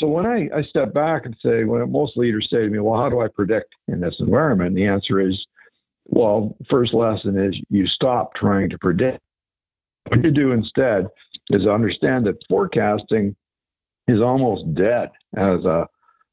So 0.00 0.06
when 0.06 0.24
I, 0.24 0.48
I 0.56 0.62
step 0.62 0.94
back 0.94 1.26
and 1.26 1.36
say, 1.44 1.64
when 1.64 1.92
most 1.92 2.16
leaders 2.16 2.48
say 2.50 2.60
to 2.60 2.68
me, 2.68 2.78
well, 2.78 2.98
how 2.98 3.10
do 3.10 3.20
I 3.20 3.28
predict 3.28 3.74
in 3.86 4.00
this 4.00 4.14
environment? 4.18 4.74
The 4.74 4.86
answer 4.86 5.20
is, 5.20 5.38
well, 6.06 6.56
first 6.70 6.94
lesson 6.94 7.38
is 7.38 7.54
you 7.68 7.86
stop 7.86 8.34
trying 8.34 8.70
to 8.70 8.78
predict. 8.78 9.20
What 10.08 10.24
you 10.24 10.30
do 10.30 10.52
instead 10.52 11.06
is 11.50 11.66
understand 11.66 12.26
that 12.26 12.38
forecasting 12.48 13.36
is 14.08 14.20
almost 14.20 14.74
dead 14.74 15.10
as 15.36 15.64
a 15.64 15.86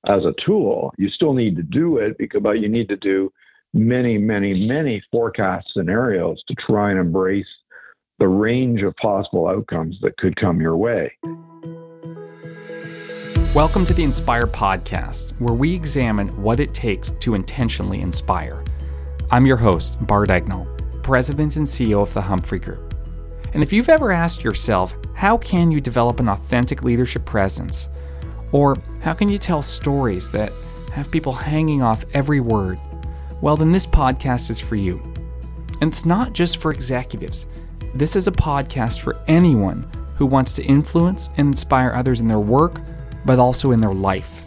as 0.07 0.23
a 0.23 0.33
tool. 0.45 0.93
You 0.97 1.09
still 1.09 1.33
need 1.33 1.57
to 1.57 1.63
do 1.63 1.97
it 1.97 2.17
because 2.17 2.41
but 2.41 2.59
you 2.59 2.69
need 2.69 2.87
to 2.87 2.95
do 2.95 3.29
many, 3.73 4.17
many, 4.17 4.65
many 4.67 5.03
forecast 5.11 5.67
scenarios 5.75 6.41
to 6.47 6.55
try 6.65 6.91
and 6.91 6.99
embrace 6.99 7.45
the 8.19 8.27
range 8.27 8.81
of 8.81 8.95
possible 8.95 9.47
outcomes 9.47 9.97
that 10.01 10.17
could 10.17 10.35
come 10.37 10.61
your 10.61 10.77
way. 10.77 11.11
Welcome 13.57 13.87
to 13.87 13.93
the 13.95 14.03
Inspire 14.03 14.45
Podcast, 14.45 15.31
where 15.39 15.55
we 15.55 15.73
examine 15.73 16.27
what 16.43 16.59
it 16.59 16.75
takes 16.75 17.09
to 17.09 17.33
intentionally 17.33 18.01
inspire. 18.01 18.63
I'm 19.31 19.47
your 19.47 19.57
host, 19.57 19.97
Bart 20.05 20.29
Egnal, 20.29 20.67
President 21.01 21.55
and 21.55 21.65
CEO 21.65 22.03
of 22.03 22.13
the 22.13 22.21
Humphrey 22.21 22.59
Group. 22.59 22.93
And 23.55 23.63
if 23.63 23.73
you've 23.73 23.89
ever 23.89 24.11
asked 24.11 24.43
yourself, 24.43 24.95
how 25.15 25.39
can 25.39 25.71
you 25.71 25.81
develop 25.81 26.19
an 26.19 26.29
authentic 26.29 26.83
leadership 26.83 27.25
presence? 27.25 27.89
Or 28.51 28.75
how 29.01 29.15
can 29.15 29.27
you 29.27 29.39
tell 29.39 29.63
stories 29.63 30.29
that 30.33 30.53
have 30.93 31.09
people 31.09 31.33
hanging 31.33 31.81
off 31.81 32.05
every 32.13 32.41
word? 32.41 32.77
Well, 33.41 33.57
then 33.57 33.71
this 33.71 33.87
podcast 33.87 34.51
is 34.51 34.59
for 34.59 34.75
you. 34.75 35.01
And 35.81 35.91
it's 35.91 36.05
not 36.05 36.31
just 36.31 36.57
for 36.57 36.71
executives, 36.71 37.47
this 37.95 38.15
is 38.15 38.27
a 38.27 38.31
podcast 38.31 38.99
for 38.99 39.17
anyone 39.27 39.89
who 40.13 40.27
wants 40.27 40.53
to 40.53 40.63
influence 40.63 41.29
and 41.37 41.47
inspire 41.47 41.91
others 41.93 42.21
in 42.21 42.27
their 42.27 42.39
work 42.39 42.81
but 43.27 43.39
also 43.39 43.71
in 43.71 43.81
their 43.81 43.91
life. 43.91 44.41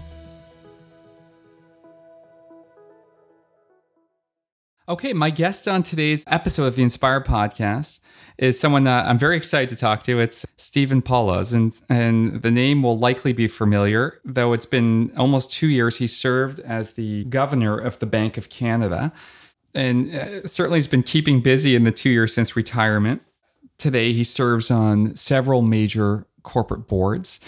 Okay, 4.88 5.12
my 5.12 5.30
guest 5.30 5.68
on 5.68 5.84
today's 5.84 6.24
episode 6.26 6.64
of 6.64 6.74
the 6.74 6.82
Inspire 6.82 7.20
podcast 7.20 8.00
is 8.38 8.58
someone 8.58 8.82
that 8.84 9.06
I'm 9.06 9.18
very 9.18 9.36
excited 9.36 9.68
to 9.68 9.76
talk 9.76 10.02
to. 10.04 10.18
It's 10.18 10.44
Stephen 10.56 11.00
Poloz, 11.00 11.54
and, 11.54 11.78
and 11.88 12.42
the 12.42 12.50
name 12.50 12.82
will 12.82 12.98
likely 12.98 13.32
be 13.32 13.46
familiar, 13.46 14.18
though 14.24 14.52
it's 14.52 14.66
been 14.66 15.12
almost 15.16 15.52
two 15.52 15.68
years. 15.68 15.98
He 15.98 16.08
served 16.08 16.58
as 16.60 16.94
the 16.94 17.24
governor 17.24 17.78
of 17.78 18.00
the 18.00 18.06
Bank 18.06 18.36
of 18.36 18.48
Canada, 18.48 19.12
and 19.74 20.12
uh, 20.12 20.46
certainly 20.46 20.78
has 20.78 20.88
been 20.88 21.04
keeping 21.04 21.40
busy 21.40 21.76
in 21.76 21.84
the 21.84 21.92
two 21.92 22.10
years 22.10 22.34
since 22.34 22.56
retirement. 22.56 23.22
Today, 23.78 24.12
he 24.12 24.24
serves 24.24 24.70
on 24.72 25.14
several 25.14 25.62
major 25.62 26.26
corporate 26.42 26.88
boards. 26.88 27.40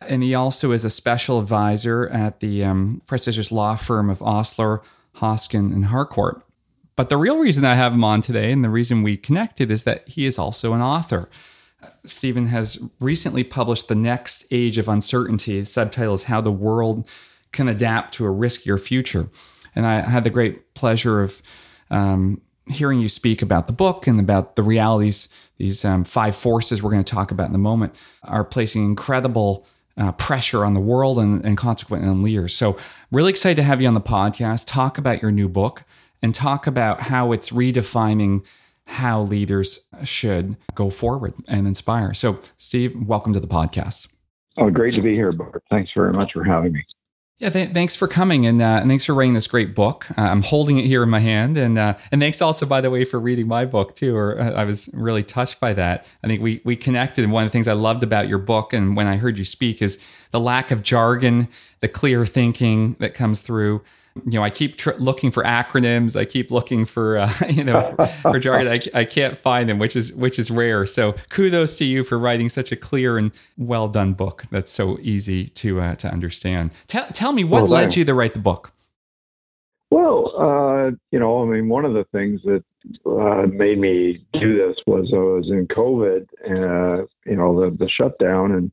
And 0.00 0.22
he 0.22 0.34
also 0.34 0.72
is 0.72 0.84
a 0.84 0.90
special 0.90 1.40
advisor 1.40 2.08
at 2.08 2.40
the 2.40 2.64
um, 2.64 3.02
prestigious 3.06 3.50
law 3.50 3.74
firm 3.74 4.10
of 4.10 4.22
Osler, 4.22 4.82
Hoskin, 5.16 5.72
and 5.72 5.86
Harcourt. 5.86 6.42
But 6.94 7.08
the 7.08 7.16
real 7.16 7.38
reason 7.38 7.64
I 7.64 7.74
have 7.74 7.92
him 7.92 8.04
on 8.04 8.20
today 8.20 8.50
and 8.52 8.64
the 8.64 8.70
reason 8.70 9.02
we 9.02 9.16
connected 9.16 9.70
is 9.70 9.84
that 9.84 10.08
he 10.08 10.26
is 10.26 10.38
also 10.38 10.72
an 10.72 10.80
author. 10.80 11.28
Stephen 12.04 12.46
has 12.46 12.78
recently 13.00 13.44
published 13.44 13.88
The 13.88 13.94
Next 13.94 14.46
Age 14.50 14.78
of 14.78 14.88
Uncertainty. 14.88 15.58
His 15.58 15.72
subtitle 15.72 16.14
is 16.14 16.24
How 16.24 16.40
the 16.40 16.50
World 16.50 17.08
Can 17.52 17.68
Adapt 17.68 18.14
to 18.14 18.26
a 18.26 18.30
Riskier 18.30 18.80
Future. 18.80 19.28
And 19.74 19.86
I 19.86 20.00
had 20.00 20.24
the 20.24 20.30
great 20.30 20.74
pleasure 20.74 21.22
of 21.22 21.40
um, 21.90 22.40
hearing 22.66 23.00
you 23.00 23.08
speak 23.08 23.42
about 23.42 23.66
the 23.66 23.72
book 23.72 24.06
and 24.06 24.18
about 24.18 24.56
the 24.56 24.62
realities, 24.62 25.28
these 25.56 25.84
um, 25.84 26.04
five 26.04 26.34
forces 26.34 26.82
we're 26.82 26.90
going 26.90 27.04
to 27.04 27.14
talk 27.14 27.30
about 27.30 27.48
in 27.48 27.54
a 27.54 27.58
moment, 27.58 28.00
are 28.24 28.44
placing 28.44 28.84
incredible 28.84 29.66
uh, 29.98 30.12
pressure 30.12 30.64
on 30.64 30.74
the 30.74 30.80
world 30.80 31.18
and, 31.18 31.44
and 31.44 31.56
consequently 31.56 32.08
on 32.08 32.22
leaders. 32.22 32.54
So, 32.54 32.76
really 33.10 33.30
excited 33.30 33.56
to 33.56 33.62
have 33.62 33.80
you 33.80 33.88
on 33.88 33.94
the 33.94 34.00
podcast, 34.00 34.66
talk 34.66 34.96
about 34.96 35.20
your 35.20 35.30
new 35.30 35.48
book, 35.48 35.84
and 36.22 36.34
talk 36.34 36.66
about 36.66 37.02
how 37.02 37.32
it's 37.32 37.50
redefining 37.50 38.44
how 38.86 39.20
leaders 39.20 39.86
should 40.04 40.56
go 40.74 40.88
forward 40.88 41.34
and 41.46 41.66
inspire. 41.66 42.14
So, 42.14 42.38
Steve, 42.56 42.96
welcome 42.96 43.32
to 43.34 43.40
the 43.40 43.48
podcast. 43.48 44.08
Oh, 44.56 44.70
great 44.70 44.94
to 44.94 45.02
be 45.02 45.14
here, 45.14 45.30
Bart. 45.32 45.62
Thanks 45.70 45.90
very 45.94 46.12
much 46.12 46.32
for 46.32 46.42
having 46.42 46.72
me. 46.72 46.84
Yeah, 47.38 47.50
th- 47.50 47.70
thanks 47.70 47.94
for 47.94 48.08
coming 48.08 48.46
and, 48.46 48.60
uh, 48.60 48.80
and 48.80 48.90
thanks 48.90 49.04
for 49.04 49.14
writing 49.14 49.34
this 49.34 49.46
great 49.46 49.72
book. 49.72 50.06
Uh, 50.18 50.22
I'm 50.22 50.42
holding 50.42 50.78
it 50.78 50.86
here 50.86 51.04
in 51.04 51.08
my 51.08 51.20
hand, 51.20 51.56
and 51.56 51.78
uh, 51.78 51.94
and 52.10 52.20
thanks 52.20 52.42
also, 52.42 52.66
by 52.66 52.80
the 52.80 52.90
way, 52.90 53.04
for 53.04 53.20
reading 53.20 53.46
my 53.46 53.64
book 53.64 53.94
too. 53.94 54.16
Or 54.16 54.40
uh, 54.40 54.50
I 54.54 54.64
was 54.64 54.90
really 54.92 55.22
touched 55.22 55.60
by 55.60 55.72
that. 55.74 56.10
I 56.24 56.26
think 56.26 56.42
we 56.42 56.60
we 56.64 56.74
connected. 56.74 57.22
And 57.22 57.32
one 57.32 57.44
of 57.44 57.48
the 57.48 57.52
things 57.52 57.68
I 57.68 57.74
loved 57.74 58.02
about 58.02 58.26
your 58.26 58.38
book, 58.38 58.72
and 58.72 58.96
when 58.96 59.06
I 59.06 59.18
heard 59.18 59.38
you 59.38 59.44
speak, 59.44 59.80
is 59.80 60.02
the 60.32 60.40
lack 60.40 60.72
of 60.72 60.82
jargon, 60.82 61.46
the 61.78 61.86
clear 61.86 62.26
thinking 62.26 62.94
that 62.98 63.14
comes 63.14 63.38
through 63.38 63.82
you 64.24 64.38
know, 64.38 64.42
I 64.42 64.50
keep 64.50 64.76
tr- 64.76 64.92
looking 64.98 65.30
for 65.30 65.42
acronyms. 65.42 66.18
I 66.18 66.24
keep 66.24 66.50
looking 66.50 66.84
for, 66.84 67.18
uh, 67.18 67.32
you 67.48 67.64
know, 67.64 67.94
for 68.22 68.38
jargon. 68.38 68.68
I, 68.68 68.80
I 69.00 69.04
can't 69.04 69.36
find 69.36 69.68
them, 69.68 69.78
which 69.78 69.96
is 69.96 70.12
which 70.14 70.38
is 70.38 70.50
rare. 70.50 70.86
So 70.86 71.14
kudos 71.28 71.74
to 71.74 71.84
you 71.84 72.04
for 72.04 72.18
writing 72.18 72.48
such 72.48 72.72
a 72.72 72.76
clear 72.76 73.18
and 73.18 73.32
well 73.56 73.88
done 73.88 74.14
book 74.14 74.44
that's 74.50 74.70
so 74.70 74.98
easy 75.00 75.48
to 75.48 75.80
uh, 75.80 75.94
to 75.96 76.08
understand. 76.08 76.70
Tell 76.86 77.06
tell 77.08 77.32
me 77.32 77.44
what 77.44 77.62
well, 77.62 77.70
led 77.70 77.96
you 77.96 78.04
to 78.04 78.14
write 78.14 78.34
the 78.34 78.40
book. 78.40 78.72
Well, 79.90 80.34
uh, 80.38 80.90
you 81.10 81.18
know, 81.18 81.42
I 81.42 81.46
mean, 81.46 81.68
one 81.68 81.86
of 81.86 81.94
the 81.94 82.04
things 82.12 82.42
that 82.44 82.62
uh, 83.06 83.46
made 83.46 83.78
me 83.78 84.24
do 84.34 84.56
this 84.56 84.76
was 84.86 85.10
I 85.14 85.16
was 85.16 85.48
in 85.50 85.66
COVID, 85.68 86.26
uh, 86.44 87.06
you 87.24 87.36
know, 87.36 87.60
the 87.60 87.76
the 87.76 87.88
shutdown 87.88 88.52
and 88.52 88.70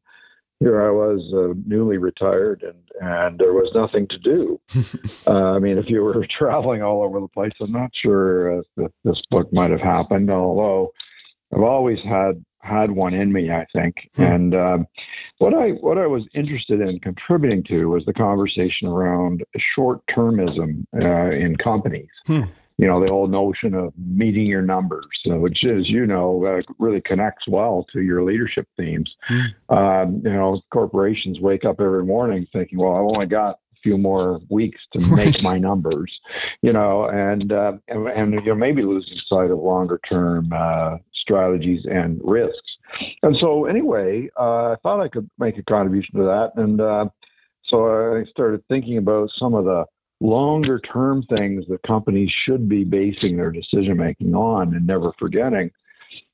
here 0.59 0.81
I 0.81 0.91
was 0.91 1.21
uh, 1.33 1.53
newly 1.65 1.97
retired 1.97 2.63
and, 2.63 2.77
and 3.01 3.39
there 3.39 3.53
was 3.53 3.71
nothing 3.75 4.07
to 4.07 4.17
do. 4.17 4.59
uh, 5.27 5.55
I 5.55 5.59
mean, 5.59 5.77
if 5.77 5.85
you 5.87 6.01
were 6.01 6.25
traveling 6.37 6.81
all 6.81 7.03
over 7.03 7.19
the 7.19 7.27
place, 7.27 7.51
I'm 7.59 7.71
not 7.71 7.91
sure 8.01 8.59
uh, 8.59 8.61
that 8.77 8.91
this 9.03 9.21
book 9.29 9.51
might 9.51 9.71
have 9.71 9.81
happened, 9.81 10.29
although 10.29 10.91
I've 11.53 11.61
always 11.61 11.99
had 12.03 12.43
had 12.61 12.89
one 12.89 13.13
in 13.13 13.31
me, 13.31 13.51
I 13.51 13.65
think. 13.73 13.95
Hmm. 14.15 14.23
And 14.23 14.55
um, 14.55 14.87
what 15.37 15.53
I 15.53 15.69
what 15.81 15.99
I 15.99 16.07
was 16.07 16.23
interested 16.33 16.81
in 16.81 16.99
contributing 16.99 17.63
to 17.65 17.85
was 17.85 18.03
the 18.05 18.13
conversation 18.13 18.87
around 18.87 19.43
short 19.75 19.99
termism 20.15 20.85
uh, 20.95 21.31
in 21.31 21.55
companies. 21.57 22.09
Hmm 22.25 22.43
you 22.77 22.87
know, 22.87 23.03
the 23.03 23.11
old 23.11 23.31
notion 23.31 23.73
of 23.73 23.93
meeting 23.97 24.45
your 24.45 24.61
numbers, 24.61 25.07
uh, 25.31 25.37
which 25.37 25.63
is, 25.63 25.87
you 25.87 26.05
know, 26.05 26.45
uh, 26.45 26.61
really 26.77 27.01
connects 27.01 27.47
well 27.47 27.85
to 27.93 28.01
your 28.01 28.23
leadership 28.23 28.67
themes. 28.75 29.09
Mm. 29.29 29.45
Um, 29.69 30.21
you 30.23 30.33
know, 30.33 30.61
corporations 30.71 31.39
wake 31.39 31.63
up 31.63 31.79
every 31.79 32.03
morning 32.03 32.45
thinking, 32.51 32.79
well, 32.79 32.95
I've 32.95 33.15
only 33.15 33.27
got 33.27 33.51
a 33.51 33.77
few 33.81 33.97
more 33.97 34.41
weeks 34.49 34.79
to 34.93 34.99
right. 35.07 35.25
make 35.25 35.43
my 35.43 35.57
numbers, 35.57 36.11
you 36.61 36.73
know, 36.73 37.05
and, 37.05 37.51
uh, 37.51 37.73
and, 37.87 38.07
and, 38.07 38.33
you 38.33 38.47
know, 38.47 38.55
maybe 38.55 38.81
losing 38.81 39.17
sight 39.29 39.51
of 39.51 39.59
longer 39.59 39.99
term 40.09 40.49
uh, 40.53 40.97
strategies 41.13 41.85
and 41.85 42.19
risks. 42.23 42.59
And 43.23 43.35
so, 43.39 43.65
anyway, 43.65 44.29
uh, 44.37 44.71
I 44.71 44.75
thought 44.83 45.01
I 45.01 45.07
could 45.07 45.29
make 45.39 45.57
a 45.57 45.63
contribution 45.63 46.19
to 46.19 46.23
that. 46.23 46.51
And 46.55 46.79
uh, 46.79 47.05
so 47.69 48.17
I 48.17 48.23
started 48.29 48.63
thinking 48.67 48.97
about 48.97 49.29
some 49.39 49.53
of 49.53 49.65
the 49.65 49.85
longer 50.21 50.79
term 50.79 51.23
things 51.23 51.65
that 51.67 51.83
companies 51.83 52.31
should 52.45 52.69
be 52.69 52.83
basing 52.83 53.37
their 53.37 53.51
decision 53.51 53.97
making 53.97 54.33
on 54.33 54.73
and 54.73 54.87
never 54.87 55.11
forgetting. 55.19 55.71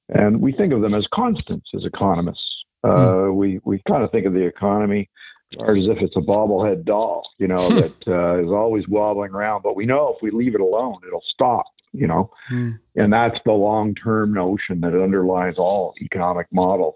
And 0.10 0.42
we 0.42 0.52
think 0.52 0.74
of 0.74 0.82
them 0.82 0.94
as 0.94 1.08
constants 1.14 1.70
as 1.76 1.84
economists. 1.86 2.46
Uh, 2.84 2.88
mm. 2.88 3.36
We 3.36 3.60
we 3.64 3.82
kind 3.88 4.04
of 4.04 4.12
think 4.12 4.26
of 4.26 4.34
the 4.34 4.46
economy 4.46 5.10
as 5.54 5.88
if 5.88 5.98
it's 6.02 6.16
a 6.16 6.22
bobblehead 6.22 6.86
doll, 6.86 7.24
you 7.38 7.48
know, 7.48 7.58
hmm. 7.58 7.76
that 7.76 8.08
uh, 8.08 8.42
is 8.42 8.50
always 8.50 8.88
wobbling 8.88 9.32
around. 9.32 9.64
But 9.64 9.76
we 9.76 9.86
know 9.86 10.16
if 10.16 10.22
we 10.22 10.32
leave 10.32 10.56
it 10.56 10.62
alone, 10.62 11.00
it'll 11.06 11.24
stop. 11.34 11.66
You 11.94 12.08
know, 12.08 12.32
mm. 12.50 12.80
and 12.96 13.12
that's 13.12 13.38
the 13.44 13.52
long 13.52 13.94
term 13.96 14.34
notion 14.34 14.80
that 14.80 14.96
underlies 14.96 15.56
all 15.58 15.94
economic 16.02 16.48
models. 16.50 16.96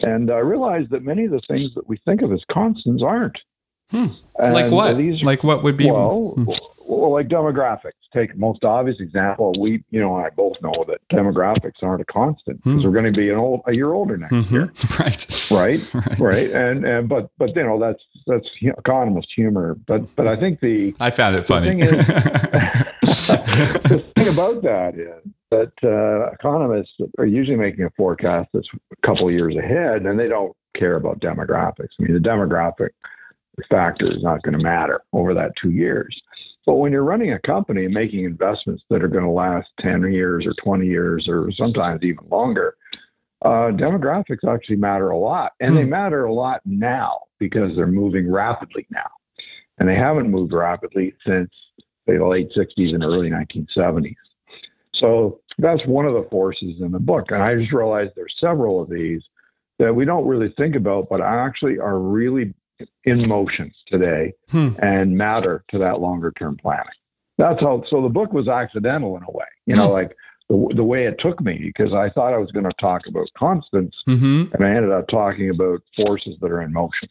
And 0.00 0.32
I 0.32 0.38
realized 0.38 0.90
that 0.90 1.04
many 1.04 1.26
of 1.26 1.30
the 1.30 1.40
things 1.48 1.70
that 1.76 1.88
we 1.88 1.96
think 2.04 2.22
of 2.22 2.32
as 2.32 2.42
constants 2.50 3.04
aren't. 3.06 3.38
Hmm. 3.90 4.06
Like 4.38 4.70
what? 4.70 4.96
These, 4.96 5.22
like 5.22 5.44
what 5.44 5.62
would 5.62 5.76
be? 5.76 5.90
Well, 5.90 6.32
hmm. 6.36 6.44
well, 6.86 7.12
like 7.12 7.28
demographics. 7.28 7.92
Take 8.12 8.36
most 8.36 8.64
obvious 8.64 8.98
example. 9.00 9.54
We, 9.60 9.84
you 9.90 10.00
know, 10.00 10.16
I 10.16 10.30
both 10.30 10.56
know 10.62 10.84
that 10.88 10.98
demographics 11.12 11.82
aren't 11.82 12.00
a 12.00 12.06
constant 12.06 12.62
because 12.62 12.80
hmm. 12.80 12.84
we're 12.84 12.92
going 12.92 13.12
to 13.12 13.16
be 13.16 13.30
an 13.30 13.36
old, 13.36 13.60
a 13.66 13.72
year 13.72 13.92
older 13.92 14.16
next 14.16 14.32
mm-hmm. 14.32 14.54
year. 14.54 14.72
Right. 14.98 15.50
right. 15.50 15.94
Right. 15.94 16.18
Right. 16.18 16.50
And 16.50 16.84
and 16.84 17.08
but 17.08 17.30
but 17.38 17.54
you 17.54 17.62
know 17.62 17.78
that's 17.78 18.02
that's 18.26 18.48
economist 18.60 19.28
humor. 19.34 19.76
But 19.86 20.14
but 20.16 20.26
I 20.26 20.34
think 20.36 20.60
the 20.60 20.94
I 20.98 21.10
found 21.10 21.36
it 21.36 21.46
funny. 21.46 21.68
Thing 21.68 21.80
is, 21.80 21.90
the 23.00 24.04
thing 24.16 24.28
about 24.28 24.62
that 24.62 24.98
is 24.98 25.22
that 25.50 25.72
uh, 25.84 26.32
economists 26.32 26.94
are 27.18 27.26
usually 27.26 27.56
making 27.56 27.84
a 27.84 27.90
forecast 27.90 28.48
that's 28.52 28.68
a 28.92 28.96
couple 29.06 29.30
years 29.30 29.54
ahead, 29.56 30.02
and 30.02 30.18
they 30.18 30.26
don't 30.28 30.56
care 30.76 30.96
about 30.96 31.20
demographics. 31.20 31.94
I 32.00 32.02
mean, 32.02 32.14
the 32.14 32.20
demographic 32.20 32.90
factor 33.64 34.06
is 34.06 34.22
not 34.22 34.42
going 34.42 34.56
to 34.56 34.62
matter 34.62 35.02
over 35.12 35.34
that 35.34 35.52
two 35.60 35.70
years. 35.70 36.14
But 36.66 36.74
when 36.74 36.90
you're 36.90 37.04
running 37.04 37.32
a 37.32 37.38
company 37.40 37.84
and 37.84 37.94
making 37.94 38.24
investments 38.24 38.82
that 38.90 39.02
are 39.02 39.08
going 39.08 39.24
to 39.24 39.30
last 39.30 39.68
10 39.80 40.12
years 40.12 40.44
or 40.46 40.52
20 40.64 40.86
years 40.86 41.26
or 41.28 41.50
sometimes 41.56 42.02
even 42.02 42.26
longer, 42.28 42.76
uh, 43.44 43.70
demographics 43.70 44.44
actually 44.48 44.76
matter 44.76 45.10
a 45.10 45.18
lot. 45.18 45.52
And 45.60 45.70
hmm. 45.70 45.76
they 45.76 45.84
matter 45.84 46.24
a 46.24 46.34
lot 46.34 46.60
now 46.64 47.20
because 47.38 47.76
they're 47.76 47.86
moving 47.86 48.30
rapidly 48.30 48.86
now. 48.90 49.08
And 49.78 49.88
they 49.88 49.94
haven't 49.94 50.30
moved 50.30 50.52
rapidly 50.52 51.14
since 51.24 51.50
the 52.06 52.24
late 52.24 52.50
60s 52.56 52.94
and 52.94 53.04
early 53.04 53.30
1970s. 53.30 54.14
So 54.94 55.40
that's 55.58 55.84
one 55.86 56.06
of 56.06 56.14
the 56.14 56.26
forces 56.30 56.80
in 56.80 56.90
the 56.90 56.98
book. 56.98 57.26
And 57.28 57.42
I 57.42 57.54
just 57.54 57.72
realized 57.72 58.12
there's 58.16 58.34
several 58.40 58.82
of 58.82 58.90
these 58.90 59.22
that 59.78 59.94
we 59.94 60.04
don't 60.04 60.26
really 60.26 60.52
think 60.56 60.74
about, 60.74 61.08
but 61.10 61.20
actually 61.20 61.78
are 61.78 61.98
really 61.98 62.54
in 63.04 63.28
motion 63.28 63.72
today 63.88 64.32
hmm. 64.50 64.70
and 64.82 65.16
matter 65.16 65.64
to 65.70 65.78
that 65.78 66.00
longer 66.00 66.32
term 66.38 66.56
planning. 66.56 66.84
That's 67.38 67.60
how, 67.60 67.82
so 67.90 68.02
the 68.02 68.08
book 68.08 68.32
was 68.32 68.48
accidental 68.48 69.16
in 69.16 69.22
a 69.22 69.30
way, 69.30 69.46
you 69.66 69.76
know, 69.76 69.88
hmm. 69.88 69.92
like 69.92 70.16
the, 70.48 70.72
the 70.76 70.84
way 70.84 71.06
it 71.06 71.16
took 71.18 71.40
me 71.40 71.58
because 71.58 71.92
I 71.92 72.10
thought 72.10 72.32
I 72.32 72.38
was 72.38 72.50
going 72.52 72.64
to 72.64 72.72
talk 72.80 73.02
about 73.08 73.26
constants 73.36 73.96
mm-hmm. 74.08 74.54
and 74.54 74.64
I 74.64 74.70
ended 74.70 74.92
up 74.92 75.08
talking 75.08 75.50
about 75.50 75.82
forces 75.96 76.36
that 76.40 76.50
are 76.50 76.62
in 76.62 76.72
motion. 76.72 77.08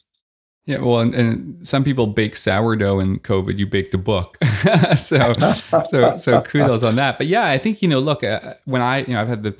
Yeah, 0.65 0.79
well, 0.79 0.99
and, 0.99 1.13
and, 1.13 1.67
some 1.67 1.83
people 1.83 2.07
bake 2.07 2.35
sourdough 2.35 2.99
in 2.99 3.19
COVID. 3.19 3.59
You 3.59 3.67
baked 3.67 3.93
a 3.93 3.99
book, 3.99 4.43
so 4.97 5.35
so 5.87 6.15
so 6.15 6.41
kudos 6.41 6.81
on 6.81 6.95
that. 6.95 7.19
But 7.19 7.27
yeah, 7.27 7.45
I 7.45 7.59
think 7.59 7.83
you 7.83 7.87
know, 7.87 7.99
look, 7.99 8.23
uh, 8.23 8.55
when 8.65 8.81
I 8.81 8.99
you 9.01 9.13
know 9.13 9.21
I've 9.21 9.27
had 9.27 9.43
the 9.43 9.55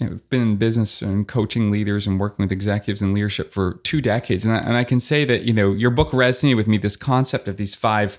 you 0.00 0.08
know, 0.08 0.20
been 0.30 0.42
in 0.42 0.56
business 0.56 1.02
and 1.02 1.28
coaching 1.28 1.70
leaders 1.70 2.06
and 2.06 2.18
working 2.18 2.42
with 2.42 2.52
executives 2.52 3.02
and 3.02 3.14
leadership 3.14 3.52
for 3.52 3.74
two 3.82 4.00
decades, 4.00 4.44
and 4.44 4.54
I, 4.54 4.58
and 4.58 4.76
I 4.76 4.84
can 4.84 4.98
say 4.98 5.24
that 5.26 5.42
you 5.42 5.52
know 5.52 5.72
your 5.72 5.90
book 5.90 6.10
resonated 6.10 6.56
with 6.56 6.66
me. 6.66 6.78
This 6.78 6.96
concept 6.96 7.46
of 7.46 7.56
these 7.56 7.74
five 7.74 8.18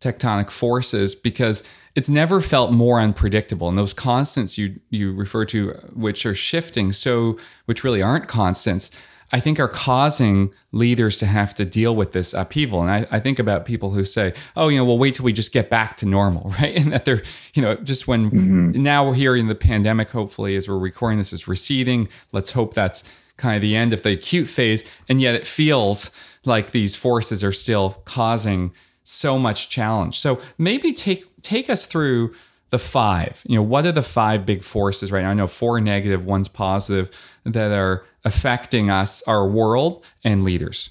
tectonic 0.00 0.50
forces 0.50 1.14
because 1.14 1.62
it's 1.94 2.08
never 2.08 2.40
felt 2.40 2.72
more 2.72 2.98
unpredictable 3.00 3.68
and 3.68 3.76
those 3.76 3.92
constants 3.92 4.56
you 4.56 4.80
you 4.88 5.12
refer 5.12 5.44
to 5.44 5.72
which 5.92 6.24
are 6.24 6.34
shifting 6.34 6.90
so 6.90 7.36
which 7.66 7.84
really 7.84 8.00
aren't 8.00 8.26
constants 8.26 8.90
I 9.32 9.40
think 9.40 9.60
are 9.60 9.68
causing 9.68 10.52
leaders 10.72 11.18
to 11.18 11.26
have 11.26 11.54
to 11.54 11.64
deal 11.64 11.94
with 11.94 12.12
this 12.12 12.34
upheaval. 12.34 12.82
And 12.82 12.90
I, 12.90 13.06
I, 13.10 13.20
think 13.20 13.38
about 13.38 13.64
people 13.64 13.90
who 13.90 14.04
say, 14.04 14.34
oh, 14.56 14.68
you 14.68 14.78
know, 14.78 14.84
we'll 14.84 14.98
wait 14.98 15.14
till 15.14 15.24
we 15.24 15.32
just 15.32 15.52
get 15.52 15.70
back 15.70 15.96
to 15.98 16.06
normal, 16.06 16.50
right? 16.60 16.76
And 16.76 16.92
that 16.92 17.04
they're, 17.04 17.22
you 17.54 17.62
know, 17.62 17.76
just 17.76 18.08
when 18.08 18.30
mm-hmm. 18.30 18.82
now 18.82 19.06
we're 19.06 19.14
here 19.14 19.36
in 19.36 19.46
the 19.46 19.54
pandemic, 19.54 20.10
hopefully, 20.10 20.56
as 20.56 20.68
we're 20.68 20.78
recording 20.78 21.18
this, 21.18 21.32
is 21.32 21.46
receding. 21.46 22.08
Let's 22.32 22.52
hope 22.52 22.74
that's 22.74 23.04
kind 23.36 23.56
of 23.56 23.62
the 23.62 23.76
end 23.76 23.92
of 23.92 24.02
the 24.02 24.12
acute 24.12 24.48
phase. 24.48 24.84
And 25.08 25.20
yet 25.20 25.34
it 25.34 25.46
feels 25.46 26.10
like 26.44 26.70
these 26.70 26.94
forces 26.94 27.44
are 27.44 27.52
still 27.52 28.02
causing 28.04 28.72
so 29.02 29.38
much 29.38 29.68
challenge. 29.68 30.18
So 30.18 30.40
maybe 30.58 30.92
take 30.92 31.24
take 31.42 31.70
us 31.70 31.86
through 31.86 32.34
the 32.70 32.78
five. 32.78 33.42
You 33.46 33.56
know, 33.56 33.62
what 33.62 33.84
are 33.86 33.92
the 33.92 34.02
five 34.02 34.46
big 34.46 34.62
forces 34.62 35.10
right 35.10 35.22
now? 35.22 35.30
I 35.30 35.34
know 35.34 35.46
four 35.46 35.80
negative, 35.80 36.24
one's 36.24 36.48
positive 36.48 37.10
that 37.44 37.72
are 37.72 38.04
affecting 38.24 38.90
us, 38.90 39.22
our 39.26 39.46
world, 39.46 40.06
and 40.24 40.44
leaders? 40.44 40.90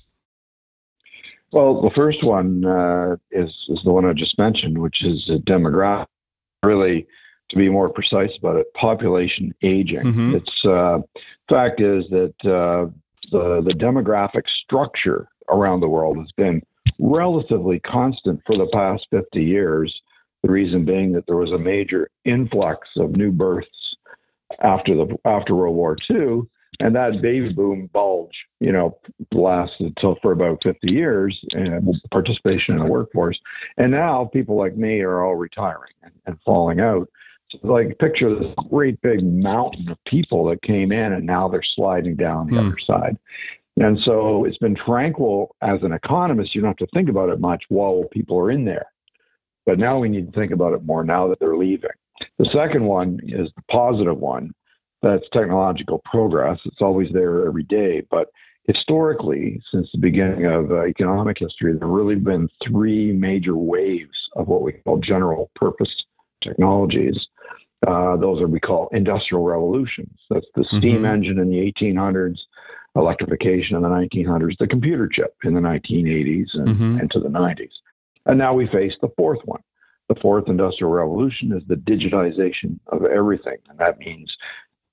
Well, 1.51 1.81
the 1.81 1.91
first 1.95 2.23
one 2.23 2.63
uh, 2.65 3.15
is 3.31 3.49
is 3.69 3.79
the 3.83 3.91
one 3.91 4.05
I 4.05 4.13
just 4.13 4.37
mentioned, 4.37 4.77
which 4.77 5.03
is 5.03 5.29
demographic. 5.47 6.05
Really, 6.63 7.07
to 7.49 7.57
be 7.57 7.69
more 7.69 7.89
precise 7.89 8.31
about 8.37 8.57
it, 8.57 8.71
population 8.73 9.53
aging. 9.63 9.99
Mm-hmm. 9.99 10.35
It's 10.35 10.65
uh, 10.65 10.99
fact 11.49 11.81
is 11.81 12.03
that 12.11 12.33
uh, 12.43 12.91
the 13.31 13.61
the 13.65 13.73
demographic 13.73 14.43
structure 14.63 15.27
around 15.49 15.79
the 15.79 15.89
world 15.89 16.17
has 16.17 16.31
been 16.37 16.61
relatively 16.99 17.79
constant 17.79 18.41
for 18.45 18.57
the 18.57 18.69
past 18.71 19.07
50 19.11 19.41
years. 19.41 19.93
The 20.43 20.51
reason 20.51 20.85
being 20.85 21.13
that 21.13 21.25
there 21.27 21.35
was 21.35 21.51
a 21.51 21.57
major 21.57 22.09
influx 22.25 22.87
of 22.97 23.11
new 23.11 23.31
births 23.31 23.67
after 24.61 24.95
the 24.95 25.17
after 25.25 25.55
World 25.55 25.75
War 25.75 25.97
II, 26.09 26.41
and 26.79 26.95
that 26.95 27.21
baby 27.21 27.51
boom 27.51 27.89
bulge, 27.91 28.35
you 28.59 28.71
know, 28.71 28.97
lasted 29.33 29.87
until 29.97 30.17
for 30.21 30.31
about 30.31 30.63
50 30.63 30.91
years 30.91 31.37
and 31.51 31.87
participation 32.11 32.75
in 32.75 32.79
the 32.79 32.89
workforce. 32.89 33.37
And 33.77 33.91
now 33.91 34.29
people 34.31 34.57
like 34.57 34.77
me 34.77 35.01
are 35.01 35.23
all 35.23 35.35
retiring 35.35 35.93
and, 36.03 36.13
and 36.25 36.37
falling 36.45 36.79
out. 36.79 37.09
So 37.51 37.59
like 37.63 37.97
picture 37.99 38.33
this 38.33 38.53
great 38.69 39.01
big 39.01 39.23
mountain 39.23 39.89
of 39.89 39.97
people 40.05 40.45
that 40.45 40.61
came 40.61 40.91
in 40.91 41.13
and 41.13 41.25
now 41.25 41.49
they're 41.49 41.63
sliding 41.75 42.15
down 42.15 42.47
the 42.47 42.61
hmm. 42.61 42.67
other 42.67 42.77
side. 42.85 43.17
And 43.77 43.97
so 44.03 44.45
it's 44.45 44.57
been 44.57 44.75
tranquil 44.75 45.55
as 45.61 45.79
an 45.83 45.93
economist. 45.93 46.53
You 46.53 46.61
don't 46.61 46.79
have 46.79 46.87
to 46.87 46.93
think 46.93 47.09
about 47.09 47.29
it 47.29 47.39
much 47.39 47.63
while 47.69 48.03
people 48.11 48.37
are 48.37 48.51
in 48.51 48.65
there. 48.65 48.87
But 49.65 49.79
now 49.79 49.99
we 49.99 50.09
need 50.09 50.31
to 50.31 50.39
think 50.39 50.51
about 50.51 50.73
it 50.73 50.83
more 50.83 51.03
now 51.03 51.27
that 51.27 51.39
they're 51.39 51.57
leaving. 51.57 51.89
The 52.37 52.49
second 52.53 52.83
one 52.83 53.19
is 53.23 53.49
the 53.55 53.61
positive 53.71 54.17
one, 54.17 54.53
that's 55.01 55.25
technological 55.31 56.01
progress. 56.05 56.59
It's 56.65 56.81
always 56.81 57.09
there 57.13 57.47
every 57.47 57.63
day. 57.63 58.03
But 58.09 58.27
historically, 58.65 59.61
since 59.71 59.89
the 59.91 59.99
beginning 59.99 60.45
of 60.45 60.71
uh, 60.71 60.85
economic 60.85 61.37
history, 61.39 61.73
there 61.73 61.87
have 61.87 61.89
really 61.89 62.15
been 62.15 62.49
three 62.65 63.11
major 63.13 63.55
waves 63.55 64.17
of 64.35 64.47
what 64.47 64.61
we 64.61 64.73
call 64.73 64.97
general 64.97 65.51
purpose 65.55 65.89
technologies. 66.43 67.15
Uh, 67.87 68.17
those 68.17 68.41
are 68.41 68.47
we 68.47 68.59
call 68.59 68.89
industrial 68.91 69.43
revolutions. 69.43 70.19
That's 70.29 70.45
the 70.55 70.65
steam 70.65 70.97
mm-hmm. 70.97 71.05
engine 71.05 71.39
in 71.39 71.49
the 71.49 71.73
1800s, 71.81 72.37
electrification 72.95 73.77
in 73.77 73.83
the 73.83 73.89
1900s, 73.89 74.57
the 74.59 74.67
computer 74.67 75.07
chip 75.07 75.33
in 75.43 75.53
the 75.53 75.61
1980s 75.61 76.47
and 76.53 76.67
mm-hmm. 76.67 76.99
into 76.99 77.19
the 77.19 77.29
90s. 77.29 77.71
And 78.25 78.37
now 78.37 78.53
we 78.53 78.67
face 78.67 78.93
the 79.01 79.09
fourth 79.15 79.39
one. 79.45 79.61
The 80.09 80.15
fourth 80.21 80.45
industrial 80.47 80.91
revolution 80.91 81.53
is 81.53 81.63
the 81.67 81.75
digitization 81.75 82.79
of 82.87 83.05
everything. 83.05 83.57
And 83.69 83.77
that 83.79 83.99
means 83.99 84.31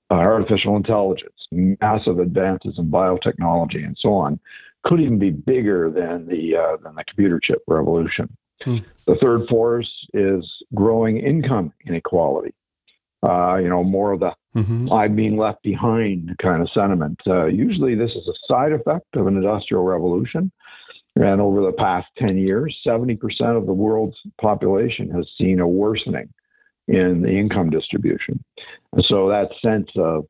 uh, 0.09 0.15
artificial 0.15 0.75
intelligence, 0.75 1.35
massive 1.51 2.19
advances 2.19 2.75
in 2.77 2.89
biotechnology, 2.89 3.85
and 3.85 3.97
so 3.99 4.13
on, 4.13 4.39
could 4.85 4.99
even 5.01 5.19
be 5.19 5.31
bigger 5.31 5.89
than 5.89 6.27
the 6.27 6.55
uh, 6.55 6.77
than 6.83 6.95
the 6.95 7.03
computer 7.03 7.39
chip 7.43 7.61
revolution. 7.67 8.29
Hmm. 8.63 8.77
The 9.05 9.15
third 9.21 9.47
force 9.49 9.89
is 10.13 10.45
growing 10.73 11.17
income 11.17 11.73
inequality. 11.85 12.53
Uh, 13.27 13.55
you 13.57 13.67
know, 13.67 13.83
more 13.83 14.13
of 14.13 14.19
the 14.19 14.31
mm-hmm. 14.55 14.91
I'm 14.91 15.15
being 15.15 15.37
left 15.37 15.63
behind 15.63 16.35
kind 16.41 16.61
of 16.61 16.69
sentiment. 16.73 17.19
Uh, 17.27 17.45
usually, 17.45 17.95
this 17.95 18.11
is 18.11 18.27
a 18.27 18.53
side 18.53 18.71
effect 18.71 19.07
of 19.15 19.27
an 19.27 19.35
industrial 19.35 19.83
revolution. 19.83 20.51
And 21.15 21.41
over 21.41 21.61
the 21.61 21.71
past 21.71 22.05
10 22.19 22.37
years, 22.37 22.77
70% 22.85 23.17
of 23.57 23.65
the 23.65 23.73
world's 23.73 24.17
population 24.39 25.09
has 25.09 25.27
seen 25.35 25.59
a 25.59 25.67
worsening 25.67 26.31
in 26.87 27.21
the 27.21 27.29
income 27.29 27.69
distribution. 27.69 28.43
And 28.93 29.05
so 29.07 29.29
that 29.29 29.49
sense 29.61 29.89
of 29.95 30.25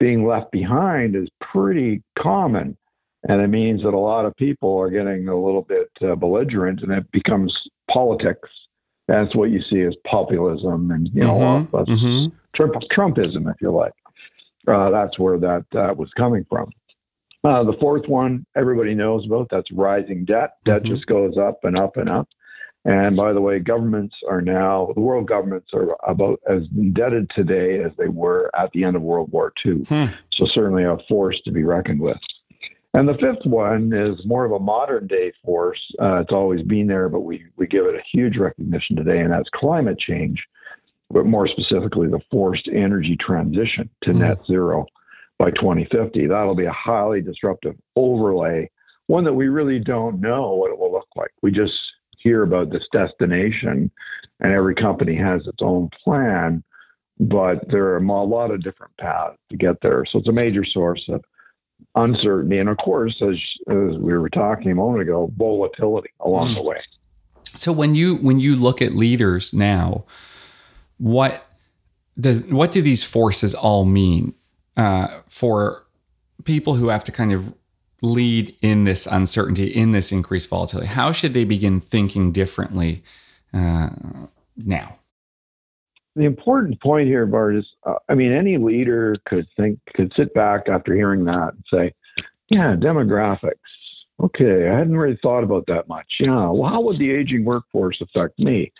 being 0.00 0.26
left 0.26 0.52
behind 0.52 1.16
is 1.16 1.28
pretty 1.40 2.02
common. 2.18 2.76
And 3.24 3.42
it 3.42 3.48
means 3.48 3.82
that 3.82 3.94
a 3.94 3.98
lot 3.98 4.24
of 4.24 4.36
people 4.36 4.78
are 4.78 4.90
getting 4.90 5.28
a 5.28 5.34
little 5.34 5.62
bit 5.62 5.90
uh, 6.02 6.14
belligerent 6.14 6.82
and 6.82 6.92
it 6.92 7.10
becomes 7.12 7.52
politics. 7.90 8.48
That's 9.08 9.34
what 9.34 9.50
you 9.50 9.60
see 9.70 9.82
as 9.82 9.94
populism 10.06 10.90
and, 10.90 11.08
you 11.12 11.22
know, 11.22 11.66
mm-hmm. 11.72 11.76
mm-hmm. 11.76 12.36
Trump, 12.54 12.74
Trumpism, 12.96 13.50
if 13.50 13.60
you 13.60 13.70
like. 13.70 13.92
Uh, 14.66 14.90
that's 14.90 15.18
where 15.18 15.38
that 15.38 15.64
uh, 15.74 15.94
was 15.94 16.10
coming 16.16 16.44
from. 16.48 16.70
Uh, 17.44 17.62
the 17.64 17.76
fourth 17.80 18.06
one 18.08 18.44
everybody 18.56 18.94
knows 18.94 19.24
about 19.24 19.48
that's 19.50 19.70
rising 19.72 20.24
debt. 20.24 20.54
Debt 20.64 20.82
mm-hmm. 20.82 20.94
just 20.94 21.06
goes 21.06 21.36
up 21.38 21.60
and 21.64 21.78
up 21.78 21.96
and 21.96 22.08
up. 22.08 22.28
And 22.88 23.18
by 23.18 23.34
the 23.34 23.40
way, 23.42 23.58
governments 23.58 24.14
are 24.26 24.40
now, 24.40 24.92
the 24.94 25.02
world 25.02 25.28
governments 25.28 25.68
are 25.74 25.94
about 26.08 26.40
as 26.48 26.62
indebted 26.74 27.30
today 27.36 27.82
as 27.84 27.92
they 27.98 28.08
were 28.08 28.50
at 28.58 28.70
the 28.72 28.82
end 28.82 28.96
of 28.96 29.02
World 29.02 29.30
War 29.30 29.52
II. 29.64 29.84
Hmm. 29.84 30.06
So, 30.32 30.46
certainly 30.54 30.84
a 30.84 30.96
force 31.06 31.38
to 31.44 31.52
be 31.52 31.64
reckoned 31.64 32.00
with. 32.00 32.16
And 32.94 33.06
the 33.06 33.18
fifth 33.20 33.44
one 33.44 33.92
is 33.92 34.24
more 34.24 34.46
of 34.46 34.52
a 34.52 34.58
modern 34.58 35.06
day 35.06 35.34
force. 35.44 35.78
Uh, 36.00 36.20
it's 36.20 36.32
always 36.32 36.62
been 36.62 36.86
there, 36.86 37.10
but 37.10 37.20
we, 37.20 37.44
we 37.56 37.66
give 37.66 37.84
it 37.84 37.94
a 37.94 38.02
huge 38.10 38.38
recognition 38.38 38.96
today, 38.96 39.18
and 39.18 39.30
that's 39.30 39.50
climate 39.54 39.98
change, 39.98 40.42
but 41.10 41.26
more 41.26 41.46
specifically, 41.46 42.08
the 42.08 42.22
forced 42.30 42.70
energy 42.72 43.18
transition 43.20 43.90
to 44.04 44.12
hmm. 44.12 44.20
net 44.20 44.38
zero 44.46 44.86
by 45.38 45.50
2050. 45.50 46.26
That'll 46.26 46.54
be 46.54 46.64
a 46.64 46.72
highly 46.72 47.20
disruptive 47.20 47.76
overlay, 47.96 48.70
one 49.08 49.24
that 49.24 49.34
we 49.34 49.48
really 49.48 49.78
don't 49.78 50.22
know 50.22 50.54
what 50.54 50.70
it 50.70 50.78
will 50.78 50.90
look 50.90 51.08
like. 51.16 51.32
We 51.42 51.50
just 51.50 51.74
hear 52.22 52.42
about 52.42 52.70
this 52.70 52.84
destination, 52.92 53.90
and 54.40 54.52
every 54.52 54.74
company 54.74 55.16
has 55.16 55.46
its 55.46 55.58
own 55.60 55.90
plan, 56.04 56.62
but 57.18 57.68
there 57.70 57.86
are 57.88 57.96
a 57.96 58.24
lot 58.24 58.50
of 58.50 58.62
different 58.62 58.96
paths 58.98 59.36
to 59.50 59.56
get 59.56 59.80
there. 59.82 60.04
So 60.10 60.18
it's 60.18 60.28
a 60.28 60.32
major 60.32 60.64
source 60.64 61.04
of 61.08 61.24
uncertainty, 61.94 62.58
and 62.58 62.68
of 62.68 62.76
course, 62.78 63.20
as, 63.22 63.36
as 63.68 63.98
we 63.98 64.16
were 64.16 64.30
talking 64.30 64.70
a 64.70 64.74
moment 64.74 65.02
ago, 65.02 65.32
volatility 65.36 66.10
along 66.20 66.54
the 66.54 66.62
way. 66.62 66.78
So 67.56 67.72
when 67.72 67.94
you 67.94 68.16
when 68.16 68.40
you 68.40 68.56
look 68.56 68.82
at 68.82 68.92
leaders 68.92 69.54
now, 69.54 70.04
what 70.98 71.46
does 72.20 72.44
what 72.46 72.70
do 72.72 72.82
these 72.82 73.02
forces 73.02 73.54
all 73.54 73.84
mean 73.84 74.34
uh, 74.76 75.08
for 75.26 75.86
people 76.44 76.74
who 76.74 76.88
have 76.88 77.04
to 77.04 77.12
kind 77.12 77.32
of 77.32 77.54
lead 78.02 78.54
in 78.60 78.84
this 78.84 79.06
uncertainty, 79.06 79.66
in 79.66 79.92
this 79.92 80.12
increased 80.12 80.48
volatility? 80.48 80.88
How 80.88 81.12
should 81.12 81.34
they 81.34 81.44
begin 81.44 81.80
thinking 81.80 82.32
differently 82.32 83.02
uh, 83.52 83.90
now? 84.56 84.98
The 86.16 86.24
important 86.24 86.80
point 86.80 87.06
here, 87.06 87.26
Bart, 87.26 87.56
is 87.56 87.66
uh, 87.86 87.94
I 88.08 88.14
mean, 88.14 88.32
any 88.32 88.58
leader 88.58 89.16
could 89.26 89.46
think, 89.56 89.78
could 89.94 90.12
sit 90.16 90.34
back 90.34 90.68
after 90.68 90.94
hearing 90.94 91.24
that 91.26 91.52
and 91.54 91.64
say, 91.72 91.94
yeah, 92.48 92.74
demographics, 92.76 93.52
okay, 94.20 94.68
I 94.68 94.78
hadn't 94.78 94.96
really 94.96 95.18
thought 95.22 95.44
about 95.44 95.66
that 95.68 95.86
much. 95.86 96.06
Yeah, 96.18 96.50
well, 96.50 96.70
how 96.70 96.80
would 96.80 96.98
the 96.98 97.10
aging 97.10 97.44
workforce 97.44 98.00
affect 98.00 98.38
me? 98.38 98.72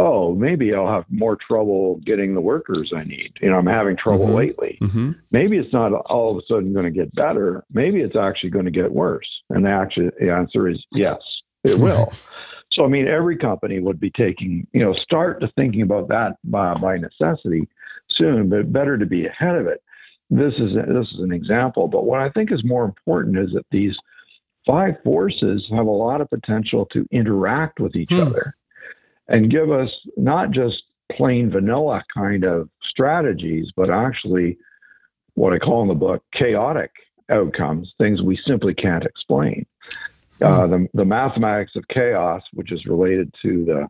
Oh, 0.00 0.32
maybe 0.34 0.72
I'll 0.72 0.86
have 0.86 1.04
more 1.10 1.36
trouble 1.36 2.00
getting 2.06 2.32
the 2.34 2.40
workers 2.40 2.92
I 2.96 3.02
need. 3.02 3.32
You 3.42 3.50
know, 3.50 3.56
I'm 3.58 3.66
having 3.66 3.96
trouble 3.96 4.28
Mhm. 4.28 4.34
lately. 4.34 4.78
Mm-hmm. 4.80 5.10
Maybe 5.32 5.58
it's 5.58 5.72
not 5.72 5.92
all 5.92 6.30
of 6.30 6.36
a 6.38 6.42
sudden 6.46 6.72
going 6.72 6.84
to 6.84 6.90
get 6.92 7.12
better. 7.16 7.64
Maybe 7.72 8.00
it's 8.00 8.14
actually 8.14 8.50
going 8.50 8.64
to 8.66 8.70
get 8.70 8.92
worse. 8.92 9.28
And 9.50 9.64
the 9.66 9.70
actually 9.70 10.10
the 10.20 10.30
answer 10.32 10.68
is 10.68 10.82
yes, 10.92 11.18
it 11.64 11.78
will. 11.82 12.12
So, 12.70 12.84
I 12.84 12.88
mean, 12.88 13.08
every 13.08 13.36
company 13.36 13.80
would 13.80 13.98
be 13.98 14.10
taking, 14.10 14.68
you 14.72 14.84
know, 14.84 14.92
start 14.94 15.40
to 15.40 15.48
thinking 15.56 15.82
about 15.82 16.06
that 16.08 16.36
by, 16.44 16.74
by 16.74 16.96
necessity 16.96 17.66
soon, 18.10 18.48
but 18.48 18.72
better 18.72 18.96
to 18.98 19.06
be 19.06 19.26
ahead 19.26 19.56
of 19.56 19.66
it. 19.66 19.82
This 20.30 20.54
is 20.58 20.74
this 20.74 21.06
is 21.14 21.20
an 21.20 21.32
example, 21.32 21.88
but 21.88 22.04
what 22.04 22.20
I 22.20 22.28
think 22.30 22.52
is 22.52 22.62
more 22.62 22.84
important 22.84 23.36
is 23.38 23.50
that 23.54 23.64
these 23.72 23.96
five 24.66 24.94
forces 25.02 25.66
have 25.74 25.86
a 25.86 25.90
lot 25.90 26.20
of 26.20 26.28
potential 26.30 26.86
to 26.92 27.04
interact 27.10 27.80
with 27.80 27.96
each 27.96 28.10
Hmm. 28.10 28.20
other 28.20 28.54
and 29.28 29.50
give 29.50 29.70
us 29.70 29.90
not 30.16 30.50
just 30.50 30.76
plain 31.12 31.50
vanilla 31.50 32.02
kind 32.14 32.44
of 32.44 32.68
strategies, 32.88 33.70
but 33.76 33.90
actually 33.90 34.58
what 35.34 35.52
I 35.52 35.58
call 35.58 35.82
in 35.82 35.88
the 35.88 35.94
book 35.94 36.22
chaotic 36.32 36.90
outcomes, 37.30 37.92
things 37.98 38.22
we 38.22 38.38
simply 38.46 38.74
can't 38.74 39.04
explain. 39.04 39.66
Uh, 40.40 40.66
the, 40.66 40.86
the 40.94 41.04
mathematics 41.04 41.72
of 41.76 41.84
chaos, 41.88 42.42
which 42.54 42.70
is 42.72 42.86
related 42.86 43.32
to 43.42 43.64
the, 43.64 43.88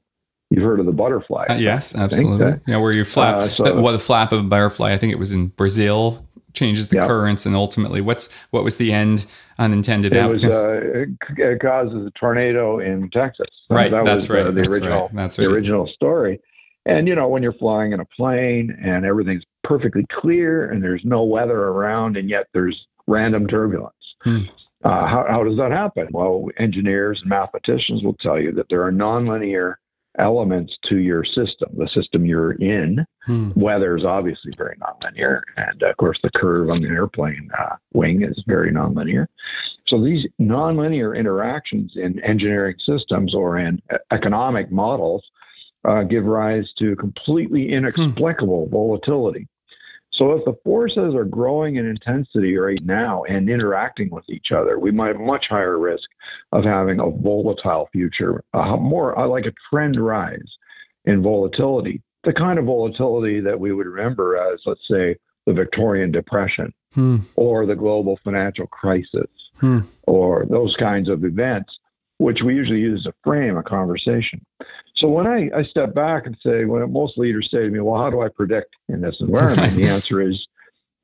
you've 0.50 0.62
heard 0.64 0.80
of 0.80 0.86
the 0.86 0.92
butterfly. 0.92 1.44
Uh, 1.48 1.54
yes, 1.54 1.94
absolutely. 1.94 2.38
that- 2.38 2.60
yeah, 2.66 2.76
where 2.78 2.92
you 2.92 3.04
flap, 3.04 3.36
Uh, 3.36 3.48
so- 3.48 3.80
what 3.80 3.92
the 3.92 3.98
flap 3.98 4.32
of 4.32 4.40
a 4.40 4.42
butterfly. 4.42 4.92
I 4.92 4.98
think 4.98 5.12
it 5.12 5.18
was 5.18 5.32
in 5.32 5.48
Brazil 5.48 6.26
changes 6.58 6.88
the 6.88 6.96
Yeah. 6.96 7.06
currents, 7.06 7.46
and 7.46 7.54
ultimately, 7.54 8.00
what's 8.00 8.32
what 8.50 8.64
was 8.64 8.76
the 8.76 8.92
end 8.92 9.26
unintended 9.58 10.12
It 10.14 10.28
was 10.28 10.44
uh, 10.44 10.80
it, 10.82 11.08
it 11.38 11.60
causes 11.60 12.06
a 12.06 12.10
tornado 12.18 12.78
in 12.80 13.08
Texas. 13.10 13.46
right, 13.70 13.90
that 13.90 14.04
that's 14.04 14.28
was, 14.28 14.30
right. 14.30 14.46
uh, 14.46 14.50
the 14.50 14.62
that's 14.62 14.68
original 14.74 15.02
right. 15.02 15.14
That's 15.14 15.36
the 15.36 15.46
right. 15.46 15.54
original 15.54 15.86
story. 15.94 16.40
And 16.86 17.06
you 17.06 17.14
know, 17.14 17.28
when 17.28 17.42
you're 17.42 17.52
flying 17.54 17.92
in 17.92 18.00
a 18.00 18.04
plane 18.16 18.76
and 18.82 19.04
everything's 19.04 19.44
perfectly 19.64 20.04
clear 20.20 20.70
and 20.70 20.82
there's 20.82 21.02
no 21.04 21.22
weather 21.24 21.58
around, 21.64 22.16
and 22.16 22.28
yet 22.30 22.46
there's 22.54 22.76
random 23.06 23.46
turbulence. 23.46 23.94
Hmm. 24.22 24.42
Uh, 24.84 25.06
how, 25.08 25.26
how 25.28 25.42
does 25.44 25.56
that 25.56 25.72
happen? 25.72 26.06
Well, 26.12 26.46
engineers 26.58 27.18
and 27.20 27.30
mathematicians 27.30 28.02
will 28.04 28.14
tell 28.22 28.40
you 28.40 28.52
that 28.52 28.66
there 28.70 28.84
are 28.86 28.92
nonlinear 28.92 29.74
elements 30.18 30.76
to 30.88 30.96
your 30.96 31.24
system, 31.24 31.70
the 31.76 31.88
system 31.88 32.24
you're 32.24 32.52
in. 32.52 33.04
Hmm. 33.24 33.50
Weather 33.54 33.96
is 33.96 34.04
obviously 34.04 34.52
very 34.56 34.76
nonlinear, 34.76 35.40
and 35.56 35.82
of 35.82 35.96
course, 35.96 36.18
the 36.22 36.30
curve 36.34 36.70
on 36.70 36.82
the 36.82 36.88
airplane 36.88 37.50
uh, 37.58 37.76
wing 37.92 38.22
is 38.22 38.42
very 38.46 38.72
nonlinear. 38.72 39.26
So 39.86 40.02
these 40.02 40.26
nonlinear 40.40 41.16
interactions 41.18 41.92
in 41.96 42.22
engineering 42.22 42.76
systems 42.86 43.34
or 43.34 43.58
in 43.58 43.80
e- 43.92 43.96
economic 44.12 44.70
models 44.70 45.24
uh, 45.84 46.02
give 46.02 46.24
rise 46.24 46.66
to 46.78 46.96
completely 46.96 47.72
inexplicable 47.72 48.68
volatility. 48.68 49.46
So 50.18 50.32
if 50.32 50.44
the 50.44 50.56
forces 50.64 51.14
are 51.14 51.24
growing 51.24 51.76
in 51.76 51.86
intensity 51.86 52.56
right 52.56 52.84
now 52.84 53.22
and 53.28 53.48
interacting 53.48 54.10
with 54.10 54.24
each 54.28 54.48
other, 54.54 54.78
we 54.78 54.90
might 54.90 55.16
have 55.16 55.20
much 55.20 55.46
higher 55.48 55.78
risk 55.78 56.08
of 56.50 56.64
having 56.64 56.98
a 56.98 57.08
volatile 57.08 57.88
future, 57.92 58.42
uh, 58.52 58.76
more 58.76 59.16
uh, 59.16 59.28
like 59.28 59.46
a 59.46 59.52
trend 59.70 59.98
rise 60.04 60.50
in 61.04 61.22
volatility, 61.22 62.02
the 62.24 62.32
kind 62.32 62.58
of 62.58 62.64
volatility 62.64 63.40
that 63.40 63.58
we 63.60 63.72
would 63.72 63.86
remember 63.86 64.36
as, 64.36 64.58
let's 64.66 64.80
say, 64.90 65.14
the 65.46 65.52
Victorian 65.52 66.10
Depression 66.10 66.74
Hmm. 66.94 67.18
or 67.36 67.64
the 67.66 67.76
global 67.76 68.18
financial 68.24 68.66
crisis 68.66 69.30
Hmm. 69.60 69.80
or 70.06 70.46
those 70.50 70.74
kinds 70.78 71.08
of 71.08 71.24
events, 71.24 71.70
which 72.18 72.42
we 72.42 72.54
usually 72.54 72.80
use 72.80 73.04
to 73.04 73.12
frame 73.22 73.56
a 73.56 73.62
conversation. 73.62 74.40
So 74.98 75.08
when 75.08 75.26
I, 75.26 75.48
I 75.56 75.62
step 75.64 75.94
back 75.94 76.26
and 76.26 76.36
say, 76.44 76.64
when 76.64 76.92
most 76.92 77.16
leaders 77.18 77.48
say 77.52 77.60
to 77.60 77.70
me, 77.70 77.80
well, 77.80 78.00
how 78.00 78.10
do 78.10 78.20
I 78.20 78.28
predict 78.28 78.74
in 78.88 79.00
this 79.00 79.16
environment? 79.20 79.74
the 79.74 79.84
answer 79.88 80.20
is, 80.20 80.36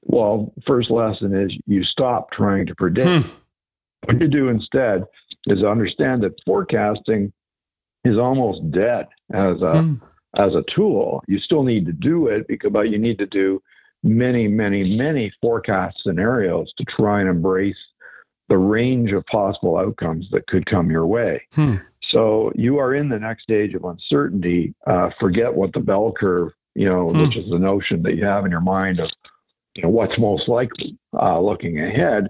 well, 0.02 0.52
first 0.66 0.90
lesson 0.90 1.34
is 1.34 1.52
you 1.66 1.82
stop 1.84 2.30
trying 2.32 2.66
to 2.66 2.74
predict. 2.74 3.24
Hmm. 3.24 3.30
What 4.04 4.20
you 4.20 4.28
do 4.28 4.48
instead 4.48 5.04
is 5.46 5.62
understand 5.62 6.22
that 6.24 6.34
forecasting 6.44 7.32
is 8.04 8.18
almost 8.18 8.70
dead 8.70 9.06
as 9.32 9.62
a 9.62 9.82
Hmm. 9.82 9.94
as 10.36 10.52
a 10.54 10.64
tool. 10.74 11.22
You 11.26 11.38
still 11.38 11.62
need 11.62 11.86
to 11.86 11.92
do 11.92 12.26
it 12.26 12.46
because 12.48 12.70
but 12.72 12.90
you 12.90 12.98
need 12.98 13.18
to 13.18 13.26
do 13.26 13.62
many, 14.02 14.46
many, 14.46 14.96
many 14.96 15.32
forecast 15.40 15.96
scenarios 16.04 16.70
to 16.76 16.84
try 16.84 17.20
and 17.20 17.28
embrace 17.30 17.76
the 18.50 18.58
range 18.58 19.12
of 19.12 19.24
possible 19.26 19.78
outcomes 19.78 20.28
that 20.32 20.46
could 20.48 20.66
come 20.66 20.90
your 20.90 21.06
way. 21.06 21.40
Hmm. 21.54 21.76
So 22.14 22.52
you 22.54 22.78
are 22.78 22.94
in 22.94 23.08
the 23.08 23.18
next 23.18 23.42
stage 23.42 23.74
of 23.74 23.84
uncertainty. 23.84 24.72
Uh, 24.86 25.10
forget 25.20 25.52
what 25.52 25.72
the 25.72 25.80
bell 25.80 26.12
curve, 26.18 26.52
you 26.74 26.88
know, 26.88 27.08
Hmm. 27.10 27.22
which 27.22 27.36
is 27.36 27.50
the 27.50 27.58
notion 27.58 28.02
that 28.04 28.14
you 28.14 28.24
have 28.24 28.44
in 28.44 28.50
your 28.52 28.60
mind 28.60 29.00
of, 29.00 29.10
you 29.74 29.82
know, 29.82 29.88
what's 29.90 30.16
most 30.18 30.48
likely 30.48 30.96
uh, 31.12 31.40
looking 31.40 31.80
ahead. 31.80 32.28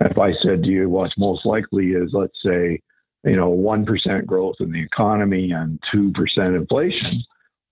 If 0.00 0.16
I 0.16 0.32
said 0.42 0.62
to 0.62 0.68
you, 0.68 0.88
what's 0.88 1.18
most 1.18 1.44
likely 1.44 1.88
is, 1.88 2.10
let's 2.12 2.40
say, 2.44 2.80
you 3.24 3.34
know, 3.34 3.50
1% 3.50 4.24
growth 4.24 4.54
in 4.60 4.70
the 4.70 4.80
economy 4.80 5.50
and 5.50 5.80
2% 5.92 6.54
inflation. 6.56 7.20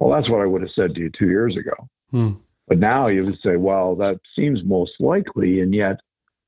Well, 0.01 0.11
that's 0.11 0.29
what 0.29 0.41
I 0.41 0.47
would 0.47 0.63
have 0.63 0.73
said 0.75 0.95
to 0.97 1.01
you 1.01 1.11
two 1.17 1.29
years 1.29 1.57
ago. 1.57 1.89
Hmm. 2.11 2.33
But 2.67 2.79
now 2.79 3.07
you 3.07 3.25
would 3.25 3.39
say, 3.45 3.55
well, 3.57 3.95
that 3.97 4.19
seems 4.35 4.65
most 4.65 4.95
likely, 4.99 5.61
and 5.61 5.73
yet 5.73 6.01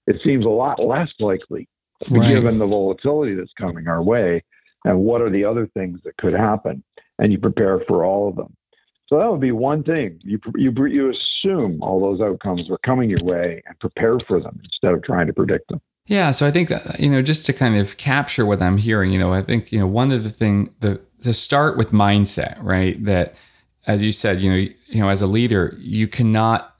it 0.09 0.17
seems 0.25 0.45
a 0.45 0.49
lot 0.49 0.83
less 0.83 1.09
likely 1.21 1.69
Right. 2.11 2.28
given 2.28 2.59
the 2.59 2.67
volatility 2.67 3.35
that's 3.35 3.52
coming 3.59 3.87
our 3.88 4.02
way 4.02 4.43
and 4.85 5.00
what 5.00 5.20
are 5.20 5.30
the 5.30 5.44
other 5.44 5.66
things 5.66 6.00
that 6.04 6.16
could 6.16 6.35
happen. 6.35 6.82
And 7.18 7.32
you 7.32 7.38
prepare 7.38 7.80
for 7.88 8.04
all 8.04 8.28
of 8.28 8.37
them. 8.37 8.54
So 9.08 9.18
that 9.18 9.30
would 9.30 9.40
be 9.40 9.52
one 9.52 9.82
thing. 9.82 10.20
You, 10.23 10.38
you, 10.54 10.73
you 10.87 11.11
assume 11.11 11.82
all 11.82 12.00
those 12.00 12.20
outcomes 12.20 12.70
are 12.70 12.78
coming 12.85 13.11
your 13.11 13.25
way 13.25 13.62
and 13.66 13.78
prepare 13.80 14.18
for 14.28 14.40
them 14.40 14.61
instead 14.62 14.92
of 14.92 15.02
trying 15.02 15.26
to 15.26 15.32
predict 15.32 15.68
them. 15.68 15.80
Yeah, 16.06 16.30
so 16.30 16.47
I 16.47 16.50
think 16.50 16.70
uh, 16.70 16.80
you 16.99 17.11
know 17.11 17.20
just 17.20 17.44
to 17.47 17.52
kind 17.52 17.76
of 17.76 17.99
capture 17.99 18.47
what 18.47 18.62
I'm 18.62 18.78
hearing, 18.78 19.12
you 19.12 19.18
know, 19.18 19.32
I 19.32 19.42
think 19.42 19.70
you 19.73 19.78
know 19.78 19.87
one 19.87 20.11
of 20.11 20.25
the 20.25 20.30
thing 20.30 20.70
the 20.80 21.00
to 21.23 21.35
start 21.35 21.76
with 21.76 21.92
mindset, 21.92 22.56
right? 22.62 23.02
That 23.04 23.38
as 23.87 24.02
you 24.02 24.11
said, 24.11 24.40
you 24.40 24.50
know, 24.50 24.56
you 24.87 25.00
know, 25.02 25.11
as 25.11 25.20
a 25.20 25.26
leader, 25.26 25.76
you 25.78 26.08
cannot 26.08 26.75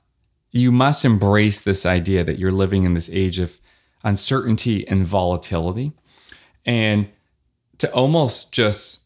you 0.51 0.71
must 0.71 1.05
embrace 1.05 1.59
this 1.59 1.85
idea 1.85 2.23
that 2.23 2.39
you're 2.39 2.51
living 2.51 2.85
in 2.85 2.95
this 2.95 3.09
age 3.13 3.37
of 3.37 3.59
uncertainty 4.03 4.87
and 4.87 5.05
volatility 5.05 5.91
and 6.65 7.07
to 7.79 7.91
almost 7.91 8.53
just 8.53 9.01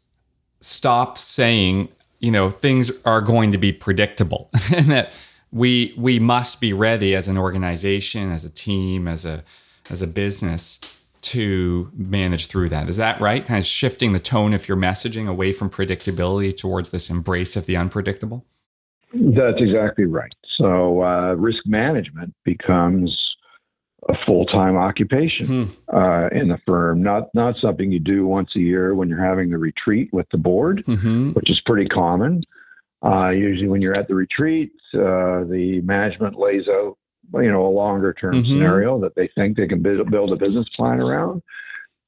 stop 0.59 1.17
saying, 1.17 1.89
you 2.19 2.31
know, 2.31 2.49
things 2.49 2.91
are 3.05 3.21
going 3.21 3.51
to 3.51 3.57
be 3.57 3.71
predictable 3.71 4.49
and 4.75 4.85
that 4.87 5.13
we 5.51 5.93
we 5.97 6.19
must 6.19 6.59
be 6.59 6.73
ready 6.73 7.15
as 7.15 7.27
an 7.27 7.37
organization, 7.37 8.31
as 8.31 8.43
a 8.43 8.49
team, 8.49 9.07
as 9.07 9.25
a 9.25 9.43
as 9.89 10.01
a 10.01 10.07
business 10.07 10.79
to 11.21 11.89
manage 11.95 12.47
through 12.47 12.69
that. 12.69 12.89
Is 12.89 12.97
that 12.97 13.21
right? 13.21 13.45
Kind 13.45 13.59
of 13.59 13.65
shifting 13.65 14.13
the 14.13 14.19
tone 14.19 14.53
of 14.53 14.67
your 14.67 14.77
messaging 14.77 15.27
away 15.27 15.53
from 15.53 15.69
predictability 15.69 16.55
towards 16.55 16.89
this 16.89 17.09
embrace 17.09 17.55
of 17.55 17.65
the 17.65 17.77
unpredictable? 17.77 18.45
That's 19.13 19.57
exactly 19.57 20.05
right. 20.05 20.33
So 20.57 21.01
uh, 21.01 21.33
risk 21.33 21.59
management 21.65 22.33
becomes 22.43 23.17
a 24.09 24.15
full-time 24.25 24.75
occupation 24.75 25.45
Hmm. 25.45 25.95
uh, 25.95 26.27
in 26.31 26.47
the 26.49 26.57
firm, 26.65 27.01
not 27.03 27.29
not 27.33 27.55
something 27.61 27.91
you 27.91 27.99
do 27.99 28.27
once 28.27 28.49
a 28.55 28.59
year 28.59 28.95
when 28.95 29.07
you're 29.09 29.23
having 29.23 29.49
the 29.49 29.57
retreat 29.57 30.09
with 30.11 30.27
the 30.31 30.37
board, 30.37 30.83
Mm-hmm. 30.87 31.31
which 31.31 31.49
is 31.49 31.59
pretty 31.65 31.87
common. 31.87 32.41
Uh, 33.05 33.29
usually, 33.29 33.67
when 33.67 33.81
you're 33.81 33.95
at 33.95 34.07
the 34.07 34.15
retreat, 34.15 34.71
uh, 34.93 35.43
the 35.45 35.81
management 35.83 36.37
lays 36.37 36.67
out, 36.69 36.97
you 37.35 37.51
know, 37.51 37.65
a 37.65 37.69
longer-term 37.69 38.35
Mhm. 38.35 38.45
scenario 38.45 38.99
that 38.99 39.15
they 39.15 39.27
think 39.35 39.57
they 39.57 39.67
can 39.67 39.81
build, 39.81 40.09
build 40.11 40.31
a 40.31 40.35
business 40.37 40.67
plan 40.75 40.99
around, 41.01 41.41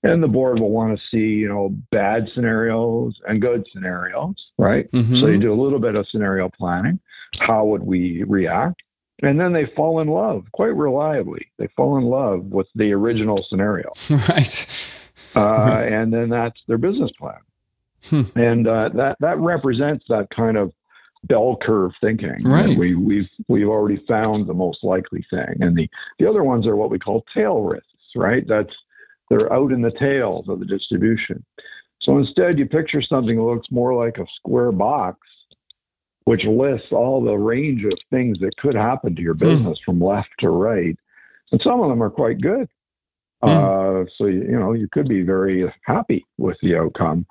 and 0.03 0.21
the 0.23 0.27
board 0.27 0.59
will 0.59 0.71
want 0.71 0.97
to 0.97 1.03
see, 1.11 1.35
you 1.43 1.49
know, 1.49 1.75
bad 1.91 2.27
scenarios 2.33 3.19
and 3.27 3.41
good 3.41 3.65
scenarios, 3.73 4.35
right? 4.57 4.89
Mm-hmm. 4.91 5.19
So 5.19 5.27
you 5.27 5.37
do 5.39 5.51
a 5.53 5.61
little 5.61 5.79
bit 5.79 5.95
of 5.95 6.07
scenario 6.09 6.49
planning. 6.49 6.99
How 7.39 7.65
would 7.65 7.83
we 7.83 8.23
react? 8.23 8.81
And 9.21 9.39
then 9.39 9.53
they 9.53 9.65
fall 9.75 10.01
in 10.01 10.07
love 10.07 10.45
quite 10.51 10.75
reliably. 10.75 11.47
They 11.57 11.67
fall 11.75 11.97
in 11.97 12.03
love 12.03 12.45
with 12.45 12.67
the 12.75 12.91
original 12.91 13.45
scenario. 13.49 13.91
right. 14.09 14.91
Uh, 15.35 15.81
and 15.81 16.13
then 16.13 16.29
that's 16.29 16.59
their 16.67 16.77
business 16.77 17.11
plan. 17.17 17.39
Hmm. 18.09 18.23
And 18.35 18.67
uh, 18.67 18.89
that, 18.93 19.17
that 19.21 19.37
represents 19.39 20.05
that 20.09 20.27
kind 20.35 20.57
of 20.57 20.73
bell 21.23 21.57
curve 21.61 21.91
thinking. 22.01 22.37
Right. 22.43 22.77
We, 22.77 22.95
we've, 22.95 23.29
we've 23.47 23.67
already 23.67 24.03
found 24.07 24.47
the 24.47 24.53
most 24.53 24.79
likely 24.83 25.25
thing. 25.29 25.57
And 25.61 25.75
the, 25.75 25.89
the 26.19 26.29
other 26.29 26.43
ones 26.43 26.67
are 26.67 26.75
what 26.75 26.89
we 26.89 26.99
call 26.99 27.25
tail 27.33 27.61
risks, 27.61 27.87
right? 28.15 28.45
That's 28.47 28.73
they're 29.29 29.51
out 29.51 29.71
in 29.71 29.81
the 29.81 29.91
tails 29.99 30.47
of 30.49 30.59
the 30.59 30.65
distribution. 30.65 31.43
So 32.01 32.19
instead, 32.19 32.59
you 32.59 32.67
picture 32.67 33.01
something 33.01 33.35
that 33.37 33.41
looks 33.41 33.67
more 33.71 33.95
like 33.95 34.17
a 34.17 34.27
square 34.37 34.71
box, 34.71 35.19
which 36.25 36.43
lists 36.45 36.87
all 36.91 37.23
the 37.23 37.37
range 37.37 37.83
of 37.85 37.93
things 38.09 38.37
that 38.39 38.57
could 38.57 38.75
happen 38.75 39.15
to 39.15 39.21
your 39.21 39.35
Hmm. 39.35 39.47
business 39.47 39.79
from 39.85 39.99
left 39.99 40.29
to 40.39 40.49
right. 40.49 40.97
And 41.51 41.61
some 41.61 41.81
of 41.81 41.89
them 41.89 42.03
are 42.03 42.09
quite 42.09 42.41
good. 42.41 42.67
Mm. 43.43 44.05
Uh, 44.05 44.09
so, 44.17 44.25
you 44.25 44.59
know, 44.59 44.73
you 44.73 44.87
could 44.91 45.07
be 45.07 45.21
very 45.21 45.71
happy 45.83 46.25
with 46.37 46.57
the 46.61 46.75
outcome, 46.75 47.25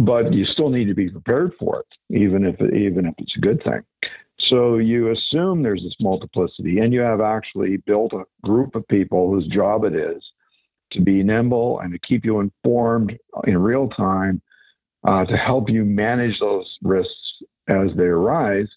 but 0.00 0.32
you 0.32 0.44
still 0.44 0.68
need 0.68 0.86
to 0.86 0.94
be 0.94 1.10
prepared 1.10 1.52
for 1.58 1.80
it, 1.80 2.16
even 2.16 2.46
if, 2.46 2.60
even 2.60 3.06
if 3.06 3.14
it's 3.18 3.36
a 3.36 3.40
good 3.40 3.62
thing. 3.64 3.82
So 4.38 4.76
you 4.78 5.10
assume 5.10 5.62
there's 5.62 5.82
this 5.82 5.96
multiplicity, 6.00 6.78
and 6.78 6.92
you 6.92 7.00
have 7.00 7.20
actually 7.20 7.78
built 7.78 8.12
a 8.12 8.24
group 8.42 8.74
of 8.74 8.86
people 8.88 9.30
whose 9.30 9.46
job 9.48 9.84
it 9.84 9.94
is 9.94 10.22
to 10.92 11.00
be 11.00 11.22
nimble 11.22 11.80
and 11.80 11.92
to 11.92 11.98
keep 11.98 12.24
you 12.24 12.38
informed 12.40 13.18
in 13.46 13.58
real 13.58 13.88
time 13.88 14.42
uh, 15.04 15.24
to 15.24 15.36
help 15.36 15.68
you 15.68 15.84
manage 15.84 16.38
those 16.38 16.66
risks 16.82 17.10
as 17.68 17.88
they 17.96 18.04
arise. 18.04 18.68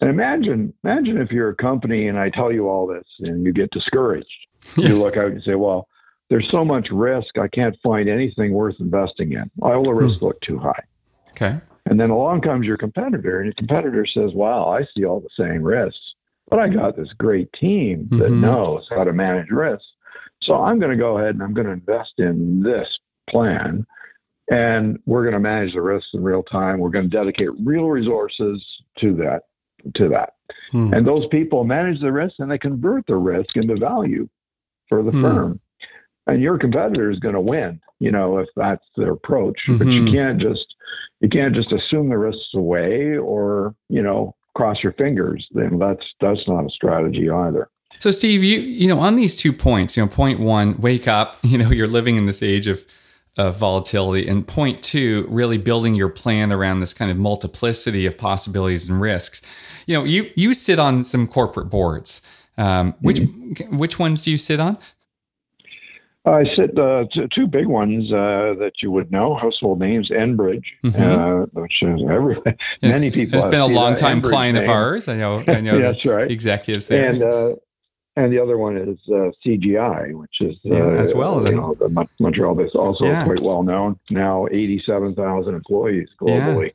And 0.00 0.08
imagine, 0.08 0.72
imagine 0.82 1.18
if 1.18 1.30
you're 1.30 1.50
a 1.50 1.56
company 1.56 2.08
and 2.08 2.18
I 2.18 2.30
tell 2.30 2.50
you 2.50 2.68
all 2.68 2.86
this 2.86 3.06
and 3.20 3.44
you 3.44 3.52
get 3.52 3.70
discouraged. 3.70 4.28
Yes. 4.76 4.90
You 4.90 4.94
look 4.96 5.16
out 5.16 5.30
and 5.30 5.42
say, 5.42 5.54
"Well, 5.54 5.88
there's 6.28 6.48
so 6.50 6.64
much 6.64 6.88
risk. 6.90 7.38
I 7.38 7.48
can't 7.48 7.76
find 7.82 8.08
anything 8.08 8.52
worth 8.52 8.76
investing 8.78 9.32
in. 9.32 9.50
All 9.62 9.84
the 9.84 9.92
risks 9.92 10.20
hmm. 10.20 10.26
look 10.26 10.40
too 10.40 10.58
high." 10.58 10.82
Okay. 11.30 11.58
And 11.86 11.98
then 11.98 12.10
along 12.10 12.42
comes 12.42 12.66
your 12.66 12.76
competitor, 12.76 13.38
and 13.38 13.46
your 13.46 13.54
competitor 13.54 14.06
says, 14.06 14.32
Wow, 14.32 14.70
I 14.70 14.86
see 14.94 15.04
all 15.04 15.20
the 15.20 15.28
same 15.36 15.62
risks, 15.62 16.14
but 16.48 16.58
I 16.58 16.68
got 16.68 16.96
this 16.96 17.12
great 17.18 17.52
team 17.52 18.06
that 18.12 18.30
mm-hmm. 18.30 18.40
knows 18.40 18.86
how 18.90 19.04
to 19.04 19.12
manage 19.12 19.50
risks. 19.50 19.86
So 20.42 20.54
I'm 20.54 20.78
going 20.78 20.92
to 20.92 20.96
go 20.96 21.18
ahead 21.18 21.34
and 21.34 21.42
I'm 21.42 21.52
going 21.52 21.66
to 21.66 21.72
invest 21.72 22.12
in 22.18 22.62
this 22.62 22.86
plan, 23.28 23.86
and 24.50 24.98
we're 25.06 25.22
going 25.22 25.34
to 25.34 25.40
manage 25.40 25.72
the 25.72 25.80
risks 25.80 26.08
in 26.12 26.22
real 26.22 26.42
time. 26.42 26.78
We're 26.78 26.90
going 26.90 27.08
to 27.08 27.16
dedicate 27.16 27.48
real 27.64 27.88
resources 27.88 28.62
to 29.00 29.14
that. 29.16 29.42
To 29.94 30.08
that. 30.10 30.34
Hmm. 30.72 30.92
And 30.92 31.06
those 31.06 31.26
people 31.28 31.64
manage 31.64 32.00
the 32.00 32.12
risk 32.12 32.34
and 32.38 32.50
they 32.50 32.58
convert 32.58 33.06
the 33.06 33.16
risk 33.16 33.56
into 33.56 33.76
value 33.76 34.28
for 34.88 35.02
the 35.02 35.12
hmm. 35.12 35.22
firm. 35.22 35.60
And 36.26 36.42
your 36.42 36.58
competitor 36.58 37.10
is 37.10 37.18
going 37.18 37.34
to 37.34 37.40
win, 37.40 37.80
you 37.98 38.10
know, 38.10 38.38
if 38.38 38.48
that's 38.56 38.84
their 38.96 39.12
approach. 39.12 39.58
Mm-hmm. 39.66 39.78
But 39.78 39.86
you 39.86 40.02
mm-hmm. 40.02 40.14
can't 40.14 40.40
just 40.40 40.66
you 41.20 41.28
can't 41.28 41.54
just 41.54 41.72
assume 41.72 42.08
the 42.08 42.18
risks 42.18 42.54
away 42.54 43.16
or 43.16 43.74
you 43.88 44.02
know 44.02 44.34
cross 44.54 44.76
your 44.82 44.92
fingers. 44.92 45.46
Then 45.52 45.78
that's 45.78 46.04
that's 46.20 46.46
not 46.46 46.66
a 46.66 46.70
strategy 46.70 47.30
either. 47.30 47.68
So 47.98 48.10
Steve, 48.10 48.44
you 48.44 48.60
you 48.60 48.88
know 48.88 48.98
on 48.98 49.16
these 49.16 49.36
two 49.36 49.52
points, 49.52 49.96
you 49.96 50.02
know, 50.02 50.08
point 50.08 50.40
one, 50.40 50.78
wake 50.78 51.08
up. 51.08 51.38
You 51.44 51.58
know, 51.58 51.70
you're 51.70 51.88
living 51.88 52.16
in 52.16 52.26
this 52.26 52.42
age 52.42 52.68
of 52.68 52.84
of 53.36 53.56
volatility, 53.56 54.28
and 54.28 54.46
point 54.46 54.82
two, 54.82 55.26
really 55.28 55.58
building 55.58 55.94
your 55.94 56.08
plan 56.08 56.52
around 56.52 56.80
this 56.80 56.92
kind 56.92 57.10
of 57.10 57.16
multiplicity 57.16 58.06
of 58.06 58.18
possibilities 58.18 58.88
and 58.88 59.00
risks. 59.00 59.42
You 59.86 59.98
know, 59.98 60.04
you 60.04 60.30
you 60.36 60.54
sit 60.54 60.78
on 60.78 61.04
some 61.04 61.26
corporate 61.26 61.70
boards. 61.70 62.22
Um, 62.58 62.94
which 63.00 63.16
mm-hmm. 63.18 63.78
which 63.78 63.98
ones 63.98 64.22
do 64.22 64.30
you 64.30 64.36
sit 64.36 64.60
on? 64.60 64.76
I 66.26 66.44
said 66.54 66.78
uh, 66.78 67.04
t- 67.10 67.26
two 67.34 67.46
big 67.46 67.66
ones 67.66 68.12
uh, 68.12 68.54
that 68.58 68.72
you 68.82 68.90
would 68.90 69.10
know, 69.10 69.34
household 69.34 69.78
names, 69.80 70.10
Enbridge, 70.10 70.64
mm-hmm. 70.84 71.00
uh, 71.02 71.46
which 71.58 71.82
is 71.82 72.02
every, 72.10 72.36
many 72.82 73.10
people. 73.10 73.38
It's 73.38 73.48
been 73.48 73.60
a 73.60 73.66
long 73.66 73.94
time 73.94 74.20
Enbridge 74.20 74.28
client 74.28 74.54
name. 74.56 74.64
of 74.64 74.70
ours. 74.70 75.08
I 75.08 75.16
know. 75.16 75.42
I 75.48 75.60
know. 75.62 75.78
That's 75.80 76.04
right. 76.04 76.30
Executives 76.30 76.88
there. 76.88 77.08
And 77.08 77.22
uh, 77.22 77.54
and 78.16 78.32
the 78.32 78.38
other 78.38 78.58
one 78.58 78.76
is 78.76 78.98
uh, 79.08 79.30
CGI, 79.44 80.14
which 80.14 80.40
is 80.40 80.56
yeah, 80.62 80.90
as 80.90 81.14
well. 81.14 81.44
You 81.46 81.56
know, 81.56 81.74
the 81.74 82.08
Montreal 82.18 82.54
based, 82.54 82.74
also 82.74 83.04
yeah. 83.04 83.24
quite 83.24 83.42
well 83.42 83.62
known. 83.62 83.98
Now, 84.10 84.46
eighty-seven 84.50 85.14
thousand 85.14 85.54
employees 85.54 86.08
globally. 86.20 86.66
Yeah 86.66 86.72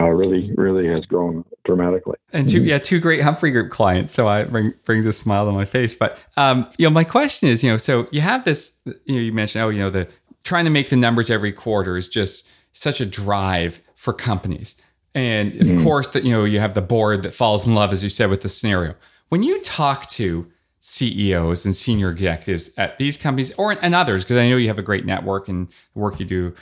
uh, 0.00 0.04
really 0.04 0.52
really 0.56 0.88
has 0.88 1.04
grown 1.04 1.44
dramatically. 1.64 2.16
And 2.32 2.48
two 2.48 2.62
yeah 2.62 2.78
two 2.78 3.00
great 3.00 3.22
Humphrey 3.22 3.50
Group 3.50 3.70
clients, 3.70 4.12
so 4.12 4.28
I 4.28 4.44
bring, 4.44 4.72
brings 4.84 5.06
a 5.06 5.12
smile 5.12 5.46
to 5.46 5.52
my 5.52 5.64
face. 5.64 5.94
But 5.94 6.22
um, 6.36 6.68
you 6.78 6.86
know 6.86 6.90
my 6.90 7.04
question 7.04 7.48
is 7.48 7.62
you 7.62 7.70
know 7.70 7.76
so 7.76 8.08
you 8.10 8.20
have 8.20 8.44
this 8.44 8.80
you 9.04 9.14
know 9.14 9.20
you 9.20 9.32
mentioned 9.32 9.64
oh 9.64 9.68
you 9.68 9.80
know 9.80 9.90
the 9.90 10.10
trying 10.42 10.64
to 10.64 10.70
make 10.70 10.90
the 10.90 10.96
numbers 10.96 11.30
every 11.30 11.52
quarter 11.52 11.96
is 11.96 12.08
just 12.08 12.48
such 12.72 13.00
a 13.00 13.06
drive 13.06 13.80
for 13.94 14.12
companies. 14.12 14.80
And 15.14 15.54
of 15.60 15.68
mm-hmm. 15.68 15.84
course, 15.84 16.08
that 16.08 16.24
you 16.24 16.32
know 16.32 16.44
you 16.44 16.60
have 16.60 16.74
the 16.74 16.82
board 16.82 17.22
that 17.22 17.34
falls 17.34 17.66
in 17.66 17.74
love, 17.74 17.92
as 17.92 18.02
you 18.02 18.10
said, 18.10 18.30
with 18.30 18.40
the 18.40 18.48
scenario. 18.48 18.94
When 19.28 19.42
you 19.42 19.60
talk 19.62 20.06
to 20.10 20.50
CEOs 20.84 21.64
and 21.64 21.74
senior 21.74 22.10
executives 22.10 22.70
at 22.76 22.98
these 22.98 23.16
companies 23.16 23.54
or 23.54 23.72
and 23.72 23.94
others, 23.94 24.22
because 24.22 24.36
I 24.36 24.50
know 24.50 24.58
you 24.58 24.68
have 24.68 24.78
a 24.78 24.82
great 24.82 25.06
network 25.06 25.48
and 25.48 25.68
the 25.68 25.98
work 25.98 26.20
you 26.20 26.26
do 26.26 26.54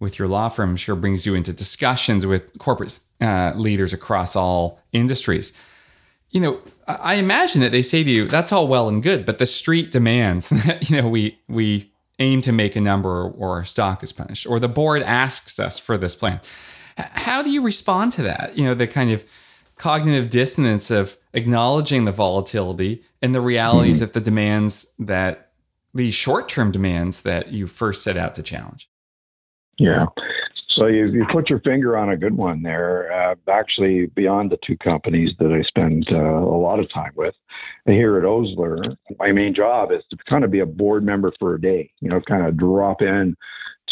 with 0.00 0.18
your 0.18 0.26
law 0.26 0.48
firm 0.48 0.74
sure 0.74 0.96
brings 0.96 1.26
you 1.26 1.34
into 1.34 1.52
discussions 1.52 2.24
with 2.24 2.56
corporate 2.58 2.98
uh, 3.20 3.52
leaders 3.56 3.92
across 3.92 4.34
all 4.34 4.80
industries. 4.92 5.52
You 6.30 6.40
know, 6.40 6.60
I 6.86 7.16
imagine 7.16 7.60
that 7.60 7.70
they 7.70 7.82
say 7.82 8.02
to 8.02 8.10
you, 8.10 8.24
"That's 8.24 8.52
all 8.52 8.68
well 8.68 8.88
and 8.88 9.02
good, 9.02 9.26
but 9.26 9.36
the 9.36 9.44
street 9.44 9.90
demands 9.90 10.48
that 10.66 10.88
you 10.88 11.02
know 11.02 11.06
we 11.06 11.38
we 11.46 11.92
aim 12.18 12.40
to 12.42 12.52
make 12.52 12.74
a 12.74 12.80
number 12.80 13.22
or 13.22 13.56
our 13.56 13.64
stock 13.66 14.02
is 14.02 14.12
punished, 14.12 14.46
or 14.46 14.58
the 14.58 14.68
board 14.68 15.02
asks 15.02 15.60
us 15.60 15.78
for 15.78 15.98
this 15.98 16.14
plan." 16.14 16.40
How 16.96 17.42
do 17.42 17.50
you 17.50 17.60
respond 17.62 18.12
to 18.12 18.22
that? 18.22 18.58
You 18.58 18.64
know, 18.64 18.74
the 18.74 18.88
kind 18.88 19.12
of 19.12 19.24
cognitive 19.78 20.30
dissonance 20.30 20.90
of 20.90 21.16
acknowledging 21.32 22.04
the 22.04 22.12
volatility 22.12 23.02
and 23.22 23.34
the 23.34 23.40
realities 23.40 23.96
mm-hmm. 23.96 24.04
of 24.04 24.12
the 24.12 24.20
demands 24.20 24.94
that 24.98 25.52
these 25.94 26.14
short-term 26.14 26.70
demands 26.70 27.22
that 27.22 27.52
you 27.52 27.66
first 27.66 28.02
set 28.02 28.16
out 28.16 28.34
to 28.34 28.42
challenge. 28.42 28.88
Yeah. 29.78 30.06
So 30.76 30.86
you, 30.86 31.06
you 31.06 31.26
put 31.32 31.50
your 31.50 31.60
finger 31.60 31.96
on 31.96 32.10
a 32.10 32.16
good 32.16 32.36
one 32.36 32.62
there. 32.62 33.10
Uh, 33.12 33.34
actually, 33.50 34.06
beyond 34.06 34.50
the 34.50 34.58
two 34.64 34.76
companies 34.76 35.30
that 35.40 35.50
I 35.50 35.62
spend 35.62 36.06
uh, 36.12 36.16
a 36.16 36.58
lot 36.58 36.78
of 36.78 36.92
time 36.92 37.12
with, 37.16 37.34
here 37.84 38.18
at 38.18 38.24
Osler, 38.24 38.96
my 39.18 39.32
main 39.32 39.54
job 39.54 39.90
is 39.90 40.02
to 40.10 40.16
kind 40.28 40.44
of 40.44 40.50
be 40.50 40.60
a 40.60 40.66
board 40.66 41.04
member 41.04 41.32
for 41.38 41.54
a 41.54 41.60
day. 41.60 41.90
You 42.00 42.10
know, 42.10 42.20
kind 42.28 42.46
of 42.46 42.56
drop 42.56 43.02
in 43.02 43.36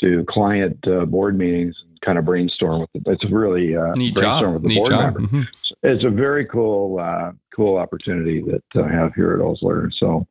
to 0.01 0.25
client 0.29 0.79
uh, 0.87 1.07
board 1.07 1.37
meetings 1.37 1.75
kind 2.05 2.19
of 2.19 2.25
brainstorm 2.25 2.81
with 2.81 2.93
them. 2.93 3.03
It's 3.07 3.31
really 3.31 3.77
uh, 3.77 3.93
Neat 3.95 4.15
brainstorm 4.15 4.41
job. 4.41 4.55
with 4.55 4.63
the 4.63 4.69
Neat 4.69 4.79
board 4.79 4.91
job. 4.91 5.01
member. 5.01 5.21
Mm-hmm. 5.21 5.43
It's 5.83 6.05
a 6.05 6.11
very 6.11 6.47
cool, 6.47 6.99
uh, 6.99 7.33
cool 7.55 7.77
opportunity 7.77 8.43
that 8.43 8.63
I 8.83 8.91
have 8.93 9.15
here 9.15 9.35
at 9.35 9.41
Osler. 9.41 9.91
So 9.99 10.27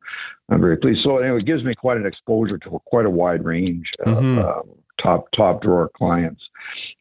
I'm 0.50 0.60
very 0.60 0.76
pleased. 0.76 1.00
So 1.02 1.18
anyway, 1.18 1.38
it 1.38 1.46
gives 1.46 1.64
me 1.64 1.74
quite 1.74 1.96
an 1.96 2.06
exposure 2.06 2.58
to 2.58 2.80
quite 2.86 3.06
a 3.06 3.10
wide 3.10 3.44
range 3.44 3.90
of. 4.00 4.18
Mm-hmm 4.18 4.38
um, 4.38 4.62
top 5.02 5.30
top 5.32 5.62
drawer 5.62 5.90
clients. 5.96 6.42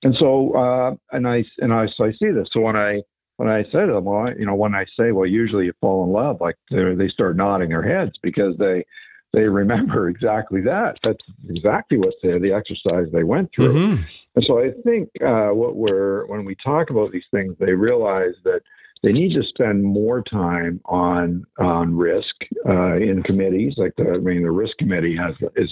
And 0.04 0.16
so 0.20 0.54
uh, 0.54 0.96
and 1.12 1.28
I 1.28 1.44
and 1.60 1.74
I 1.74 1.88
so 1.96 2.06
I 2.06 2.12
see 2.12 2.32
this. 2.32 2.48
So 2.52 2.62
when 2.62 2.76
I 2.76 3.02
when 3.38 3.50
I 3.50 3.64
say 3.64 3.86
to 3.86 3.94
them, 3.94 4.06
well, 4.06 4.32
you 4.38 4.46
know, 4.46 4.56
when 4.56 4.76
I 4.76 4.86
say, 4.98 5.12
well, 5.12 5.26
usually 5.26 5.66
you 5.66 5.74
fall 5.82 6.06
in 6.06 6.12
love, 6.12 6.40
like 6.40 6.56
they 6.72 7.10
start 7.10 7.36
nodding 7.36 7.70
their 7.70 7.84
heads 7.84 8.14
because 8.22 8.56
they 8.58 8.86
they 9.36 9.44
remember 9.44 10.10
exactly 10.16 10.62
that. 10.62 10.98
That's 11.04 11.24
exactly 11.50 11.98
what 11.98 12.14
the 12.24 12.40
the 12.40 12.54
exercise 12.54 13.08
they 13.12 13.24
went 13.24 13.52
through. 13.54 13.74
Mm-hmm. 13.74 14.04
And 14.36 14.46
so 14.46 14.60
I 14.60 14.72
think 14.84 15.10
uh, 15.22 15.50
what 15.50 15.76
we're 15.76 16.26
when 16.28 16.46
we 16.46 16.56
talk 16.64 16.90
about 16.90 17.12
these 17.12 17.30
things, 17.32 17.56
they 17.60 17.74
realize 17.74 18.34
that 18.44 18.62
they 19.04 19.12
need 19.12 19.34
to 19.36 19.44
spend 19.44 19.84
more 19.84 20.24
time 20.24 20.82
on 20.86 21.46
on 21.60 21.96
risk 21.96 22.36
uh, 22.68 22.96
in 22.96 23.22
committees. 23.24 23.74
Like 23.78 23.94
the 23.98 24.14
I 24.14 24.18
mean, 24.18 24.44
the 24.44 24.52
risk 24.52 24.78
committee 24.78 25.18
has 25.18 25.36
is 25.56 25.72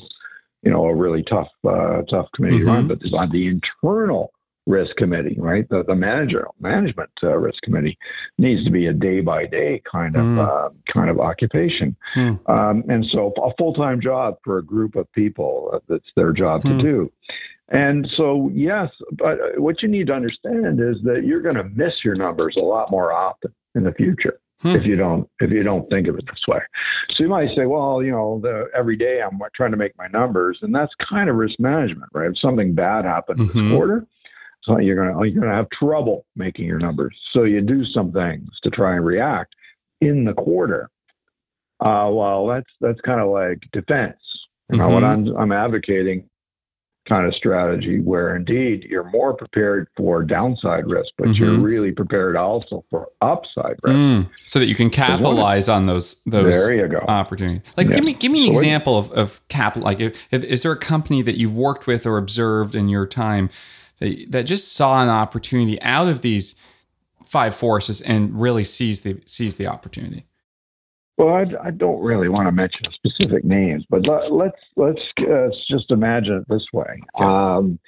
you 0.63 0.71
know, 0.71 0.85
a 0.85 0.95
really 0.95 1.23
tough, 1.23 1.49
uh, 1.67 2.01
tough 2.09 2.27
committee 2.33 2.59
mm-hmm. 2.59 2.67
run, 2.67 2.87
but 2.87 2.99
on 3.13 3.29
the 3.31 3.47
internal 3.47 4.32
risk 4.65 4.95
committee, 4.95 5.35
right? 5.39 5.67
The, 5.69 5.83
the 5.83 5.95
manager 5.95 6.47
management 6.59 7.09
uh, 7.21 7.37
risk 7.37 7.61
committee 7.63 7.97
needs 8.37 8.63
to 8.65 8.71
be 8.71 8.87
a 8.87 8.93
day 8.93 9.21
by 9.21 9.45
day 9.45 9.81
kind 9.89 10.15
of 10.15 10.21
mm. 10.21 10.39
uh, 10.39 10.69
kind 10.91 11.09
of 11.09 11.19
occupation, 11.19 11.95
mm. 12.15 12.49
um, 12.49 12.83
and 12.89 13.05
so 13.11 13.33
a 13.43 13.51
full 13.57 13.73
time 13.73 14.01
job 14.01 14.35
for 14.43 14.57
a 14.57 14.63
group 14.63 14.95
of 14.95 15.11
people 15.13 15.71
uh, 15.73 15.79
that's 15.87 16.09
their 16.15 16.31
job 16.31 16.61
mm. 16.61 16.69
to 16.69 16.69
hmm. 16.75 16.81
do. 16.81 17.11
And 17.69 18.07
so 18.17 18.51
yes, 18.53 18.89
but 19.13 19.37
what 19.57 19.81
you 19.81 19.87
need 19.87 20.07
to 20.07 20.13
understand 20.13 20.79
is 20.79 20.97
that 21.03 21.23
you're 21.25 21.41
going 21.41 21.55
to 21.55 21.63
miss 21.63 21.93
your 22.03 22.15
numbers 22.15 22.55
a 22.57 22.61
lot 22.61 22.91
more 22.91 23.13
often 23.13 23.53
in 23.73 23.83
the 23.83 23.93
future 23.93 24.39
hmm. 24.61 24.75
if 24.75 24.85
you 24.85 24.95
don't 24.95 25.29
if 25.39 25.49
you 25.49 25.63
don't 25.63 25.89
think 25.89 26.07
of 26.07 26.17
it 26.17 26.25
this 26.25 26.47
way. 26.47 26.59
So 27.15 27.23
you 27.23 27.29
might 27.29 27.49
say, 27.55 27.65
well, 27.65 28.01
you 28.01 28.11
know, 28.11 28.39
the, 28.41 28.69
every 28.75 28.95
day 28.95 29.21
I'm 29.21 29.39
trying 29.55 29.71
to 29.71 29.77
make 29.77 29.97
my 29.97 30.07
numbers, 30.07 30.59
and 30.61 30.73
that's 30.73 30.91
kind 31.09 31.29
of 31.29 31.35
risk 31.35 31.59
management, 31.59 32.09
right? 32.13 32.29
If 32.29 32.39
something 32.39 32.73
bad 32.73 33.05
happens 33.05 33.39
mm-hmm. 33.39 33.69
this 33.69 33.71
quarter, 33.71 34.07
so 34.63 34.79
you're 34.79 34.95
gonna 34.95 35.25
you're 35.27 35.41
gonna 35.41 35.55
have 35.55 35.69
trouble 35.69 36.25
making 36.35 36.65
your 36.65 36.79
numbers. 36.79 37.15
So 37.33 37.43
you 37.43 37.61
do 37.61 37.83
some 37.93 38.11
things 38.11 38.49
to 38.63 38.69
try 38.69 38.95
and 38.95 39.05
react 39.05 39.53
in 40.01 40.25
the 40.25 40.33
quarter. 40.33 40.89
Uh, 41.79 42.09
well, 42.11 42.47
that's 42.47 42.69
that's 42.79 43.01
kind 43.01 43.19
of 43.19 43.29
like 43.29 43.59
defense. 43.71 44.17
You 44.71 44.77
know, 44.77 44.85
mm-hmm. 44.85 44.93
what 44.93 45.03
I'm 45.03 45.27
I'm 45.35 45.51
advocating 45.51 46.29
kind 47.07 47.27
of 47.27 47.33
strategy 47.35 47.99
where 47.99 48.33
indeed 48.33 48.83
you're 48.83 49.09
more 49.11 49.33
prepared 49.33 49.89
for 49.97 50.23
downside 50.23 50.85
risk, 50.87 51.09
but 51.17 51.27
mm-hmm. 51.27 51.43
you're 51.43 51.59
really 51.59 51.91
prepared 51.91 52.37
also 52.37 52.85
for 52.89 53.09
upside 53.21 53.75
risk. 53.83 53.97
Mm, 53.97 54.29
so 54.45 54.59
that 54.59 54.67
you 54.67 54.75
can 54.75 54.89
capitalize 54.89 55.67
on 55.67 55.85
those 55.85 56.21
those 56.25 56.53
there 56.53 56.73
you 56.73 56.87
go. 56.87 56.99
opportunities. 57.09 57.73
Like 57.75 57.87
yeah. 57.87 57.95
give 57.95 58.03
me 58.05 58.13
give 58.13 58.31
me 58.31 58.47
an 58.47 58.53
so 58.53 58.59
example 58.59 58.97
of, 58.97 59.11
of 59.11 59.45
capital 59.49 59.83
like 59.83 59.99
if, 59.99 60.27
if, 60.31 60.43
is 60.45 60.63
there 60.63 60.71
a 60.71 60.77
company 60.77 61.21
that 61.23 61.37
you've 61.37 61.55
worked 61.55 61.87
with 61.87 62.05
or 62.05 62.17
observed 62.17 62.75
in 62.75 62.87
your 62.87 63.05
time 63.05 63.49
that, 64.03 64.31
that 64.31 64.43
just 64.43 64.73
saw 64.73 65.01
an 65.01 65.09
opportunity 65.09 65.81
out 65.81 66.07
of 66.07 66.21
these 66.21 66.59
five 67.25 67.55
forces 67.55 68.01
and 68.01 68.39
really 68.39 68.63
seized 68.63 69.03
the 69.03 69.21
seized 69.25 69.57
the 69.57 69.67
opportunity? 69.67 70.25
Well, 71.17 71.35
I, 71.35 71.67
I, 71.67 71.71
don't 71.71 72.01
really 72.01 72.27
want 72.27 72.47
to 72.47 72.51
mention 72.51 72.81
specific 72.91 73.43
names, 73.43 73.85
but 73.87 74.01
let, 74.07 74.23
us 74.23 74.29
let's, 74.31 74.61
let's 74.75 75.29
uh, 75.29 75.49
just 75.69 75.91
imagine 75.91 76.37
it 76.37 76.45
this 76.49 76.65
way. 76.73 77.01
Um, 77.19 77.79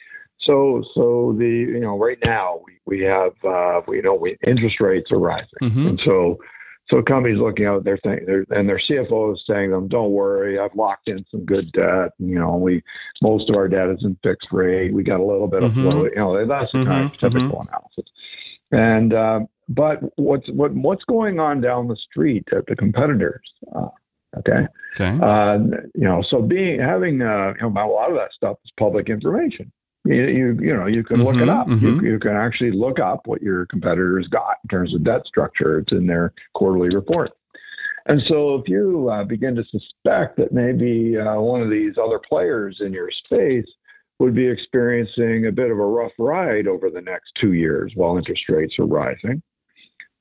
so 0.41 0.84
so 0.93 1.36
the 1.38 1.47
you 1.47 1.80
know 1.80 1.97
right 1.97 2.19
now 2.23 2.62
we, 2.65 2.73
we 2.86 3.04
have 3.04 3.34
uh, 3.43 3.82
we 3.88 3.97
you 3.97 4.04
know 4.04 4.13
we 4.13 4.38
interest 4.45 4.80
rates 4.80 5.12
are 5.12 5.19
rising, 5.19 5.47
mm-hmm. 5.62 5.88
and 5.88 6.01
so 6.06 6.39
so 6.89 7.02
companies 7.02 7.39
looking 7.39 7.65
out 7.65 7.84
they're 7.84 8.00
saying 8.06 8.26
they're, 8.28 8.45
and 8.52 8.69
their 8.69 8.80
CFO 8.89 9.34
is 9.34 9.43
saying 9.50 9.69
to 9.69 9.76
them, 9.76 9.88
don't 9.88 10.12
worry, 10.12 10.60
I've 10.60 10.76
locked 10.76 11.08
in 11.08 11.26
some 11.32 11.43
good 11.43 11.71
debt. 11.71 12.12
You 12.19 12.39
know, 12.39 12.58
we 12.58 12.84
most 13.21 13.50
of 13.50 13.56
our 13.56 13.67
debt 13.67 13.89
is 13.89 14.04
in 14.04 14.17
fixed 14.24 14.50
rate. 14.52 14.93
We 14.93 15.04
got 15.04 15.19
a 15.19 15.26
little 15.26 15.48
bit 15.48 15.62
mm-hmm. 15.62 15.80
of 15.80 15.93
flow. 15.93 16.06
You 16.06 16.15
know, 16.15 16.48
that's 16.48 16.71
the 16.71 16.80
mm-hmm. 16.80 16.89
kind 16.89 17.06
of 17.06 17.12
mm-hmm. 17.12 17.26
typical 17.26 17.60
mm-hmm. 17.60 17.69
analysis. 17.69 18.06
And 18.71 19.13
uh, 19.13 19.39
but 19.67 20.00
what's 20.17 20.48
what 20.52 20.74
what's 20.74 21.04
going 21.06 21.39
on 21.39 21.62
down 21.62 21.88
the 21.88 21.98
street 22.10 22.48
at 22.56 22.65
the 22.67 22.76
competitors? 22.76 23.50
Uh, 23.76 23.88
okay. 24.38 24.67
Okay. 25.00 25.19
Uh, 25.21 25.58
you 25.95 26.04
know, 26.08 26.24
so 26.30 26.41
being 26.41 26.80
having 26.80 27.21
uh, 27.21 27.54
you 27.60 27.69
know, 27.69 27.69
a 27.69 27.89
lot 27.89 28.12
of 28.12 28.17
that 28.17 28.30
stuff 28.36 28.58
is 28.63 28.71
public 28.78 29.10
information. 29.10 29.71
You 30.06 30.24
you, 30.24 30.58
you 30.62 30.76
know 30.76 30.86
you 30.86 31.04
can 31.04 31.24
look 31.24 31.36
mm-hmm, 31.36 31.44
it 31.44 31.50
up. 31.50 31.68
Mm-hmm. 31.68 32.06
You, 32.06 32.12
you 32.13 32.20
can 32.20 32.36
actually 32.36 32.72
look 32.72 33.00
up 33.00 33.22
what 33.26 33.41
your 33.41 33.65
competitors 33.65 34.28
got 34.28 34.58
in 34.63 34.70
terms 34.70 34.94
of 34.94 35.04
debt 35.04 35.22
structure. 35.26 35.80
It's 35.80 35.91
in 35.91 36.06
their 36.08 36.34
quarterly 36.54 36.96
report. 36.96 37.32
And 38.08 38.22
so, 38.28 38.56
if 38.56 38.68
you 38.68 39.10
uh, 39.10 39.24
begin 39.24 39.56
to 39.56 39.63
suspect 39.63 40.38
that 40.38 40.52
maybe 40.52 41.18
uh, 41.18 41.39
one 41.41 41.62
of 41.62 41.72
these 41.72 41.94
other 42.02 42.20
players 42.30 42.78
in 42.80 42.94
your 42.94 43.10
space 43.26 43.65
would 44.20 44.36
be 44.36 44.48
experiencing 44.48 45.48
a 45.48 45.52
bit 45.52 45.72
of 45.72 45.80
a 45.80 45.86
rough 45.86 46.12
ride 46.20 46.68
over 46.68 46.89
the 46.89 47.02
next 47.02 47.32
two 47.41 47.54
years 47.54 47.91
while 47.96 48.18
interest 48.18 48.44
rates 48.48 48.74
are 48.80 48.86
rising, 48.86 49.41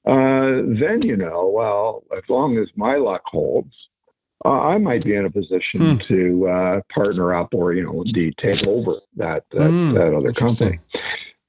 uh, 0.06 0.64
then 0.80 1.00
you 1.02 1.16
know, 1.16 1.50
well, 1.54 2.04
as 2.16 2.22
long 2.28 2.58
as 2.58 2.68
my 2.74 2.96
luck 2.96 3.22
holds, 3.26 3.72
uh, 4.44 4.50
I 4.50 4.78
might 4.78 5.04
be 5.04 5.14
in 5.14 5.24
a 5.24 5.30
position 5.30 5.96
hmm. 5.96 5.96
to 6.08 6.48
uh, 6.48 6.80
partner 6.94 7.34
up 7.34 7.54
or, 7.54 7.72
you 7.72 7.84
know, 7.84 8.02
indeed 8.02 8.34
take 8.40 8.66
over 8.66 8.96
that 9.16 9.44
that, 9.52 9.70
hmm. 9.70 9.94
that 9.94 10.14
other 10.14 10.32
company. 10.32 10.80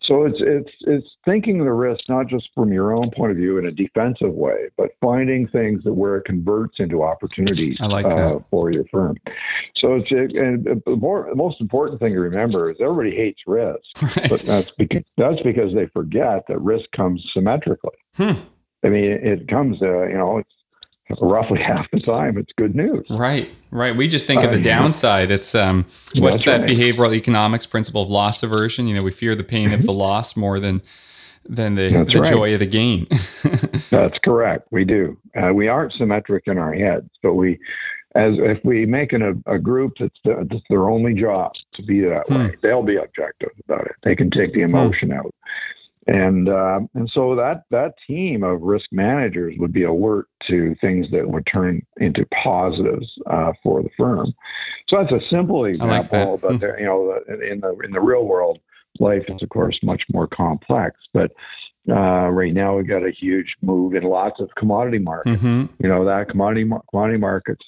So 0.08 0.26
it's 0.26 0.38
it's 0.40 0.72
it's 0.82 1.08
thinking 1.26 1.58
the 1.58 1.72
risk 1.72 2.02
not 2.10 2.28
just 2.28 2.50
from 2.54 2.72
your 2.72 2.94
own 2.94 3.10
point 3.12 3.32
of 3.32 3.38
view 3.38 3.58
in 3.58 3.66
a 3.66 3.72
defensive 3.72 4.34
way, 4.34 4.70
but 4.78 4.92
finding 5.02 5.48
things 5.48 5.84
that 5.84 5.94
where 5.94 6.18
it 6.18 6.26
converts 6.26 6.76
into 6.78 7.04
opportunities 7.04 7.78
like 7.80 8.06
uh, 8.06 8.40
for 8.52 8.72
your 8.72 8.86
firm. 8.92 9.18
So 9.78 9.96
it's 9.96 10.12
and 10.12 10.64
the 10.86 10.96
more 10.96 11.28
the 11.30 11.36
most 11.36 11.60
important 11.60 12.00
thing 12.00 12.14
to 12.14 12.20
remember 12.20 12.70
is 12.70 12.78
everybody 12.80 13.16
hates 13.16 13.42
risk, 13.48 13.80
right. 14.02 14.30
but 14.30 14.42
that's 14.42 14.72
because 14.78 15.04
that's 15.18 15.42
because 15.42 15.74
they 15.74 15.88
forget 15.88 16.44
that 16.48 16.62
risk 16.62 16.86
comes 16.96 17.24
symmetrically. 17.34 17.98
Hmm. 18.16 18.34
I 18.84 18.90
mean, 18.90 19.06
it 19.06 19.48
comes, 19.48 19.82
uh, 19.82 20.04
you 20.04 20.18
know, 20.18 20.38
it's 20.38 20.54
roughly 21.22 21.60
half 21.64 21.90
the 21.92 22.00
time 22.00 22.38
it's 22.38 22.52
good 22.58 22.76
news. 22.76 23.06
Right, 23.10 23.50
right. 23.72 23.96
We 23.96 24.08
just 24.08 24.28
think 24.28 24.44
of 24.44 24.52
the 24.52 24.62
downside. 24.62 25.32
It's 25.32 25.56
um, 25.56 25.86
what's 26.16 26.46
that 26.46 26.62
right. 26.62 26.70
behavioral 26.70 27.14
economics 27.14 27.66
principle 27.66 28.04
of 28.04 28.10
loss 28.10 28.44
aversion? 28.44 28.88
You 28.88 28.96
know, 28.96 29.04
we 29.04 29.12
fear 29.12 29.36
the 29.36 29.44
pain 29.44 29.72
of 29.74 29.82
the 29.82 29.88
mm-hmm. 29.90 30.00
loss 30.00 30.36
more 30.36 30.60
than 30.60 30.82
than 31.48 31.76
the, 31.76 31.90
the 32.12 32.20
right. 32.20 32.32
joy 32.32 32.54
of 32.54 32.60
the 32.60 32.66
gain. 32.66 33.08
That's 33.90 34.18
correct. 34.24 34.68
We 34.72 34.84
do. 34.84 35.18
Uh, 35.36 35.54
we 35.54 35.68
aren't 35.68 35.94
symmetric 35.94 36.48
in 36.48 36.58
our 36.58 36.74
heads, 36.74 37.10
but 37.22 37.36
we, 37.36 37.60
as 38.16 38.34
if 38.40 38.64
we 38.64 38.86
make 38.86 39.14
an, 39.14 39.22
a, 39.22 39.54
a 39.54 39.60
group 39.60 39.94
that's, 40.00 40.18
the, 40.24 40.48
that's 40.50 40.64
their 40.70 40.90
only 40.90 41.14
job 41.14 41.52
to 41.76 41.84
be 41.84 42.02
that 42.02 42.28
hmm. 42.28 42.36
way, 42.36 42.56
they'll 42.64 42.82
be 42.82 42.96
objective 42.96 43.52
about 43.66 43.86
it. 43.86 43.96
They 44.04 44.16
can 44.16 44.32
take 44.32 44.54
the 44.54 44.64
hmm. 44.64 44.70
emotion 44.70 45.10
hmm. 45.12 45.18
out 45.18 45.36
and 46.08 46.50
uh, 46.50 46.80
and 46.94 47.10
so 47.14 47.36
that 47.36 47.64
that 47.72 47.94
team 48.06 48.44
of 48.44 48.62
risk 48.62 48.86
managers 48.92 49.56
would 49.58 49.74
be 49.74 49.84
alert 49.84 50.28
to 50.48 50.76
things 50.80 51.08
that 51.12 51.28
would 51.28 51.48
turn 51.52 51.82
into 51.98 52.26
positives 52.44 53.08
uh, 53.28 53.54
for 53.64 53.82
the 53.82 53.90
firm. 53.98 54.32
So 54.88 54.98
that's 54.98 55.12
a 55.12 55.30
simple 55.30 55.66
example, 55.66 56.34
like 56.34 56.42
but 56.42 56.60
there, 56.60 56.80
you 56.80 56.86
know, 56.86 57.20
in 57.28 57.60
the 57.60 57.76
in 57.84 57.92
the 57.92 58.02
real 58.02 58.26
world, 58.26 58.60
life 59.00 59.24
is 59.28 59.42
of 59.42 59.50
course 59.50 59.80
much 59.82 60.04
more 60.14 60.28
complex. 60.28 61.00
But 61.12 61.32
uh, 61.90 62.30
right 62.30 62.54
now 62.54 62.78
we've 62.78 62.88
got 62.88 63.04
a 63.04 63.12
huge 63.12 63.56
move 63.62 63.96
in 63.96 64.04
lots 64.04 64.40
of 64.40 64.50
commodity 64.56 65.00
markets. 65.00 65.42
Mm-hmm. 65.42 65.74
You 65.84 65.90
know 65.90 66.06
that 66.06 66.30
commodity 66.30 66.70
commodity 66.92 67.18
markets 67.18 67.64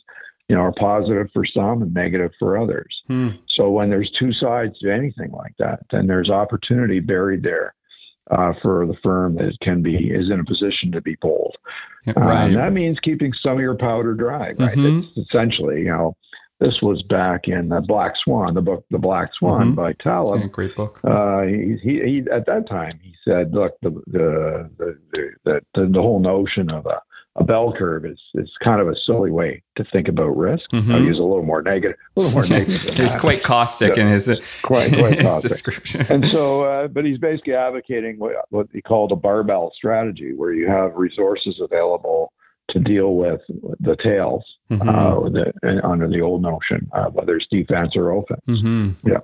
you 0.50 0.56
know, 0.56 0.62
are 0.62 0.74
positive 0.74 1.28
for 1.34 1.44
some 1.46 1.82
and 1.82 1.94
negative 1.94 2.32
for 2.40 2.58
others. 2.58 2.96
Hmm. 3.08 3.32
So 3.54 3.70
when 3.70 3.90
there's 3.90 4.10
two 4.18 4.32
sides 4.32 4.80
to 4.80 4.90
anything 4.90 5.32
like 5.32 5.54
that, 5.60 5.80
then 5.92 6.08
there's 6.08 6.30
opportunity 6.30 7.02
buried 7.02 7.44
there 7.44 7.74
uh, 8.32 8.54
for 8.62 8.86
the 8.86 8.96
firm 9.04 9.36
that 9.36 9.58
can 9.62 9.82
be 9.82 9.96
is 9.96 10.30
in 10.32 10.40
a 10.40 10.44
position 10.44 10.92
to 10.92 11.02
be 11.02 11.16
bold. 11.22 11.56
Uh, 12.08 12.14
right. 12.16 12.54
that 12.54 12.74
means 12.74 13.00
keeping 13.00 13.34
some 13.44 13.54
of 13.54 13.60
your 13.60 13.76
powder 13.76 14.14
dry. 14.14 14.48
Right. 14.52 14.78
Mm-hmm. 14.78 15.08
It's 15.16 15.30
essentially, 15.30 15.80
you 15.80 15.90
know, 15.90 16.16
this 16.60 16.82
was 16.82 17.04
back 17.04 17.48
in 17.48 17.70
the 17.70 17.82
Black 17.82 18.14
Swan, 18.24 18.56
the 18.56 18.62
book, 18.62 18.84
The 18.90 18.98
Black 18.98 19.30
Swan 19.38 19.68
mm-hmm. 19.68 19.76
by 19.76 19.94
Taleb. 20.02 20.42
Yeah, 20.42 20.48
great 20.48 20.76
book. 20.76 21.00
Uh, 21.04 21.44
he, 21.44 21.78
he, 21.84 22.02
he, 22.04 22.24
at 22.32 22.48
that 22.48 22.68
time 22.68 23.00
he 23.04 23.14
said, 23.24 23.54
look, 23.54 23.74
the 23.82 23.92
the 24.08 24.70
the 24.78 24.98
the, 25.12 25.62
the, 25.76 25.90
the 25.94 26.02
whole 26.02 26.20
notion 26.20 26.72
of 26.72 26.86
a 26.88 27.00
a 27.38 27.44
bell 27.44 27.74
curve 27.78 28.06
is 28.06 28.20
is 28.36 28.50
kind 28.64 28.82
of 28.82 28.88
a 28.88 28.96
silly 29.06 29.32
way 29.32 29.62
to 29.76 29.86
think 29.92 30.08
about 30.08 30.36
risk. 30.36 30.64
Mm-hmm. 30.74 30.92
I'll 30.92 31.02
use 31.02 31.20
a 31.20 31.24
little 31.24 31.44
more 31.44 31.62
negative, 31.62 31.98
a 32.16 32.20
little 32.20 32.34
more 32.34 32.48
negative. 32.50 32.96
he's 32.96 33.16
quite 33.20 33.44
caustic 33.44 33.96
so, 33.96 34.02
in 34.02 34.08
his 34.08 34.26
quite 34.64 34.92
quite 34.94 35.20
caustic. 35.20 35.52
description. 35.52 36.06
And 36.10 36.26
so, 36.26 36.64
uh, 36.64 36.88
but 36.88 37.06
he's 37.06 37.20
basically 37.20 37.54
advocating 37.54 38.18
what, 38.18 38.34
what 38.50 38.68
he 38.74 38.82
called 38.82 39.12
a 39.12 39.16
barbell 39.16 39.72
strategy, 39.76 40.34
where 40.34 40.52
you 40.52 40.68
have 40.68 40.96
resources 40.96 41.60
available 41.62 42.34
to 42.72 42.80
deal 42.80 43.16
with 43.16 43.40
the 43.80 43.96
tails 44.04 44.44
mm-hmm. 44.70 44.90
uh, 44.90 45.30
the, 45.30 45.82
under 45.84 46.08
the 46.08 46.20
old 46.20 46.42
notion, 46.42 46.90
uh, 46.94 47.06
whether 47.06 47.38
it's 47.38 47.46
defense 47.50 47.96
or 47.96 48.12
offense. 48.12 48.42
Mm-hmm. 48.48 49.08
Yeah. 49.08 49.20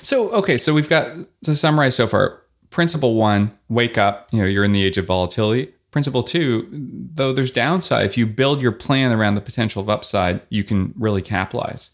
So 0.00 0.30
okay, 0.30 0.56
so 0.56 0.72
we've 0.74 0.88
got 0.88 1.12
to 1.44 1.54
summarize 1.54 1.96
so 1.96 2.06
far. 2.06 2.42
Principle 2.70 3.14
one: 3.16 3.58
wake 3.68 3.98
up. 3.98 4.28
You 4.30 4.40
know, 4.40 4.46
you're 4.46 4.64
in 4.64 4.72
the 4.72 4.84
age 4.84 4.98
of 4.98 5.06
volatility 5.06 5.72
Principle 5.90 6.22
two, 6.22 6.68
though 6.70 7.32
there's 7.32 7.50
downside, 7.50 8.04
if 8.04 8.18
you 8.18 8.26
build 8.26 8.60
your 8.60 8.72
plan 8.72 9.10
around 9.10 9.34
the 9.34 9.40
potential 9.40 9.80
of 9.80 9.88
upside, 9.88 10.42
you 10.50 10.62
can 10.62 10.92
really 10.98 11.22
capitalize. 11.22 11.92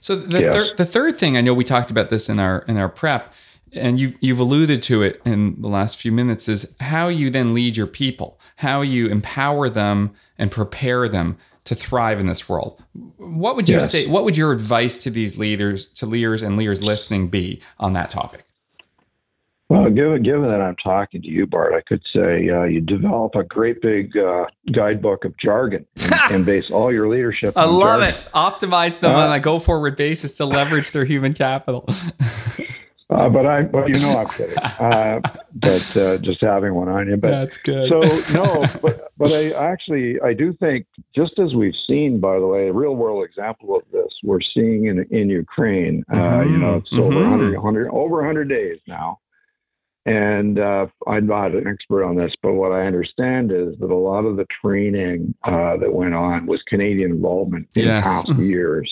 So 0.00 0.16
the, 0.16 0.40
yes. 0.40 0.52
thir- 0.52 0.74
the 0.74 0.84
third 0.84 1.16
thing, 1.16 1.36
I 1.36 1.40
know 1.40 1.54
we 1.54 1.64
talked 1.64 1.90
about 1.90 2.10
this 2.10 2.28
in 2.28 2.40
our 2.40 2.64
in 2.66 2.76
our 2.76 2.88
prep, 2.88 3.32
and 3.72 4.00
you 4.00 4.14
you've 4.20 4.40
alluded 4.40 4.82
to 4.82 5.02
it 5.02 5.22
in 5.24 5.60
the 5.60 5.68
last 5.68 5.96
few 5.96 6.10
minutes, 6.10 6.48
is 6.48 6.74
how 6.80 7.08
you 7.08 7.30
then 7.30 7.54
lead 7.54 7.76
your 7.76 7.86
people, 7.86 8.40
how 8.56 8.82
you 8.82 9.06
empower 9.06 9.68
them 9.68 10.12
and 10.38 10.50
prepare 10.50 11.08
them 11.08 11.38
to 11.64 11.74
thrive 11.74 12.20
in 12.20 12.26
this 12.26 12.48
world. 12.48 12.82
What 13.16 13.56
would 13.56 13.68
you 13.68 13.80
say? 13.80 14.06
What 14.06 14.24
would 14.24 14.36
your 14.36 14.52
advice 14.52 14.98
to 15.04 15.10
these 15.10 15.38
leaders, 15.38 15.86
to 15.94 16.06
leaders 16.06 16.42
and 16.42 16.56
leaders 16.56 16.82
listening, 16.82 17.28
be 17.28 17.60
on 17.78 17.92
that 17.92 18.10
topic? 18.10 18.44
Well, 19.68 19.90
given 19.90 20.22
given 20.22 20.42
that 20.42 20.60
I'm 20.60 20.76
talking 20.76 21.22
to 21.22 21.28
you, 21.28 21.44
Bart, 21.44 21.74
I 21.74 21.80
could 21.80 22.02
say 22.14 22.48
uh, 22.48 22.62
you 22.64 22.80
develop 22.80 23.34
a 23.34 23.42
great 23.42 23.82
big 23.82 24.16
uh, 24.16 24.46
guidebook 24.72 25.24
of 25.24 25.36
jargon 25.38 25.84
and, 25.96 26.14
and, 26.30 26.46
base 26.46 26.70
all 26.70 26.92
your 26.92 27.08
leadership. 27.08 27.54
I 27.56 27.64
love 27.64 28.00
jargon. 28.00 28.08
it. 28.10 28.14
Optimize 28.32 29.00
them 29.00 29.16
uh, 29.16 29.26
on 29.26 29.34
a 29.34 29.40
go 29.40 29.58
forward 29.58 29.96
basis 29.96 30.36
to 30.36 30.44
leverage 30.44 30.92
their 30.92 31.04
human 31.04 31.34
capital. 31.34 31.88
Uh, 33.08 33.28
but 33.28 33.46
I, 33.46 33.62
well, 33.62 33.88
you 33.88 34.00
know, 34.00 34.18
I'm 34.18 34.26
kidding. 34.26 34.56
Uh, 34.76 35.20
but 35.54 35.96
uh, 35.96 36.18
just 36.18 36.40
having 36.40 36.74
one 36.74 36.88
on 36.88 37.08
you. 37.08 37.16
But 37.16 37.30
that's 37.30 37.56
good. 37.56 37.88
So 37.88 38.00
no, 38.34 38.66
but 38.82 39.12
but 39.16 39.32
I 39.32 39.50
actually 39.52 40.20
I 40.20 40.34
do 40.34 40.52
think 40.54 40.86
just 41.14 41.38
as 41.38 41.54
we've 41.54 41.74
seen, 41.88 42.18
by 42.18 42.40
the 42.40 42.46
way, 42.46 42.66
a 42.68 42.72
real 42.72 42.96
world 42.96 43.24
example 43.24 43.76
of 43.76 43.82
this, 43.92 44.12
we're 44.24 44.40
seeing 44.52 44.86
in 44.86 45.06
in 45.10 45.30
Ukraine. 45.30 46.04
Mm-hmm. 46.10 46.52
you 46.52 46.58
know, 46.58 46.76
it's 46.78 46.92
mm-hmm. 46.92 47.04
over 47.04 47.20
100, 47.20 47.54
100 47.54 47.90
over 47.90 48.16
100 48.16 48.48
days 48.48 48.80
now 48.88 49.20
and 50.06 50.60
uh, 50.60 50.86
I'm 51.08 51.26
not 51.26 51.52
an 51.52 51.66
expert 51.66 52.04
on 52.04 52.16
this, 52.16 52.32
but 52.40 52.52
what 52.52 52.70
I 52.70 52.86
understand 52.86 53.50
is 53.50 53.74
that 53.80 53.90
a 53.90 53.94
lot 53.94 54.24
of 54.24 54.36
the 54.36 54.46
training 54.62 55.34
uh, 55.44 55.76
that 55.78 55.92
went 55.92 56.14
on 56.14 56.46
was 56.46 56.62
Canadian 56.68 57.10
involvement 57.10 57.66
in 57.74 57.86
yes. 57.86 58.04
past 58.04 58.28
years. 58.38 58.90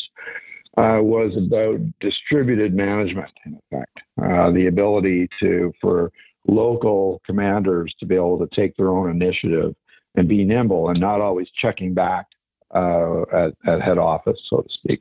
Uh, 0.77 0.99
was 1.01 1.31
about 1.37 1.79
distributed 2.01 2.75
management, 2.75 3.31
in 3.47 3.57
effect, 3.71 3.97
uh, 4.21 4.51
the 4.51 4.67
ability 4.67 5.29
to 5.39 5.73
for 5.81 6.11
local 6.49 7.23
commanders 7.25 7.95
to 8.01 8.07
be 8.07 8.17
able 8.17 8.37
to 8.37 8.49
take 8.57 8.77
their 8.77 8.89
own 8.89 9.09
initiative 9.09 9.73
and 10.17 10.29
be 10.29 10.43
nimble 10.43 10.89
and 10.89 10.99
not 10.99 11.21
always 11.21 11.47
checking 11.63 11.95
back 11.95 12.27
uh, 12.75 13.23
at, 13.33 13.53
at, 13.69 13.83
head 13.83 13.99
office, 13.99 14.37
so 14.51 14.63
to 14.63 14.69
speak. 14.83 14.99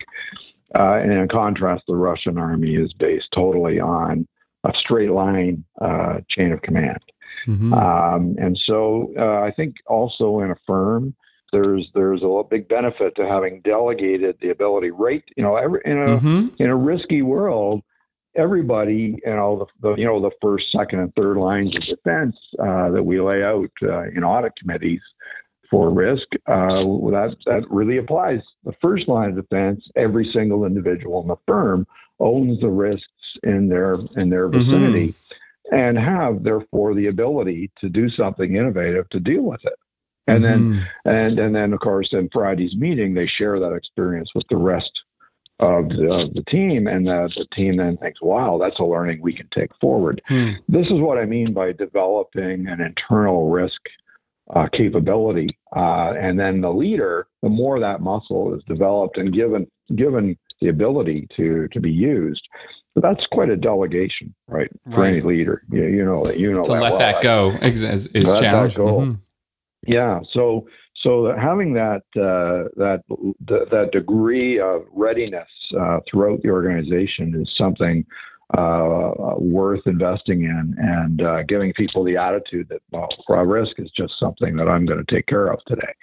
Uh, 0.76 1.00
and 1.02 1.12
in 1.12 1.28
contrast, 1.28 1.84
the 1.88 1.96
Russian 1.96 2.38
army 2.38 2.76
is 2.76 2.94
based 2.94 3.26
totally 3.34 3.80
on 3.80 4.28
a 4.64 4.72
straight 4.80 5.12
line 5.12 5.64
uh, 5.82 6.20
chain 6.30 6.52
of 6.52 6.62
command. 6.62 7.00
Mm-hmm. 7.48 7.74
Um, 7.74 8.36
and 8.40 8.58
so 8.66 9.14
uh, 9.18 9.42
I 9.42 9.52
think 9.56 9.76
also 9.88 10.40
in 10.40 10.52
a 10.52 10.56
firm, 10.66 11.16
there's 11.52 11.88
there's 11.94 12.22
a 12.24 12.44
big 12.50 12.68
benefit 12.68 13.16
to 13.16 13.28
having 13.28 13.62
delegated 13.62 14.36
the 14.42 14.50
ability 14.50 14.90
right 14.90 15.24
you 15.38 15.44
know 15.44 15.56
every, 15.56 15.82
in 15.86 15.98
a 15.98 16.18
mm-hmm. 16.18 16.48
in 16.58 16.70
a 16.70 16.76
risky 16.76 17.22
world 17.22 17.84
everybody 18.36 19.20
you 19.24 19.36
know 19.36 19.68
the, 19.82 19.88
the, 19.88 19.96
you 19.96 20.06
know 20.06 20.20
the 20.20 20.32
first 20.42 20.66
second 20.76 21.00
and 21.00 21.14
third 21.14 21.38
lines 21.38 21.76
of 21.76 21.84
defense 21.84 22.36
uh, 22.60 22.90
that 22.90 23.04
we 23.04 23.22
lay 23.22 23.44
out 23.44 23.70
uh, 23.84 24.02
in 24.16 24.24
audit 24.24 24.52
committees 24.60 25.02
for 25.74 25.92
risk, 25.92 26.28
uh, 26.46 26.84
that 27.10 27.36
that 27.48 27.64
really 27.72 27.98
applies. 27.98 28.42
The 28.64 28.76
first 28.80 29.08
line 29.08 29.30
of 29.30 29.36
defense: 29.36 29.84
every 29.96 30.30
single 30.32 30.66
individual 30.66 31.24
in 31.24 31.28
the 31.28 31.36
firm 31.48 31.88
owns 32.20 32.62
the 32.62 32.70
risks 32.70 33.08
in 33.44 33.70
their 33.70 33.96
in 34.16 34.30
their 34.30 34.50
mm-hmm. 34.50 34.60
vicinity, 34.60 35.08
mm-hmm. 35.10 35.76
and 35.76 35.98
have 35.98 36.44
therefore 36.44 36.94
the 36.94 37.08
ability 37.08 37.72
to 37.80 37.90
do 37.90 38.10
something 38.10 38.56
innovative 38.56 39.10
to 39.10 39.20
deal 39.20 39.44
with 39.44 39.62
it. 39.64 39.80
And 40.28 40.44
mm-hmm. 40.44 40.72
then 40.72 40.88
and 41.06 41.40
and 41.40 41.56
then 41.56 41.74
of 41.74 41.80
course 41.80 42.10
in 42.12 42.30
Friday's 42.32 42.76
meeting 42.76 43.14
they 43.14 43.28
share 43.28 43.60
that 43.60 43.74
experience 43.74 44.30
with 44.34 44.46
the 44.50 44.58
rest 44.58 44.92
of 45.60 45.90
the, 45.90 46.12
of 46.12 46.34
the 46.34 46.44
team, 46.50 46.88
and 46.88 47.06
the, 47.06 47.30
the, 47.36 47.46
team 47.56 47.78
then 47.78 47.98
thinks, 47.98 48.22
"Wow, 48.22 48.58
that's 48.60 48.80
a 48.80 48.84
learning 48.84 49.22
we 49.22 49.34
can 49.34 49.48
take 49.54 49.70
forward." 49.80 50.22
Hmm. 50.28 50.52
This 50.68 50.88
is 50.88 51.00
what 51.00 51.18
I 51.18 51.26
mean 51.26 51.54
by 51.54 51.72
developing 51.72 52.68
an 52.68 52.82
internal 52.82 53.50
risk 53.50 53.80
uh, 54.54 54.68
capability, 54.74 55.58
uh, 55.76 56.14
and 56.14 56.40
then 56.40 56.62
the 56.62 56.72
leader, 56.72 57.28
the 57.42 57.50
more 57.50 57.80
that 57.80 58.02
muscle 58.02 58.54
is 58.56 58.64
developed 58.68 59.18
and 59.18 59.34
given 59.34 59.68
given 59.96 60.38
the 60.62 60.70
ability 60.70 61.28
to 61.38 61.68
to 61.70 61.80
be 61.80 61.92
used. 61.92 62.42
That's 62.96 63.26
quite 63.32 63.50
a 63.50 63.58
delegation, 63.58 64.36
right, 64.48 64.70
for 64.86 65.02
right. 65.02 65.14
any 65.14 65.22
leader. 65.22 65.64
You, 65.72 65.86
you 65.86 66.06
know 66.06 66.26
that 66.26 66.40
you 66.40 66.54
know 66.54 66.64
to 66.64 66.72
that 66.74 66.82
let 66.82 66.92
well. 66.92 67.00
that 67.00 67.24
go 67.24 67.52
is, 67.62 67.84
is 67.84 68.40
challenging. 68.40 68.84
Mm-hmm. 68.84 69.14
Yeah, 69.88 70.20
so 70.32 70.68
so 71.02 71.34
having 71.38 71.74
that 71.74 72.04
uh, 72.16 72.70
that 72.78 73.02
that 73.48 73.90
degree 73.92 74.60
of 74.60 74.84
readiness 74.92 75.50
uh, 75.80 76.00
throughout 76.10 76.42
the 76.44 76.50
organization 76.50 77.34
is 77.40 77.50
something 77.58 78.06
uh, 78.58 79.36
worth 79.38 79.82
investing 79.86 80.44
in, 80.44 80.76
and 80.78 81.22
uh, 81.22 81.44
giving 81.44 81.74
people 81.74 82.04
the 82.04 82.18
attitude 82.18 82.70
that 82.70 82.82
well, 82.92 83.10
risk 83.46 83.80
is 83.80 83.90
just 83.96 84.14
something 84.20 84.56
that 84.58 84.68
I'm 84.68 84.86
going 84.86 85.04
to 85.04 85.16
take 85.16 85.26
care 85.28 85.48
of 85.48 85.60
today, 85.66 85.94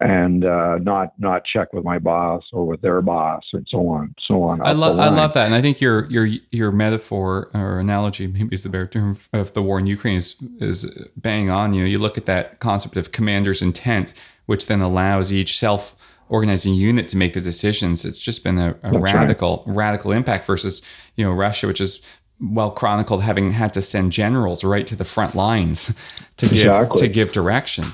and 0.00 0.44
uh, 0.44 0.78
not 0.78 1.18
not 1.18 1.42
check 1.44 1.72
with 1.72 1.84
my 1.84 1.98
boss 1.98 2.42
or 2.52 2.66
with 2.66 2.82
their 2.82 3.00
boss 3.02 3.42
and 3.52 3.66
so 3.70 3.88
on, 3.88 4.14
so 4.26 4.42
on. 4.42 4.60
I 4.66 4.72
love 4.72 4.98
I 4.98 5.08
love 5.08 5.32
that, 5.34 5.46
and 5.46 5.54
I 5.54 5.62
think 5.62 5.80
your 5.80 6.06
your 6.10 6.26
your 6.50 6.72
metaphor 6.72 7.50
or 7.54 7.78
analogy, 7.78 8.26
maybe 8.26 8.54
is 8.54 8.64
the 8.64 8.68
better 8.68 8.86
term 8.86 9.16
of 9.32 9.52
the 9.54 9.62
war 9.62 9.78
in 9.78 9.86
Ukraine 9.86 10.16
is 10.16 10.42
is 10.58 11.08
bang 11.16 11.50
on. 11.50 11.72
You 11.72 11.82
know, 11.82 11.88
you 11.88 11.98
look 11.98 12.18
at 12.18 12.26
that 12.26 12.58
concept 12.58 12.96
of 12.96 13.12
commander's 13.12 13.62
intent 13.62 14.12
which 14.46 14.66
then 14.66 14.80
allows 14.80 15.32
each 15.32 15.58
self 15.58 15.96
organizing 16.28 16.74
unit 16.74 17.08
to 17.08 17.16
make 17.16 17.34
the 17.34 17.40
decisions. 17.40 18.04
It's 18.04 18.18
just 18.18 18.42
been 18.42 18.58
a, 18.58 18.76
a 18.82 18.98
radical, 18.98 19.62
right. 19.66 19.76
radical 19.76 20.12
impact 20.12 20.46
versus, 20.46 20.82
you 21.14 21.24
know, 21.24 21.32
Russia, 21.32 21.66
which 21.66 21.80
is 21.80 22.02
well 22.40 22.70
chronicled 22.70 23.22
having 23.22 23.52
had 23.52 23.72
to 23.72 23.82
send 23.82 24.12
generals 24.12 24.62
right 24.62 24.86
to 24.86 24.96
the 24.96 25.04
front 25.04 25.34
lines 25.34 25.98
to 26.36 26.46
give 26.46 26.66
exactly. 26.66 27.00
to 27.00 27.08
give 27.12 27.32
direction. 27.32 27.84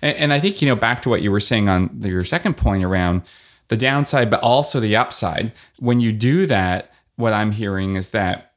And, 0.00 0.16
and, 0.16 0.32
I 0.32 0.40
think 0.40 0.60
you 0.60 0.68
know 0.68 0.74
back 0.74 1.02
to 1.02 1.08
what 1.08 1.22
you 1.22 1.30
were 1.30 1.40
saying 1.40 1.68
on 1.68 2.00
your 2.02 2.24
second 2.24 2.56
point 2.56 2.84
around 2.84 3.22
the 3.68 3.76
downside, 3.76 4.30
but 4.30 4.42
also 4.42 4.80
the 4.80 4.96
upside. 4.96 5.52
When 5.78 6.00
you 6.00 6.12
do 6.12 6.46
that, 6.46 6.92
what 7.16 7.32
I'm 7.32 7.52
hearing 7.52 7.94
is 7.94 8.10
that 8.10 8.52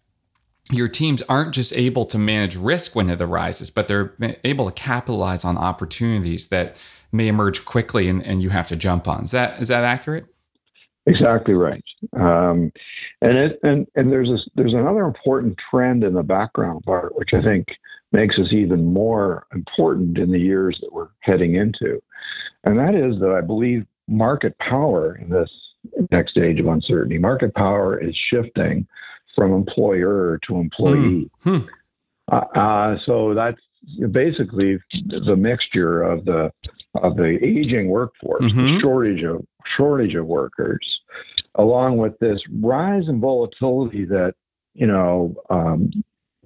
your 0.72 0.88
teams 0.88 1.22
aren't 1.24 1.54
just 1.54 1.74
able 1.74 2.06
to 2.06 2.18
manage 2.18 2.56
risk 2.56 2.96
when 2.96 3.10
it 3.10 3.22
arises, 3.22 3.70
but 3.70 3.88
they're 3.88 4.16
able 4.44 4.66
to 4.66 4.72
capitalize 4.72 5.46
on 5.46 5.58
opportunities 5.58 6.48
that 6.48 6.82
may 7.16 7.28
emerge 7.28 7.66
quickly 7.66 8.08
and, 8.08 8.24
and 8.26 8.44
you 8.44 8.50
have 8.50 8.68
to 8.68 8.76
jump 8.76 9.08
on. 9.08 9.24
Is 9.24 9.32
that 9.32 9.62
is 9.62 9.68
that 9.70 9.84
accurate? 9.84 10.26
Exactly 11.08 11.54
right. 11.54 11.84
Um, 12.14 12.72
and 13.22 13.38
it 13.38 13.60
and 13.64 13.88
and 13.96 14.12
there's 14.12 14.30
a, 14.30 14.38
there's 14.56 14.74
another 14.74 15.06
important 15.06 15.58
trend 15.70 16.04
in 16.04 16.14
the 16.14 16.24
background 16.24 16.84
Bart, 16.86 17.16
which 17.16 17.32
I 17.34 17.42
think 17.42 17.68
makes 18.12 18.38
us 18.38 18.52
even 18.52 18.94
more 18.94 19.46
important 19.54 20.18
in 20.18 20.32
the 20.32 20.40
years 20.40 20.78
that 20.82 20.94
we're 20.94 21.10
heading 21.20 21.56
into, 21.56 22.02
and 22.64 22.80
that 22.80 22.96
is 22.96 23.20
that 23.20 23.32
I 23.32 23.42
believe 23.42 23.86
market 24.08 24.58
power 24.60 25.16
in 25.16 25.30
this 25.30 25.50
next 26.12 26.38
age 26.38 26.60
of 26.60 26.68
uncertainty, 26.68 27.18
market 27.18 27.54
power 27.54 28.00
is 28.00 28.16
shifting 28.32 28.88
from 29.36 29.54
employer 29.54 30.40
to 30.48 30.56
employee. 30.56 31.30
Hmm. 31.42 31.58
Hmm. 31.58 31.68
Uh, 32.32 32.36
uh, 32.56 32.98
so 33.06 33.34
that's 33.36 33.60
basically 34.12 34.80
the 35.04 35.36
mixture 35.36 36.02
of 36.02 36.26
the 36.26 36.52
of 37.02 37.16
the 37.18 37.38
aging 37.44 37.88
workforce, 37.88 38.44
mm-hmm. 38.44 38.76
the 38.76 38.80
shortage 38.80 39.24
of 39.24 39.46
shortage 39.78 40.16
of 40.16 40.26
workers, 40.26 40.86
along 41.56 41.98
with 41.98 42.18
this 42.20 42.40
rise 42.60 43.04
in 43.08 43.20
volatility 43.20 44.06
that 44.06 44.34
you 44.74 44.88
know 44.88 45.36
um, 45.50 45.92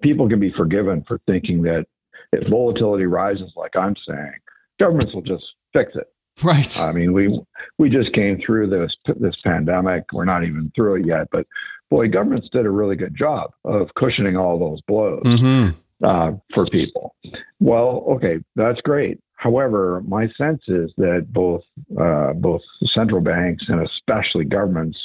people 0.01 0.29
can 0.29 0.39
be 0.39 0.53
forgiven 0.55 1.03
for 1.07 1.19
thinking 1.25 1.61
that 1.63 1.85
if 2.31 2.47
volatility 2.49 3.05
rises, 3.05 3.51
like 3.55 3.75
I'm 3.75 3.95
saying, 4.07 4.35
governments 4.79 5.13
will 5.13 5.21
just 5.21 5.43
fix 5.73 5.93
it. 5.95 6.07
Right. 6.43 6.79
I 6.79 6.91
mean, 6.93 7.13
we 7.13 7.39
we 7.77 7.89
just 7.89 8.13
came 8.13 8.39
through 8.45 8.69
this 8.69 8.91
this 9.19 9.35
pandemic. 9.43 10.05
We're 10.13 10.25
not 10.25 10.43
even 10.43 10.71
through 10.75 11.01
it 11.01 11.07
yet, 11.07 11.27
but 11.31 11.45
boy, 11.89 12.07
governments 12.07 12.47
did 12.51 12.65
a 12.65 12.71
really 12.71 12.95
good 12.95 13.15
job 13.17 13.51
of 13.65 13.89
cushioning 13.97 14.37
all 14.37 14.57
those 14.57 14.81
blows. 14.87 15.23
Mm-hmm 15.23 15.77
uh, 16.03 16.31
for 16.53 16.65
people. 16.67 17.15
Well, 17.59 18.05
okay, 18.15 18.39
that's 18.55 18.79
great. 18.81 19.19
However, 19.39 20.03
my 20.05 20.27
sense 20.37 20.61
is 20.67 20.91
that 20.97 21.27
both 21.31 21.63
uh, 21.97 22.33
both 22.33 22.61
central 22.93 23.21
banks 23.21 23.63
and 23.69 23.79
especially 23.81 24.43
governments 24.43 24.99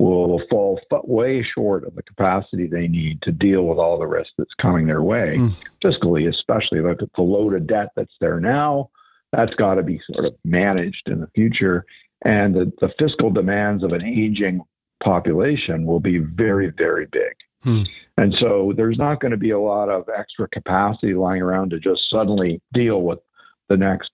will 0.00 0.42
fall 0.50 0.80
way 1.04 1.46
short 1.54 1.86
of 1.86 1.94
the 1.94 2.02
capacity 2.02 2.66
they 2.66 2.88
need 2.88 3.22
to 3.22 3.30
deal 3.30 3.62
with 3.62 3.78
all 3.78 3.96
the 3.96 4.06
risk 4.06 4.30
that's 4.36 4.52
coming 4.60 4.88
their 4.88 5.04
way, 5.04 5.36
mm. 5.38 5.54
fiscally, 5.84 6.28
especially. 6.28 6.80
Look 6.80 7.00
at 7.00 7.10
the 7.14 7.22
load 7.22 7.54
of 7.54 7.68
debt 7.68 7.90
that's 7.94 8.12
there 8.20 8.40
now. 8.40 8.90
That's 9.30 9.54
got 9.54 9.76
to 9.76 9.84
be 9.84 10.00
sort 10.10 10.26
of 10.26 10.34
managed 10.44 11.06
in 11.06 11.20
the 11.20 11.30
future. 11.32 11.84
And 12.24 12.56
the, 12.56 12.72
the 12.80 12.90
fiscal 12.98 13.30
demands 13.30 13.84
of 13.84 13.92
an 13.92 14.02
aging 14.04 14.62
population 15.00 15.86
will 15.86 16.00
be 16.00 16.18
very, 16.18 16.72
very 16.76 17.06
big. 17.06 17.34
Hmm. 17.62 17.82
And 18.18 18.34
so 18.40 18.72
there's 18.76 18.98
not 18.98 19.20
going 19.20 19.30
to 19.30 19.36
be 19.36 19.50
a 19.50 19.60
lot 19.60 19.90
of 19.90 20.08
extra 20.08 20.48
capacity 20.48 21.14
lying 21.14 21.40
around 21.40 21.70
to 21.70 21.78
just 21.78 22.00
suddenly 22.10 22.60
deal 22.74 23.02
with 23.02 23.20
the 23.68 23.76
next 23.76 24.10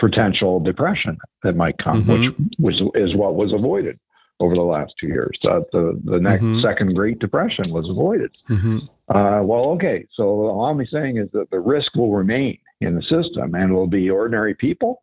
potential 0.00 0.60
depression 0.60 1.16
that 1.42 1.56
might 1.56 1.78
come, 1.78 2.02
mm-hmm. 2.02 2.42
which 2.58 2.76
was 2.80 2.90
is 2.94 3.14
what 3.14 3.34
was 3.34 3.52
avoided 3.52 3.98
over 4.40 4.54
the 4.54 4.62
last 4.62 4.92
two 5.00 5.08
years. 5.08 5.38
Uh, 5.44 5.60
the 5.72 6.00
the 6.04 6.18
next 6.18 6.42
mm-hmm. 6.42 6.60
second 6.60 6.94
Great 6.94 7.18
Depression 7.18 7.70
was 7.70 7.88
avoided. 7.88 8.34
Mm-hmm. 8.50 8.78
Uh, 9.08 9.42
well, 9.42 9.70
okay, 9.70 10.06
so 10.14 10.24
all 10.24 10.66
I'm 10.66 10.84
saying 10.86 11.18
is 11.18 11.28
that 11.32 11.50
the 11.50 11.60
risk 11.60 11.94
will 11.94 12.12
remain 12.12 12.58
in 12.80 12.96
the 12.96 13.02
system, 13.02 13.54
and 13.54 13.74
will 13.74 13.86
be 13.86 14.10
ordinary 14.10 14.54
people 14.54 15.00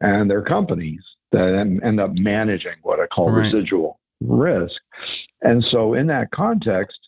and 0.00 0.30
their 0.30 0.42
companies 0.42 1.00
that 1.32 1.78
end 1.82 2.00
up 2.00 2.10
managing 2.14 2.76
what 2.82 3.00
I 3.00 3.06
call 3.06 3.30
right. 3.30 3.44
residual 3.44 4.00
risk. 4.20 4.80
And 5.42 5.64
so, 5.70 5.94
in 5.94 6.06
that 6.08 6.30
context, 6.30 6.98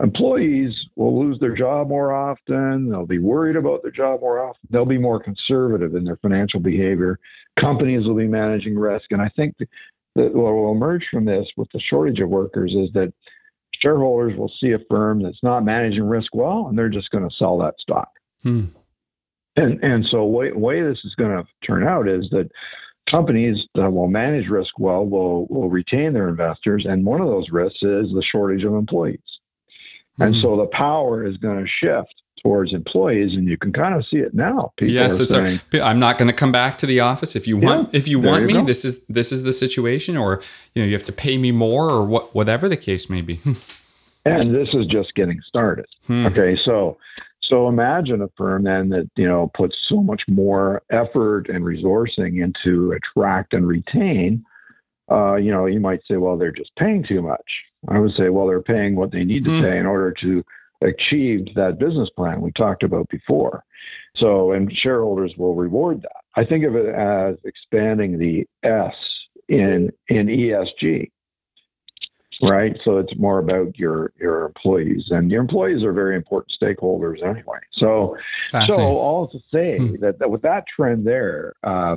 employees 0.00 0.72
will 0.96 1.18
lose 1.18 1.38
their 1.40 1.56
job 1.56 1.88
more 1.88 2.12
often. 2.12 2.88
They'll 2.88 3.06
be 3.06 3.18
worried 3.18 3.56
about 3.56 3.82
their 3.82 3.90
job 3.90 4.20
more 4.20 4.38
often. 4.38 4.60
They'll 4.70 4.84
be 4.84 4.98
more 4.98 5.22
conservative 5.22 5.94
in 5.94 6.04
their 6.04 6.16
financial 6.16 6.60
behavior. 6.60 7.18
Companies 7.58 8.06
will 8.06 8.14
be 8.14 8.28
managing 8.28 8.78
risk. 8.78 9.06
And 9.10 9.20
I 9.20 9.28
think 9.34 9.56
that 9.58 10.34
what 10.34 10.52
will 10.52 10.72
emerge 10.72 11.04
from 11.10 11.24
this 11.24 11.46
with 11.56 11.68
the 11.72 11.80
shortage 11.80 12.20
of 12.20 12.28
workers 12.28 12.72
is 12.72 12.92
that 12.94 13.12
shareholders 13.80 14.36
will 14.36 14.52
see 14.60 14.72
a 14.72 14.78
firm 14.90 15.22
that's 15.22 15.42
not 15.42 15.64
managing 15.64 16.04
risk 16.04 16.34
well, 16.34 16.66
and 16.68 16.78
they're 16.78 16.88
just 16.88 17.10
going 17.10 17.28
to 17.28 17.34
sell 17.36 17.58
that 17.58 17.74
stock. 17.78 18.10
Hmm. 18.42 18.66
And 19.56 19.82
and 19.82 20.04
so 20.10 20.24
way 20.24 20.52
way 20.52 20.82
this 20.82 20.98
is 21.04 21.14
going 21.16 21.30
to 21.30 21.44
turn 21.66 21.82
out 21.86 22.08
is 22.08 22.28
that 22.30 22.48
companies 23.10 23.56
that 23.74 23.92
will 23.92 24.06
manage 24.06 24.48
risk 24.48 24.78
well 24.78 25.04
will 25.04 25.46
will 25.46 25.68
retain 25.68 26.12
their 26.12 26.28
investors, 26.28 26.86
and 26.88 27.04
one 27.04 27.20
of 27.20 27.26
those 27.26 27.50
risks 27.50 27.82
is 27.82 28.06
the 28.12 28.22
shortage 28.30 28.64
of 28.64 28.74
employees. 28.74 29.18
Mm-hmm. 30.18 30.22
And 30.22 30.42
so 30.42 30.56
the 30.56 30.66
power 30.66 31.26
is 31.26 31.36
going 31.36 31.64
to 31.64 31.68
shift 31.68 32.14
towards 32.42 32.72
employees, 32.72 33.32
and 33.34 33.48
you 33.48 33.56
can 33.56 33.72
kind 33.72 33.94
of 33.94 34.04
see 34.10 34.18
it 34.18 34.34
now. 34.34 34.72
People 34.76 34.94
yes, 34.94 35.20
it's 35.20 35.32
saying, 35.32 35.60
a, 35.72 35.80
I'm 35.80 35.98
not 35.98 36.18
going 36.18 36.28
to 36.28 36.34
come 36.34 36.52
back 36.52 36.78
to 36.78 36.86
the 36.86 37.00
office 37.00 37.36
if 37.36 37.46
you 37.46 37.56
want. 37.56 37.92
Yeah, 37.92 37.98
if 37.98 38.08
you 38.08 38.20
want 38.20 38.42
you 38.42 38.46
me, 38.48 38.52
go. 38.54 38.64
this 38.64 38.84
is 38.84 39.04
this 39.04 39.32
is 39.32 39.42
the 39.42 39.52
situation, 39.52 40.16
or 40.16 40.40
you 40.74 40.82
know, 40.82 40.86
you 40.86 40.94
have 40.94 41.04
to 41.04 41.12
pay 41.12 41.38
me 41.38 41.52
more, 41.52 41.90
or 41.90 42.04
what, 42.04 42.34
whatever 42.34 42.68
the 42.68 42.76
case 42.76 43.10
may 43.10 43.20
be. 43.20 43.40
and 44.24 44.54
this 44.54 44.68
is 44.72 44.86
just 44.86 45.14
getting 45.14 45.40
started. 45.46 45.86
Hmm. 46.06 46.26
Okay, 46.26 46.58
so 46.64 46.96
so 47.48 47.68
imagine 47.68 48.22
a 48.22 48.28
firm 48.36 48.64
then 48.64 48.90
that 48.90 49.10
you 49.16 49.26
know 49.26 49.50
puts 49.54 49.76
so 49.88 50.02
much 50.02 50.22
more 50.28 50.82
effort 50.90 51.48
and 51.48 51.64
resourcing 51.64 52.42
into 52.42 52.92
attract 52.92 53.54
and 53.54 53.66
retain. 53.66 54.44
Uh, 55.10 55.36
you 55.36 55.50
know, 55.50 55.66
you 55.66 55.80
might 55.80 56.00
say, 56.06 56.16
well, 56.16 56.36
they're 56.36 56.52
just 56.52 56.74
paying 56.76 57.04
too 57.06 57.22
much. 57.22 57.44
I 57.88 57.98
would 57.98 58.14
say, 58.16 58.28
well, 58.28 58.46
they're 58.46 58.62
paying 58.62 58.96
what 58.96 59.12
they 59.12 59.24
need 59.24 59.44
to 59.44 59.50
mm. 59.50 59.62
pay 59.62 59.78
in 59.78 59.86
order 59.86 60.12
to 60.20 60.44
achieve 60.82 61.54
that 61.54 61.78
business 61.78 62.08
plan 62.16 62.40
we 62.40 62.52
talked 62.52 62.82
about 62.82 63.08
before. 63.08 63.64
So, 64.16 64.52
and 64.52 64.72
shareholders 64.72 65.34
will 65.36 65.54
reward 65.54 66.02
that. 66.02 66.24
I 66.36 66.44
think 66.44 66.64
of 66.64 66.76
it 66.76 66.86
as 66.94 67.36
expanding 67.44 68.18
the 68.18 68.46
S 68.62 68.94
in 69.48 69.90
in 70.08 70.26
ESG. 70.26 71.10
right? 72.42 72.76
So 72.84 72.98
it's 72.98 73.16
more 73.16 73.38
about 73.38 73.78
your 73.78 74.12
your 74.18 74.44
employees, 74.44 75.04
and 75.10 75.30
your 75.30 75.40
employees 75.40 75.82
are 75.82 75.92
very 75.92 76.16
important 76.16 76.52
stakeholders 76.60 77.22
anyway. 77.22 77.58
So, 77.72 78.16
so 78.66 78.80
all 78.80 79.28
to 79.28 79.38
say 79.52 79.78
hmm. 79.78 79.96
that, 80.00 80.18
that 80.18 80.30
with 80.30 80.42
that 80.42 80.64
trend 80.74 81.06
there, 81.06 81.54
uh, 81.62 81.96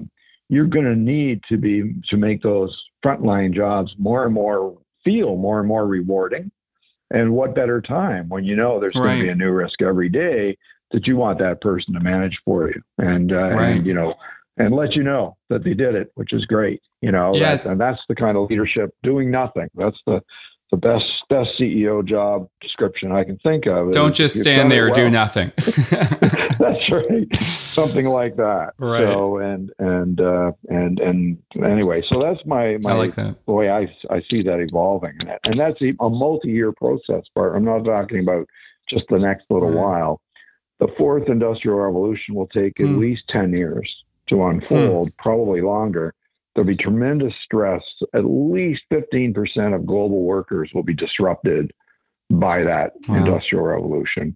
you're 0.51 0.67
going 0.67 0.85
to 0.85 0.95
need 0.95 1.41
to 1.47 1.57
be 1.57 1.95
to 2.09 2.17
make 2.17 2.43
those 2.43 2.77
frontline 3.03 3.55
jobs 3.55 3.95
more 3.97 4.25
and 4.25 4.33
more 4.33 4.77
feel 5.03 5.37
more 5.37 5.59
and 5.59 5.67
more 5.67 5.87
rewarding. 5.87 6.51
And 7.09 7.33
what 7.33 7.55
better 7.55 7.81
time 7.81 8.27
when 8.29 8.43
you 8.43 8.55
know 8.55 8.79
there's 8.79 8.93
right. 8.95 9.05
going 9.05 9.17
to 9.17 9.23
be 9.23 9.29
a 9.29 9.35
new 9.35 9.51
risk 9.51 9.81
every 9.81 10.09
day 10.09 10.57
that 10.91 11.07
you 11.07 11.15
want 11.15 11.39
that 11.39 11.61
person 11.61 11.93
to 11.93 12.01
manage 12.01 12.37
for 12.43 12.67
you, 12.67 12.81
and, 12.97 13.31
uh, 13.31 13.51
right. 13.51 13.77
and 13.77 13.87
you 13.87 13.93
know 13.93 14.13
and 14.57 14.75
let 14.75 14.93
you 14.93 15.03
know 15.03 15.37
that 15.49 15.63
they 15.63 15.73
did 15.73 15.95
it, 15.95 16.11
which 16.15 16.33
is 16.33 16.45
great. 16.45 16.81
You 17.01 17.11
know, 17.11 17.31
yeah. 17.33 17.55
That, 17.55 17.65
and 17.65 17.79
that's 17.79 18.01
the 18.09 18.15
kind 18.15 18.37
of 18.37 18.49
leadership 18.49 18.91
doing 19.03 19.31
nothing. 19.31 19.69
That's 19.75 19.97
the 20.05 20.21
the 20.71 20.77
best 20.77 21.05
best 21.29 21.51
CEO 21.59 22.03
job 22.03 22.47
description 22.61 23.11
I 23.11 23.25
can 23.25 23.37
think 23.39 23.67
of. 23.67 23.91
Don't 23.91 24.15
just 24.15 24.39
stand 24.39 24.71
there 24.71 24.85
well. 24.85 24.93
do 24.93 25.09
nothing. 25.09 25.51
that's 25.57 26.89
right, 26.89 27.43
something 27.43 28.07
like 28.07 28.37
that. 28.37 28.71
Right. 28.77 29.01
So 29.01 29.37
and 29.37 29.71
and 29.79 30.21
uh, 30.21 30.53
and 30.69 30.99
and 30.99 31.37
anyway, 31.61 32.01
so 32.09 32.21
that's 32.21 32.39
my 32.45 32.77
my 32.81 32.93
like 32.93 33.15
that. 33.15 33.35
way 33.45 33.69
I 33.69 33.93
I 34.09 34.21
see 34.29 34.41
that 34.43 34.59
evolving, 34.59 35.17
and 35.43 35.59
that's 35.59 35.79
a 35.81 36.09
multi-year 36.09 36.71
process. 36.71 37.25
But 37.35 37.49
I'm 37.49 37.65
not 37.65 37.83
talking 37.83 38.19
about 38.19 38.47
just 38.89 39.05
the 39.09 39.19
next 39.19 39.45
little 39.49 39.69
right. 39.69 39.77
while. 39.77 40.21
The 40.79 40.87
fourth 40.97 41.29
industrial 41.29 41.77
revolution 41.77 42.33
will 42.33 42.47
take 42.47 42.79
at 42.79 42.87
hmm. 42.87 42.97
least 42.97 43.23
ten 43.27 43.51
years 43.51 43.93
to 44.29 44.45
unfold, 44.45 45.09
hmm. 45.09 45.15
probably 45.21 45.61
longer. 45.61 46.15
There'll 46.53 46.67
be 46.67 46.75
tremendous 46.75 47.33
stress. 47.43 47.81
At 48.13 48.25
least 48.25 48.81
15% 48.91 49.75
of 49.75 49.85
global 49.85 50.21
workers 50.23 50.69
will 50.73 50.83
be 50.83 50.93
disrupted 50.93 51.71
by 52.29 52.63
that 52.63 52.93
wow. 53.07 53.15
industrial 53.15 53.65
revolution. 53.65 54.35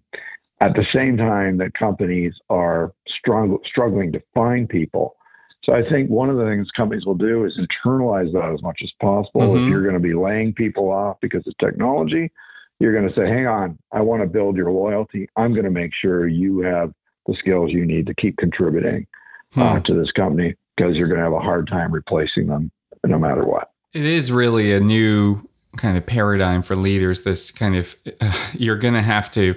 At 0.60 0.74
the 0.74 0.86
same 0.94 1.16
time 1.16 1.58
that 1.58 1.74
companies 1.74 2.32
are 2.48 2.92
strong, 3.18 3.58
struggling 3.66 4.12
to 4.12 4.22
find 4.34 4.68
people. 4.68 5.16
So 5.64 5.74
I 5.74 5.82
think 5.90 6.08
one 6.08 6.30
of 6.30 6.36
the 6.36 6.44
things 6.44 6.68
companies 6.74 7.04
will 7.04 7.16
do 7.16 7.44
is 7.44 7.58
internalize 7.58 8.32
that 8.32 8.52
as 8.54 8.62
much 8.62 8.80
as 8.82 8.90
possible. 9.00 9.42
Mm-hmm. 9.42 9.64
If 9.64 9.70
you're 9.70 9.82
going 9.82 9.94
to 9.94 10.00
be 10.00 10.14
laying 10.14 10.54
people 10.54 10.90
off 10.90 11.16
because 11.20 11.46
of 11.46 11.54
technology, 11.58 12.30
you're 12.78 12.94
going 12.94 13.08
to 13.08 13.14
say, 13.14 13.28
hang 13.28 13.46
on, 13.46 13.78
I 13.92 14.00
want 14.00 14.22
to 14.22 14.28
build 14.28 14.56
your 14.56 14.70
loyalty. 14.70 15.28
I'm 15.36 15.52
going 15.52 15.64
to 15.64 15.70
make 15.70 15.92
sure 16.00 16.28
you 16.28 16.60
have 16.60 16.92
the 17.26 17.34
skills 17.38 17.72
you 17.72 17.84
need 17.84 18.06
to 18.06 18.14
keep 18.14 18.36
contributing 18.36 19.06
hmm. 19.52 19.60
uh, 19.60 19.80
to 19.80 19.94
this 19.94 20.12
company 20.12 20.54
because 20.76 20.94
you're 20.94 21.08
going 21.08 21.18
to 21.18 21.24
have 21.24 21.32
a 21.32 21.40
hard 21.40 21.68
time 21.68 21.92
replacing 21.92 22.46
them 22.46 22.70
no 23.04 23.18
matter 23.18 23.44
what. 23.44 23.70
It 23.92 24.04
is 24.04 24.30
really 24.30 24.72
a 24.72 24.80
new 24.80 25.48
kind 25.76 25.96
of 25.96 26.06
paradigm 26.06 26.62
for 26.62 26.76
leaders. 26.76 27.22
This 27.22 27.50
kind 27.50 27.76
of, 27.76 27.96
uh, 28.20 28.50
you're 28.52 28.76
going 28.76 28.94
to 28.94 29.02
have 29.02 29.30
to, 29.32 29.56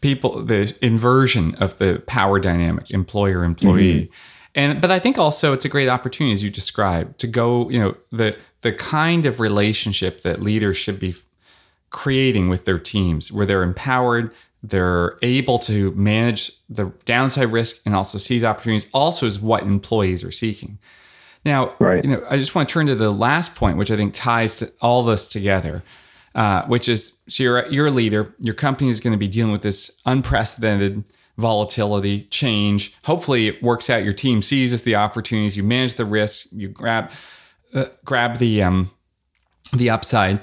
people, 0.00 0.42
the 0.42 0.76
inversion 0.82 1.54
of 1.56 1.78
the 1.78 2.02
power 2.06 2.38
dynamic, 2.38 2.90
employer 2.90 3.44
employee. 3.44 4.06
Mm-hmm. 4.06 4.12
And, 4.56 4.80
but 4.80 4.90
I 4.90 4.98
think 4.98 5.16
also 5.16 5.52
it's 5.52 5.64
a 5.64 5.68
great 5.68 5.88
opportunity, 5.88 6.32
as 6.32 6.42
you 6.42 6.50
described, 6.50 7.18
to 7.20 7.28
go, 7.28 7.70
you 7.70 7.78
know, 7.80 7.96
the, 8.10 8.36
the 8.62 8.72
kind 8.72 9.24
of 9.24 9.38
relationship 9.38 10.22
that 10.22 10.42
leaders 10.42 10.76
should 10.76 10.98
be 10.98 11.14
creating 11.90 12.48
with 12.48 12.64
their 12.64 12.78
teams 12.78 13.30
where 13.30 13.46
they're 13.46 13.62
empowered, 13.62 14.32
they're 14.62 15.18
able 15.22 15.58
to 15.58 15.90
manage 15.92 16.52
the 16.68 16.92
downside 17.04 17.50
risk 17.50 17.80
and 17.86 17.94
also 17.94 18.18
seize 18.18 18.44
opportunities 18.44 18.88
also 18.92 19.26
is 19.26 19.40
what 19.40 19.62
employees 19.62 20.22
are 20.22 20.30
seeking. 20.30 20.78
Now 21.44 21.74
right. 21.78 22.04
you 22.04 22.10
know 22.10 22.22
i 22.28 22.36
just 22.36 22.54
want 22.54 22.68
to 22.68 22.72
turn 22.72 22.86
to 22.88 22.94
the 22.94 23.10
last 23.10 23.54
point 23.54 23.78
which 23.78 23.90
i 23.90 23.96
think 23.96 24.12
ties 24.12 24.62
all 24.82 25.02
this 25.02 25.26
together 25.26 25.82
uh, 26.34 26.64
which 26.66 26.88
is 26.88 27.18
so 27.28 27.42
you're, 27.42 27.66
you're 27.68 27.86
a 27.88 27.90
leader. 27.90 28.34
Your 28.38 28.54
company 28.54 28.88
is 28.88 29.00
going 29.00 29.12
to 29.12 29.18
be 29.18 29.28
dealing 29.28 29.52
with 29.52 29.62
this 29.62 30.00
unprecedented 30.06 31.04
volatility 31.36 32.24
change. 32.24 32.96
Hopefully 33.04 33.48
it 33.48 33.62
works 33.62 33.90
out. 33.90 34.04
Your 34.04 34.12
team 34.12 34.42
seizes 34.42 34.84
the 34.84 34.94
opportunities. 34.94 35.56
You 35.56 35.62
manage 35.62 35.94
the 35.94 36.04
risks 36.04 36.52
you 36.52 36.68
grab 36.68 37.10
uh, 37.74 37.86
grab 38.04 38.36
the 38.36 38.62
um, 38.62 38.90
the 39.72 39.90
upside 39.90 40.40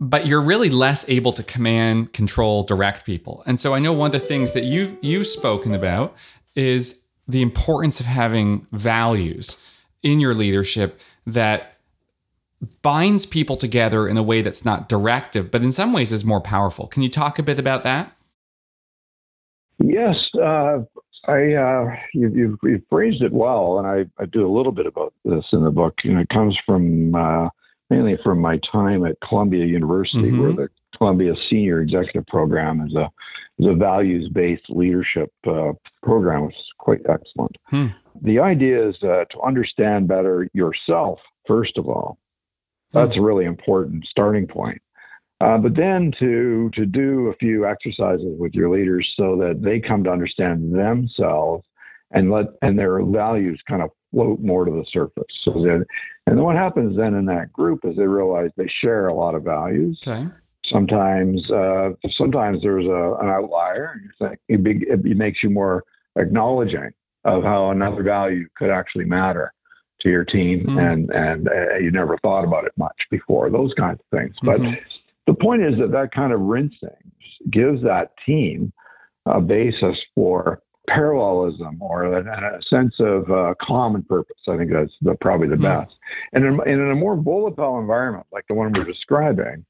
but 0.00 0.26
you're 0.26 0.40
really 0.40 0.70
less 0.70 1.08
able 1.08 1.32
to 1.32 1.42
command, 1.42 2.12
control, 2.12 2.62
direct 2.62 3.04
people. 3.04 3.42
And 3.46 3.58
so 3.58 3.74
I 3.74 3.78
know 3.78 3.92
one 3.92 4.08
of 4.08 4.12
the 4.12 4.26
things 4.26 4.52
that 4.52 4.64
you've 4.64 4.96
you've 5.02 5.26
spoken 5.26 5.74
about 5.74 6.16
is 6.54 7.04
the 7.26 7.42
importance 7.42 8.00
of 8.00 8.06
having 8.06 8.66
values 8.72 9.60
in 10.02 10.20
your 10.20 10.34
leadership 10.34 11.00
that 11.26 11.78
binds 12.82 13.26
people 13.26 13.56
together 13.56 14.06
in 14.08 14.16
a 14.16 14.22
way 14.22 14.42
that's 14.42 14.64
not 14.64 14.88
directive, 14.88 15.50
but 15.50 15.62
in 15.62 15.72
some 15.72 15.92
ways 15.92 16.12
is 16.12 16.24
more 16.24 16.40
powerful. 16.40 16.86
Can 16.86 17.02
you 17.02 17.08
talk 17.08 17.38
a 17.38 17.42
bit 17.42 17.58
about 17.58 17.82
that? 17.82 18.16
Yes, 19.78 20.16
uh, 20.40 20.80
I 21.26 21.54
uh, 21.54 21.96
you, 22.12 22.30
you've, 22.34 22.58
you've, 22.62 22.82
phrased 22.88 23.22
it 23.22 23.32
well, 23.32 23.78
and 23.78 23.86
I, 23.86 24.22
I, 24.22 24.26
do 24.26 24.46
a 24.46 24.52
little 24.52 24.72
bit 24.72 24.86
about 24.86 25.12
this 25.24 25.44
in 25.52 25.64
the 25.64 25.70
book. 25.70 25.94
And 26.04 26.18
it 26.20 26.28
comes 26.28 26.56
from 26.64 27.14
uh, 27.14 27.48
mainly 27.90 28.16
from 28.22 28.40
my 28.40 28.58
time 28.70 29.04
at 29.04 29.16
Columbia 29.26 29.64
University, 29.64 30.30
mm-hmm. 30.30 30.40
where 30.40 30.52
the 30.52 30.68
Columbia 30.96 31.34
Senior 31.50 31.80
Executive 31.80 32.26
Program 32.26 32.80
is 32.86 32.94
a 32.94 33.10
is 33.58 33.66
a 33.66 33.74
values 33.74 34.28
based 34.32 34.64
leadership 34.68 35.30
uh, 35.46 35.72
program, 36.02 36.46
which 36.46 36.56
is 36.56 36.72
quite 36.78 37.00
excellent. 37.08 37.56
Hmm. 37.66 37.86
The 38.22 38.40
idea 38.40 38.88
is 38.88 38.96
uh, 39.02 39.24
to 39.30 39.40
understand 39.44 40.08
better 40.08 40.48
yourself 40.52 41.20
first 41.46 41.76
of 41.76 41.88
all. 41.88 42.18
Hmm. 42.92 42.98
That's 42.98 43.16
a 43.16 43.22
really 43.22 43.44
important 43.44 44.04
starting 44.06 44.46
point. 44.46 44.80
Uh, 45.40 45.58
but 45.58 45.74
then 45.76 46.12
to 46.18 46.70
to 46.74 46.86
do 46.86 47.28
a 47.28 47.36
few 47.36 47.66
exercises 47.66 48.34
with 48.38 48.54
your 48.54 48.70
leaders 48.70 49.08
so 49.16 49.36
that 49.36 49.62
they 49.62 49.80
come 49.80 50.04
to 50.04 50.10
understand 50.10 50.74
themselves 50.74 51.64
and 52.10 52.30
let 52.30 52.46
and 52.62 52.78
their 52.78 53.02
values 53.04 53.60
kind 53.68 53.82
of 53.82 53.90
float 54.12 54.40
more 54.40 54.64
to 54.64 54.70
the 54.70 54.84
surface. 54.92 55.24
So 55.44 55.52
then, 55.54 55.84
and 56.26 56.38
then 56.38 56.44
what 56.44 56.56
happens 56.56 56.96
then 56.96 57.14
in 57.14 57.26
that 57.26 57.52
group 57.52 57.80
is 57.84 57.96
they 57.96 58.06
realize 58.06 58.50
they 58.56 58.70
share 58.80 59.08
a 59.08 59.14
lot 59.14 59.34
of 59.34 59.42
values. 59.42 59.98
Okay. 60.06 60.26
Sometimes, 60.72 61.42
uh, 61.50 61.90
sometimes 62.16 62.62
there's 62.62 62.86
a, 62.86 63.16
an 63.20 63.28
outlier, 63.28 63.92
and 63.94 64.04
you 64.04 64.10
think 64.18 64.40
it, 64.48 64.62
be, 64.62 64.82
it 64.88 65.16
makes 65.16 65.42
you 65.42 65.50
more 65.50 65.84
acknowledging 66.16 66.90
of 67.24 67.42
how 67.42 67.70
another 67.70 68.02
value 68.02 68.46
could 68.56 68.70
actually 68.70 69.04
matter 69.04 69.52
to 70.00 70.08
your 70.08 70.24
team, 70.24 70.64
mm 70.66 70.92
and 70.92 71.10
and 71.10 71.48
uh, 71.48 71.76
you 71.78 71.90
never 71.90 72.18
thought 72.18 72.44
about 72.44 72.64
it 72.64 72.72
much 72.76 72.96
before. 73.10 73.50
Those 73.50 73.72
kinds 73.74 74.00
of 74.00 74.18
things. 74.18 74.34
But 74.42 74.60
mm-hmm. 74.60 74.74
the 75.26 75.34
point 75.34 75.62
is 75.62 75.78
that 75.78 75.92
that 75.92 76.12
kind 76.12 76.32
of 76.32 76.40
rinsing 76.40 77.12
gives 77.50 77.82
that 77.82 78.12
team 78.24 78.72
a 79.26 79.40
basis 79.40 79.96
for 80.14 80.60
parallelism 80.88 81.80
or 81.80 82.04
a, 82.04 82.58
a 82.58 82.62
sense 82.62 82.94
of 82.98 83.30
uh, 83.30 83.54
common 83.60 84.02
purpose. 84.02 84.36
I 84.48 84.56
think 84.56 84.72
that's 84.72 84.92
the, 85.00 85.14
probably 85.20 85.48
the 85.48 85.54
mm-hmm. 85.54 85.80
best. 85.80 85.94
And 86.32 86.44
in, 86.44 86.60
and 86.60 86.80
in 86.80 86.90
a 86.90 86.94
more 86.94 87.16
volatile 87.16 87.78
environment 87.78 88.26
like 88.32 88.44
the 88.48 88.54
one 88.54 88.72
we're 88.72 88.84
describing, 88.84 89.64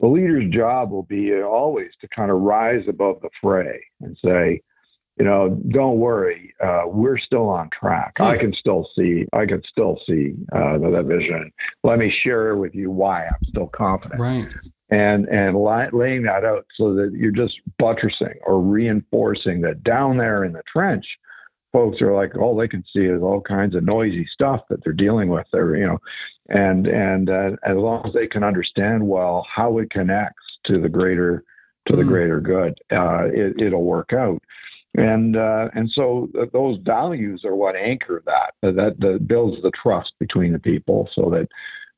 the 0.00 0.06
leader's 0.06 0.50
job 0.52 0.90
will 0.90 1.02
be 1.04 1.34
always 1.42 1.90
to 2.00 2.08
kind 2.08 2.30
of 2.30 2.40
rise 2.40 2.84
above 2.88 3.20
the 3.20 3.30
fray 3.40 3.82
and 4.00 4.16
say, 4.24 4.62
you 5.18 5.24
know, 5.24 5.60
don't 5.70 5.98
worry, 5.98 6.54
uh, 6.64 6.82
we're 6.86 7.18
still 7.18 7.48
on 7.48 7.68
track. 7.70 8.20
I 8.20 8.36
can 8.36 8.54
still 8.54 8.88
see, 8.96 9.26
I 9.32 9.46
can 9.46 9.62
still 9.68 9.98
see 10.06 10.34
uh, 10.52 10.78
that 10.78 11.06
vision. 11.08 11.50
Let 11.82 11.98
me 11.98 12.08
share 12.08 12.54
with 12.54 12.72
you 12.76 12.92
why 12.92 13.24
I'm 13.26 13.44
still 13.48 13.66
confident. 13.66 14.20
Right 14.20 14.48
and 14.90 15.26
and 15.28 15.56
laying 15.92 16.22
that 16.22 16.44
out 16.44 16.66
so 16.76 16.94
that 16.94 17.12
you're 17.12 17.30
just 17.30 17.60
buttressing 17.78 18.38
or 18.46 18.60
reinforcing 18.60 19.60
that 19.60 19.82
down 19.82 20.16
there 20.16 20.44
in 20.44 20.52
the 20.52 20.62
trench 20.72 21.04
folks 21.72 22.00
are 22.00 22.14
like 22.14 22.36
all 22.36 22.56
they 22.56 22.68
can 22.68 22.82
see 22.92 23.00
is 23.00 23.22
all 23.22 23.40
kinds 23.40 23.74
of 23.74 23.84
noisy 23.84 24.26
stuff 24.32 24.60
that 24.70 24.82
they're 24.82 24.92
dealing 24.92 25.28
with 25.28 25.46
there 25.52 25.76
you 25.76 25.86
know 25.86 25.98
and 26.48 26.86
and 26.86 27.28
uh, 27.28 27.50
as 27.64 27.76
long 27.76 28.02
as 28.06 28.14
they 28.14 28.26
can 28.26 28.42
understand 28.42 29.06
well 29.06 29.46
how 29.54 29.78
it 29.78 29.90
connects 29.90 30.42
to 30.64 30.80
the 30.80 30.88
greater 30.88 31.44
to 31.86 31.96
the 31.96 32.02
mm. 32.02 32.08
greater 32.08 32.40
good 32.40 32.74
uh, 32.90 33.24
it, 33.26 33.60
it'll 33.60 33.84
work 33.84 34.12
out 34.12 34.40
and 34.94 35.36
uh, 35.36 35.68
and 35.74 35.90
so 35.94 36.28
those 36.52 36.78
values 36.82 37.42
are 37.44 37.54
what 37.54 37.76
anchor 37.76 38.22
that 38.24 38.52
that 38.62 38.96
that 38.98 39.28
builds 39.28 39.60
the 39.62 39.72
trust 39.80 40.12
between 40.18 40.52
the 40.52 40.58
people 40.58 41.08
so 41.14 41.28
that 41.30 41.46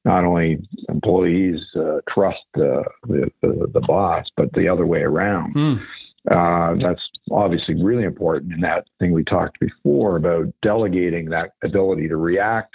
not 0.05 0.25
only 0.25 0.59
employees 0.89 1.61
uh, 1.77 1.99
trust 2.09 2.39
the, 2.55 2.85
the, 3.07 3.31
the, 3.43 3.71
the, 3.75 3.81
boss, 3.81 4.27
but 4.37 4.53
the 4.55 4.69
other 4.69 4.87
way 4.87 5.01
around. 5.01 5.55
Mm. 5.55 5.83
Uh, 6.31 6.75
that's 6.83 7.03
obviously 7.31 7.75
really 7.83 8.05
important 8.05 8.53
in 8.53 8.61
that 8.61 8.87
thing 8.99 9.13
we 9.13 9.25
talked 9.25 9.59
before 9.61 10.17
about 10.17 10.47
delegating 10.63 11.29
that 11.31 11.53
ability 11.63 12.09
to 12.09 12.17
react, 12.17 12.75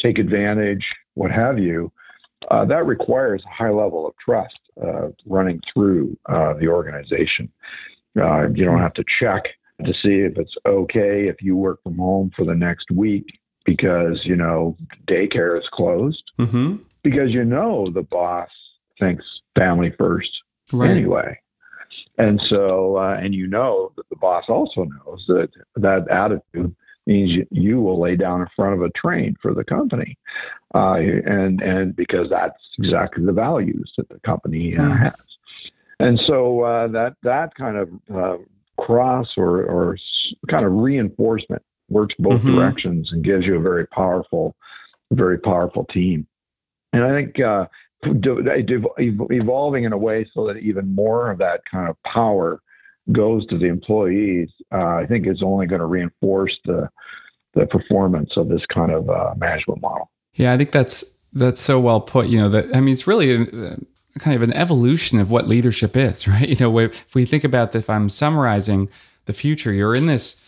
take 0.00 0.18
advantage, 0.18 0.84
what 1.14 1.30
have 1.30 1.58
you. 1.58 1.92
Uh, 2.50 2.64
that 2.64 2.86
requires 2.86 3.42
a 3.46 3.54
high 3.54 3.70
level 3.70 4.06
of 4.06 4.14
trust 4.24 4.58
uh, 4.82 5.08
running 5.26 5.60
through 5.72 6.16
uh, 6.28 6.54
the 6.54 6.68
organization. 6.68 7.50
Uh, 8.20 8.48
you 8.54 8.64
don't 8.64 8.80
have 8.80 8.94
to 8.94 9.04
check 9.20 9.42
to 9.84 9.92
see 9.92 10.20
if 10.20 10.36
it's 10.36 10.54
okay 10.66 11.26
if 11.26 11.36
you 11.40 11.56
work 11.56 11.82
from 11.82 11.96
home 11.96 12.30
for 12.36 12.44
the 12.44 12.54
next 12.54 12.90
week 12.92 13.26
because 13.64 14.20
you 14.24 14.36
know 14.36 14.76
daycare 15.06 15.58
is 15.58 15.66
closed 15.72 16.22
mm-hmm. 16.38 16.76
because 17.02 17.30
you 17.30 17.44
know 17.44 17.90
the 17.92 18.02
boss 18.02 18.48
thinks 18.98 19.24
family 19.56 19.92
first 19.98 20.30
right. 20.72 20.90
anyway. 20.90 21.38
And 22.16 22.40
so, 22.48 22.96
uh, 22.96 23.16
and 23.20 23.34
you 23.34 23.46
know 23.48 23.92
that 23.96 24.08
the 24.08 24.16
boss 24.16 24.44
also 24.48 24.84
knows 24.84 25.24
that 25.26 25.48
that 25.76 26.08
attitude 26.08 26.74
means 27.06 27.32
you, 27.32 27.46
you, 27.50 27.80
will 27.80 28.00
lay 28.00 28.14
down 28.14 28.40
in 28.40 28.46
front 28.54 28.74
of 28.74 28.82
a 28.82 28.90
train 28.90 29.34
for 29.42 29.52
the 29.52 29.64
company, 29.64 30.16
uh, 30.74 30.94
and 30.94 31.60
and 31.60 31.96
because 31.96 32.30
that's 32.30 32.60
exactly 32.78 33.24
the 33.24 33.32
values 33.32 33.92
that 33.96 34.08
the 34.08 34.20
company 34.20 34.76
uh, 34.76 34.82
mm. 34.82 34.98
has. 34.98 35.14
And 35.98 36.20
so 36.24 36.60
uh, 36.60 36.86
that 36.88 37.16
that 37.24 37.54
kind 37.56 37.76
of 37.76 37.88
uh, 38.14 38.36
cross 38.78 39.28
or 39.36 39.64
or 39.64 39.98
kind 40.48 40.64
of 40.64 40.72
reinforcement 40.72 41.62
works 41.88 42.14
both 42.18 42.42
mm-hmm. 42.42 42.56
directions 42.56 43.08
and 43.12 43.24
gives 43.24 43.44
you 43.44 43.56
a 43.56 43.60
very 43.60 43.86
powerful, 43.86 44.54
very 45.12 45.38
powerful 45.38 45.84
team. 45.86 46.26
And 46.92 47.04
I 47.04 47.10
think 47.10 47.40
uh, 47.40 47.66
evolving 48.04 49.84
in 49.84 49.92
a 49.92 49.98
way 49.98 50.28
so 50.34 50.46
that 50.46 50.58
even 50.58 50.94
more 50.94 51.30
of 51.30 51.38
that 51.38 51.62
kind 51.70 51.88
of 51.88 51.96
power 52.02 52.60
goes 53.12 53.46
to 53.48 53.58
the 53.58 53.66
employees, 53.66 54.48
uh, 54.72 54.96
I 54.96 55.06
think 55.06 55.26
is 55.26 55.42
only 55.42 55.66
going 55.66 55.80
to 55.80 55.86
reinforce 55.86 56.56
the 56.64 56.88
the 57.54 57.66
performance 57.66 58.30
of 58.36 58.48
this 58.48 58.62
kind 58.72 58.90
of 58.90 59.08
uh, 59.08 59.32
management 59.36 59.80
model. 59.80 60.10
Yeah, 60.34 60.52
I 60.52 60.56
think 60.56 60.72
that's 60.72 61.04
that's 61.32 61.60
so 61.60 61.78
well 61.78 62.00
put. 62.00 62.28
You 62.28 62.40
know, 62.40 62.48
that 62.48 62.74
I 62.74 62.80
mean, 62.80 62.92
it's 62.92 63.06
really 63.06 63.32
a, 63.32 63.76
kind 64.18 64.36
of 64.36 64.42
an 64.42 64.52
evolution 64.52 65.18
of 65.18 65.30
what 65.30 65.46
leadership 65.46 65.96
is, 65.96 66.26
right? 66.28 66.48
You 66.48 66.56
know, 66.56 66.78
if 66.78 67.14
we 67.14 67.24
think 67.24 67.44
about 67.44 67.74
if 67.74 67.88
I'm 67.88 68.08
summarizing 68.08 68.88
the 69.26 69.32
future, 69.32 69.72
you're 69.72 69.94
in 69.94 70.06
this. 70.06 70.40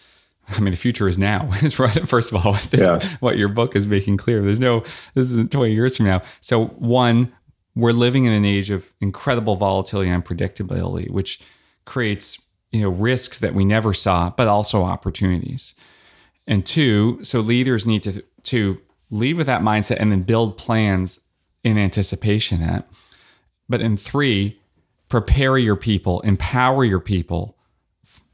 I 0.49 0.61
mean, 0.61 0.71
the 0.71 0.77
future 0.77 1.09
is 1.09 1.19
now. 1.19 1.51
First 1.71 2.33
of 2.33 2.47
all, 2.47 2.53
this, 2.71 2.81
yeah. 2.81 3.01
what 3.21 3.37
your 3.37 3.49
book 3.49 3.75
is 3.75 3.87
making 3.87 4.17
clear. 4.17 4.43
There's 4.43 4.61
no. 4.61 4.81
This 5.15 5.31
isn't 5.31 5.51
20 5.51 5.73
years 5.73 5.97
from 5.97 6.07
now. 6.07 6.23
So, 6.41 6.67
one, 6.67 7.33
we're 7.75 7.93
living 7.93 8.25
in 8.25 8.33
an 8.33 8.45
age 8.45 8.71
of 8.71 8.95
incredible 9.01 9.57
volatility 9.57 10.11
and 10.11 10.25
unpredictability, 10.25 11.11
which 11.11 11.41
creates 11.85 12.43
you 12.73 12.83
know 12.83 12.89
risks 12.89 13.39
that 13.39 13.55
we 13.55 13.65
never 13.65 13.93
saw, 13.93 14.31
but 14.31 14.49
also 14.49 14.83
opportunities. 14.83 15.75
And 16.47 16.65
two, 16.65 17.23
so 17.23 17.41
leaders 17.41 17.87
need 17.87 18.03
to 18.05 18.23
to 18.45 18.81
lead 19.11 19.37
with 19.37 19.47
that 19.47 19.63
mindset 19.63 19.97
and 19.99 20.11
then 20.11 20.23
build 20.23 20.57
plans 20.57 21.21
in 21.65 21.79
anticipation 21.79 22.63
of 22.63 22.69
that. 22.69 22.89
But 23.69 23.81
in 23.81 23.97
three, 23.97 24.61
prepare 25.09 25.59
your 25.59 25.77
people, 25.77 26.21
empower 26.21 26.85
your 26.85 27.01
people 27.01 27.56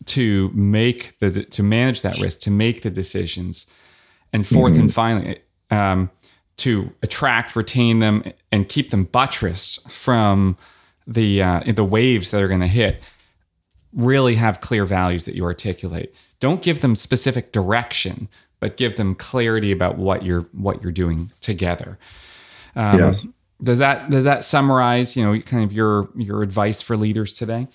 to 0.06 0.50
make 0.54 1.18
the 1.18 1.44
to 1.44 1.62
manage 1.62 2.02
that 2.02 2.18
risk, 2.18 2.40
to 2.40 2.50
make 2.50 2.82
the 2.82 2.90
decisions. 2.90 3.72
And 4.32 4.44
4th 4.44 4.70
mm-hmm. 4.70 4.80
and 4.80 4.94
finally, 4.94 5.38
um, 5.70 6.10
to 6.58 6.92
attract, 7.02 7.54
retain 7.54 7.98
them, 7.98 8.24
and 8.50 8.68
keep 8.68 8.90
them 8.90 9.04
buttressed 9.04 9.88
from 9.90 10.56
the 11.06 11.42
uh, 11.42 11.60
the 11.66 11.84
waves 11.84 12.30
that 12.30 12.42
are 12.42 12.48
going 12.48 12.60
to 12.60 12.66
hit. 12.66 13.02
Really 13.92 14.36
have 14.36 14.60
clear 14.60 14.86
values 14.86 15.26
that 15.26 15.34
you 15.34 15.44
articulate. 15.44 16.14
Don't 16.40 16.62
give 16.62 16.80
them 16.80 16.96
specific 16.96 17.52
direction, 17.52 18.28
but 18.58 18.76
give 18.76 18.96
them 18.96 19.14
clarity 19.14 19.70
about 19.70 19.98
what 19.98 20.24
you're 20.24 20.48
what 20.52 20.82
you're 20.82 20.92
doing 20.92 21.30
together. 21.40 21.98
Um, 22.74 22.98
yes. 22.98 23.26
Does 23.62 23.78
that 23.78 24.08
does 24.08 24.24
that 24.24 24.44
summarize 24.44 25.16
you 25.16 25.24
know 25.24 25.38
kind 25.40 25.62
of 25.64 25.72
your 25.72 26.08
your 26.16 26.42
advice 26.42 26.80
for 26.80 26.96
leaders 26.96 27.32
today? 27.32 27.68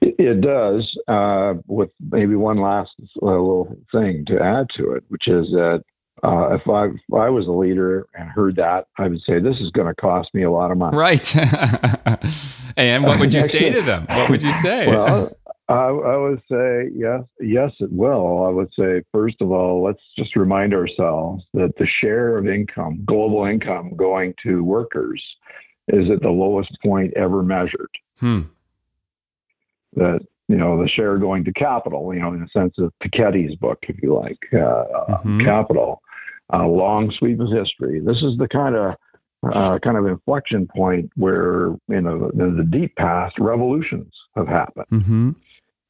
It 0.00 0.40
does, 0.42 0.86
uh, 1.08 1.54
with 1.66 1.90
maybe 2.10 2.34
one 2.34 2.58
last 2.58 2.90
uh, 3.22 3.26
little 3.26 3.76
thing 3.90 4.24
to 4.26 4.38
add 4.40 4.66
to 4.76 4.92
it, 4.92 5.04
which 5.08 5.28
is 5.28 5.46
that 5.52 5.82
uh, 6.22 6.54
if, 6.54 6.68
I, 6.68 6.86
if 6.86 7.14
I 7.14 7.28
was 7.30 7.46
a 7.46 7.52
leader 7.52 8.06
and 8.14 8.28
heard 8.28 8.56
that, 8.56 8.86
I 8.98 9.08
would 9.08 9.20
say, 9.26 9.40
this 9.40 9.56
is 9.60 9.70
going 9.70 9.88
to 9.88 9.94
cost 9.94 10.28
me 10.34 10.42
a 10.42 10.50
lot 10.50 10.70
of 10.70 10.78
money. 10.78 10.96
Right. 10.96 11.36
and 12.76 13.04
what 13.04 13.18
would 13.18 13.32
you 13.32 13.42
say 13.48 13.70
to 13.70 13.82
them? 13.82 14.06
What 14.08 14.30
would 14.30 14.42
you 14.42 14.52
say? 14.52 14.86
well, 14.88 15.30
I, 15.68 15.74
I, 15.74 16.16
would 16.16 16.42
say, 16.50 16.90
yes, 16.94 17.22
yes, 17.40 17.72
it 17.80 17.92
will. 17.92 18.44
I 18.44 18.50
would 18.50 18.70
say, 18.78 19.02
first 19.12 19.36
of 19.40 19.50
all, 19.50 19.82
let's 19.82 20.02
just 20.18 20.36
remind 20.36 20.74
ourselves 20.74 21.44
that 21.54 21.72
the 21.78 21.86
share 22.00 22.36
of 22.36 22.46
income, 22.46 23.02
global 23.06 23.44
income 23.46 23.96
going 23.96 24.34
to 24.44 24.62
workers, 24.62 25.22
is 25.88 26.10
at 26.10 26.22
the 26.22 26.30
lowest 26.30 26.70
point 26.82 27.12
ever 27.16 27.42
measured. 27.42 27.90
Hmm. 28.18 28.42
That 29.96 30.20
you 30.48 30.56
know, 30.56 30.80
the 30.80 30.88
share 30.88 31.16
going 31.18 31.44
to 31.44 31.52
capital, 31.52 32.12
you 32.14 32.20
know, 32.20 32.32
in 32.32 32.40
the 32.40 32.48
sense 32.48 32.74
of 32.78 32.92
Piketty's 33.02 33.56
book, 33.56 33.78
if 33.88 33.96
you 34.02 34.14
like, 34.14 34.38
uh, 34.52 34.84
mm-hmm. 35.08 35.44
capital, 35.44 36.02
uh, 36.52 36.66
long 36.66 37.10
sweep 37.18 37.40
of 37.40 37.48
history. 37.50 38.00
This 38.00 38.18
is 38.18 38.36
the 38.38 38.48
kind 38.48 38.74
of 38.74 38.94
uh, 39.52 39.78
kind 39.82 39.96
of 39.96 40.06
inflection 40.06 40.66
point 40.66 41.10
where 41.16 41.74
you 41.88 42.00
know 42.00 42.30
in 42.38 42.56
the 42.56 42.64
deep 42.64 42.94
past 42.96 43.38
revolutions 43.38 44.12
have 44.36 44.48
happened, 44.48 44.86
mm-hmm. 44.90 45.30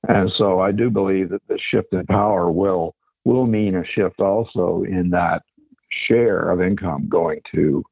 and 0.08 0.30
so 0.36 0.60
I 0.60 0.72
do 0.72 0.90
believe 0.90 1.30
that 1.30 1.46
the 1.48 1.58
shift 1.70 1.92
in 1.92 2.06
power 2.06 2.50
will 2.50 2.94
will 3.24 3.46
mean 3.46 3.74
a 3.76 3.84
shift 3.84 4.20
also 4.20 4.84
in 4.86 5.10
that 5.10 5.42
share 6.08 6.50
of 6.50 6.60
income 6.60 7.08
going 7.08 7.40
to 7.54 7.84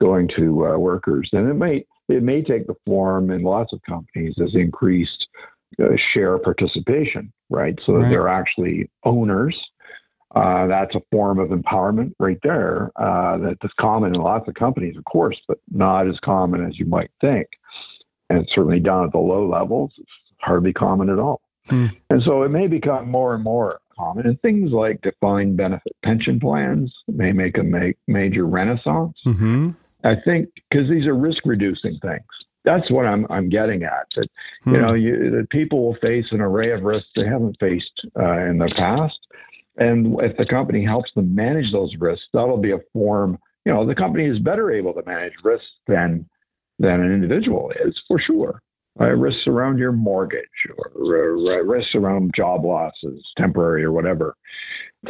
going 0.00 0.28
to 0.36 0.66
uh, 0.66 0.78
workers, 0.78 1.28
and 1.32 1.48
it 1.48 1.54
may 1.54 1.84
it 2.08 2.22
may 2.22 2.42
take 2.42 2.66
the 2.66 2.76
form 2.86 3.30
in 3.30 3.42
lots 3.42 3.72
of 3.72 3.80
companies 3.88 4.34
as 4.42 4.54
increased 4.54 5.26
uh, 5.30 5.53
share 6.12 6.38
participation, 6.38 7.32
right? 7.50 7.78
So 7.84 7.94
right. 7.94 8.08
they're 8.08 8.28
actually 8.28 8.90
owners. 9.04 9.56
Uh, 10.34 10.66
that's 10.66 10.94
a 10.94 11.00
form 11.12 11.38
of 11.38 11.50
empowerment 11.50 12.12
right 12.18 12.38
there. 12.42 12.90
Uh, 12.96 13.38
that's 13.38 13.72
common 13.78 14.14
in 14.14 14.20
lots 14.20 14.48
of 14.48 14.54
companies, 14.54 14.96
of 14.96 15.04
course, 15.04 15.40
but 15.46 15.58
not 15.70 16.08
as 16.08 16.18
common 16.24 16.66
as 16.66 16.78
you 16.78 16.86
might 16.86 17.10
think. 17.20 17.46
And 18.30 18.48
certainly 18.52 18.80
down 18.80 19.04
at 19.04 19.12
the 19.12 19.18
low 19.18 19.48
levels, 19.48 19.92
it's 19.98 20.10
hardly 20.40 20.72
common 20.72 21.08
at 21.08 21.18
all. 21.18 21.40
Hmm. 21.68 21.86
And 22.10 22.22
so 22.24 22.42
it 22.42 22.48
may 22.48 22.66
become 22.66 23.08
more 23.08 23.34
and 23.34 23.44
more 23.44 23.80
common. 23.96 24.26
And 24.26 24.40
things 24.42 24.72
like 24.72 25.00
defined 25.02 25.56
benefit 25.56 25.94
pension 26.04 26.40
plans 26.40 26.92
may 27.06 27.32
make 27.32 27.56
a 27.56 27.62
ma- 27.62 27.92
major 28.08 28.44
renaissance. 28.44 29.16
Mm-hmm. 29.24 29.70
I 30.02 30.14
think 30.24 30.50
because 30.70 30.90
these 30.90 31.06
are 31.06 31.14
risk 31.14 31.42
reducing 31.44 31.98
things 32.02 32.24
that's 32.64 32.90
what 32.90 33.06
I'm 33.06 33.26
I'm 33.30 33.48
getting 33.48 33.82
at. 33.82 34.06
That 34.16 34.28
hmm. 34.64 34.74
you 34.74 34.80
know, 34.80 34.92
you, 34.94 35.30
that 35.30 35.50
people 35.50 35.84
will 35.84 35.96
face 36.00 36.26
an 36.30 36.40
array 36.40 36.72
of 36.72 36.82
risks 36.82 37.08
they 37.14 37.24
haven't 37.24 37.56
faced 37.60 38.06
uh, 38.18 38.44
in 38.46 38.58
the 38.58 38.72
past, 38.76 39.18
and 39.76 40.16
if 40.20 40.36
the 40.36 40.46
company 40.46 40.84
helps 40.84 41.10
them 41.14 41.34
manage 41.34 41.72
those 41.72 41.94
risks, 41.98 42.24
that'll 42.32 42.58
be 42.58 42.72
a 42.72 42.80
form. 42.92 43.38
You 43.64 43.72
know, 43.72 43.86
the 43.86 43.94
company 43.94 44.26
is 44.26 44.38
better 44.38 44.70
able 44.70 44.92
to 44.94 45.02
manage 45.06 45.32
risks 45.42 45.66
than 45.86 46.28
than 46.78 47.00
an 47.00 47.12
individual 47.12 47.72
is 47.84 47.94
for 48.08 48.20
sure. 48.20 48.60
Uh, 49.00 49.06
risks 49.06 49.48
around 49.48 49.76
your 49.76 49.90
mortgage 49.90 50.44
or 50.76 50.92
uh, 50.96 51.64
risks 51.64 51.96
around 51.96 52.30
job 52.36 52.64
losses, 52.64 53.24
temporary 53.36 53.82
or 53.82 53.90
whatever. 53.90 54.36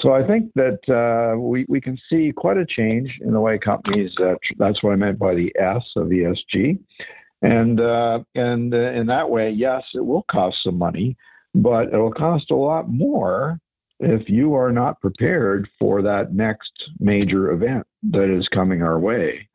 So 0.01 0.13
I 0.13 0.27
think 0.27 0.51
that 0.55 0.79
uh, 0.89 1.39
we 1.39 1.67
we 1.69 1.81
can 1.81 1.99
see 2.09 2.33
quite 2.35 2.57
a 2.57 2.67
change 2.67 3.11
in 3.21 3.33
the 3.33 3.41
way 3.41 3.59
companies. 3.59 4.11
Uh, 4.19 4.35
that's 4.59 4.83
what 4.83 4.93
I 4.93 4.97
meant 4.97 5.19
by 5.19 5.35
the 5.35 5.53
S 5.59 5.83
of 5.97 6.09
ESG. 6.09 6.79
And 7.43 7.80
uh, 7.80 8.20
and 8.35 8.72
uh, 8.72 8.93
in 8.93 9.07
that 9.09 9.28
way, 9.28 9.51
yes, 9.51 9.82
it 9.95 10.05
will 10.05 10.24
cost 10.30 10.57
some 10.64 10.78
money, 10.78 11.16
but 11.55 11.93
it 11.93 11.99
will 11.99 12.12
cost 12.12 12.51
a 12.51 12.57
lot 12.57 12.89
more 12.89 13.61
if 14.01 14.28
you 14.28 14.55
are 14.55 14.72
not 14.72 15.01
prepared 15.01 15.68
for 15.78 16.03
that 16.03 16.35
next 16.35 16.72
major 16.99 17.51
event 17.53 17.87
that 18.11 18.35
is 18.35 18.49
coming 18.53 18.82
our 18.82 18.99
way. 18.99 19.49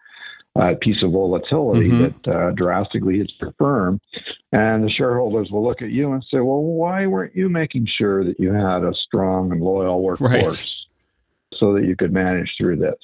A 0.55 0.75
piece 0.75 1.01
of 1.03 1.11
volatility 1.11 1.89
mm-hmm. 1.89 2.03
that 2.25 2.35
uh, 2.35 2.51
drastically 2.51 3.19
hits 3.19 3.31
your 3.39 3.53
firm, 3.57 3.99
and 4.51 4.83
the 4.83 4.89
shareholders 4.89 5.49
will 5.51 5.63
look 5.63 5.81
at 5.81 5.91
you 5.91 6.11
and 6.11 6.23
say, 6.23 6.39
"Well, 6.39 6.61
why 6.61 7.05
weren't 7.07 7.35
you 7.35 7.49
making 7.49 7.87
sure 7.97 8.25
that 8.25 8.39
you 8.39 8.51
had 8.51 8.83
a 8.83 8.93
strong 9.05 9.51
and 9.51 9.61
loyal 9.61 10.01
workforce 10.01 10.33
right. 10.33 11.59
so 11.59 11.73
that 11.73 11.85
you 11.85 11.95
could 11.95 12.11
manage 12.11 12.51
through 12.57 12.77
this?" 12.77 12.97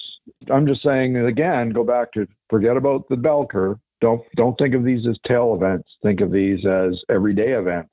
I'm 0.50 0.66
just 0.66 0.82
saying 0.82 1.16
again, 1.16 1.70
go 1.70 1.84
back 1.84 2.12
to 2.12 2.26
forget 2.50 2.76
about 2.76 3.08
the 3.08 3.16
bell 3.16 3.46
curve 3.46 3.78
don't 4.00 4.22
don't 4.36 4.56
think 4.58 4.74
of 4.74 4.84
these 4.84 5.06
as 5.08 5.18
tail 5.26 5.54
events. 5.54 5.88
Think 6.02 6.20
of 6.20 6.30
these 6.30 6.64
as 6.66 6.98
everyday 7.08 7.52
events. 7.52 7.90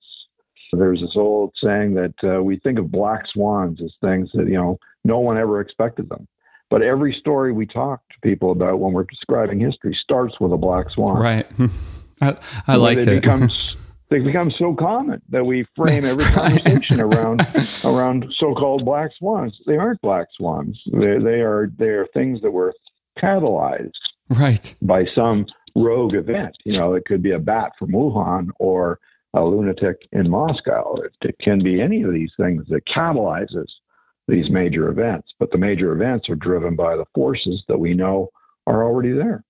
There's 0.72 1.02
this 1.02 1.16
old 1.16 1.54
saying 1.64 1.94
that 1.94 2.14
uh, 2.24 2.42
we 2.42 2.58
think 2.60 2.80
of 2.80 2.92
black 2.92 3.26
swans 3.32 3.80
as 3.82 3.92
things 4.02 4.30
that 4.34 4.48
you 4.48 4.58
know 4.58 4.80
no 5.04 5.20
one 5.20 5.38
ever 5.38 5.62
expected 5.62 6.10
them. 6.10 6.28
But 6.70 6.82
every 6.82 7.16
story 7.20 7.54
we 7.54 7.68
talk 7.68 8.02
to 8.10 8.16
people 8.28 8.52
about 8.52 8.80
when 8.80 8.94
we're 8.94 9.04
describing 9.04 9.60
history 9.60 9.96
starts 10.04 10.40
with 10.40 10.52
a 10.52 10.58
black 10.58 10.90
swan. 10.90 11.22
Right. 11.22 11.46
I, 12.22 12.38
I 12.68 12.76
like 12.78 12.98
it. 12.98 13.22
Becomes, 13.22 13.76
they 14.10 14.20
become 14.20 14.52
so 14.58 14.74
common 14.74 15.22
that 15.30 15.46
we 15.46 15.68
frame 15.76 16.06
every 16.06 16.26
conversation 16.34 17.00
around 17.00 17.46
around 17.84 18.26
so-called 18.40 18.86
black 18.86 19.12
swans. 19.20 19.56
They 19.68 19.78
aren't 19.78 20.02
black 20.02 20.28
swans. 20.36 20.80
They, 20.92 21.20
they 21.20 21.42
are 21.42 21.70
they 21.78 21.90
are 21.90 22.08
things 22.14 22.42
that 22.42 22.52
were 22.52 22.74
catalyzed 23.22 23.92
right 24.30 24.74
by 24.82 25.06
some 25.14 25.46
rogue 25.76 26.16
event. 26.16 26.56
You 26.66 26.78
know, 26.78 26.94
it 26.94 27.06
could 27.06 27.22
be 27.22 27.32
a 27.32 27.40
bat 27.40 27.72
from 27.78 27.92
Wuhan 27.92 28.50
or 28.60 29.00
a 29.34 29.44
lunatic 29.44 30.08
in 30.12 30.30
Moscow. 30.30 30.96
It, 31.04 31.14
it 31.22 31.40
can 31.40 31.64
be 31.64 31.82
any 31.82 32.04
of 32.04 32.14
these 32.14 32.32
things 32.38 32.66
that 32.70 32.86
catalyzes 32.86 33.68
these 34.28 34.50
major 34.50 34.90
events. 34.90 35.30
But 35.40 35.52
the 35.52 35.58
major 35.58 35.92
events 35.92 36.30
are 36.30 36.36
driven 36.36 36.76
by 36.76 36.96
the 36.96 37.06
forces 37.16 37.64
that 37.68 37.80
we 37.80 37.94
know 37.94 38.30
are 38.68 38.84
already 38.84 39.12
there. 39.12 39.44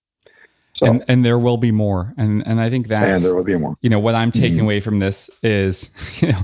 So, 0.77 0.87
and, 0.87 1.05
and 1.07 1.25
there 1.25 1.37
will 1.37 1.57
be 1.57 1.71
more. 1.71 2.13
And 2.17 2.45
and 2.47 2.59
I 2.59 2.69
think 2.69 2.87
that's 2.87 3.17
and 3.17 3.25
there 3.25 3.35
will 3.35 3.43
be 3.43 3.57
more. 3.57 3.75
You 3.81 3.89
know, 3.89 3.99
what 3.99 4.15
I'm 4.15 4.31
taking 4.31 4.57
mm-hmm. 4.57 4.65
away 4.65 4.79
from 4.79 4.99
this 4.99 5.29
is, 5.43 5.89
you 6.21 6.31
know, 6.31 6.41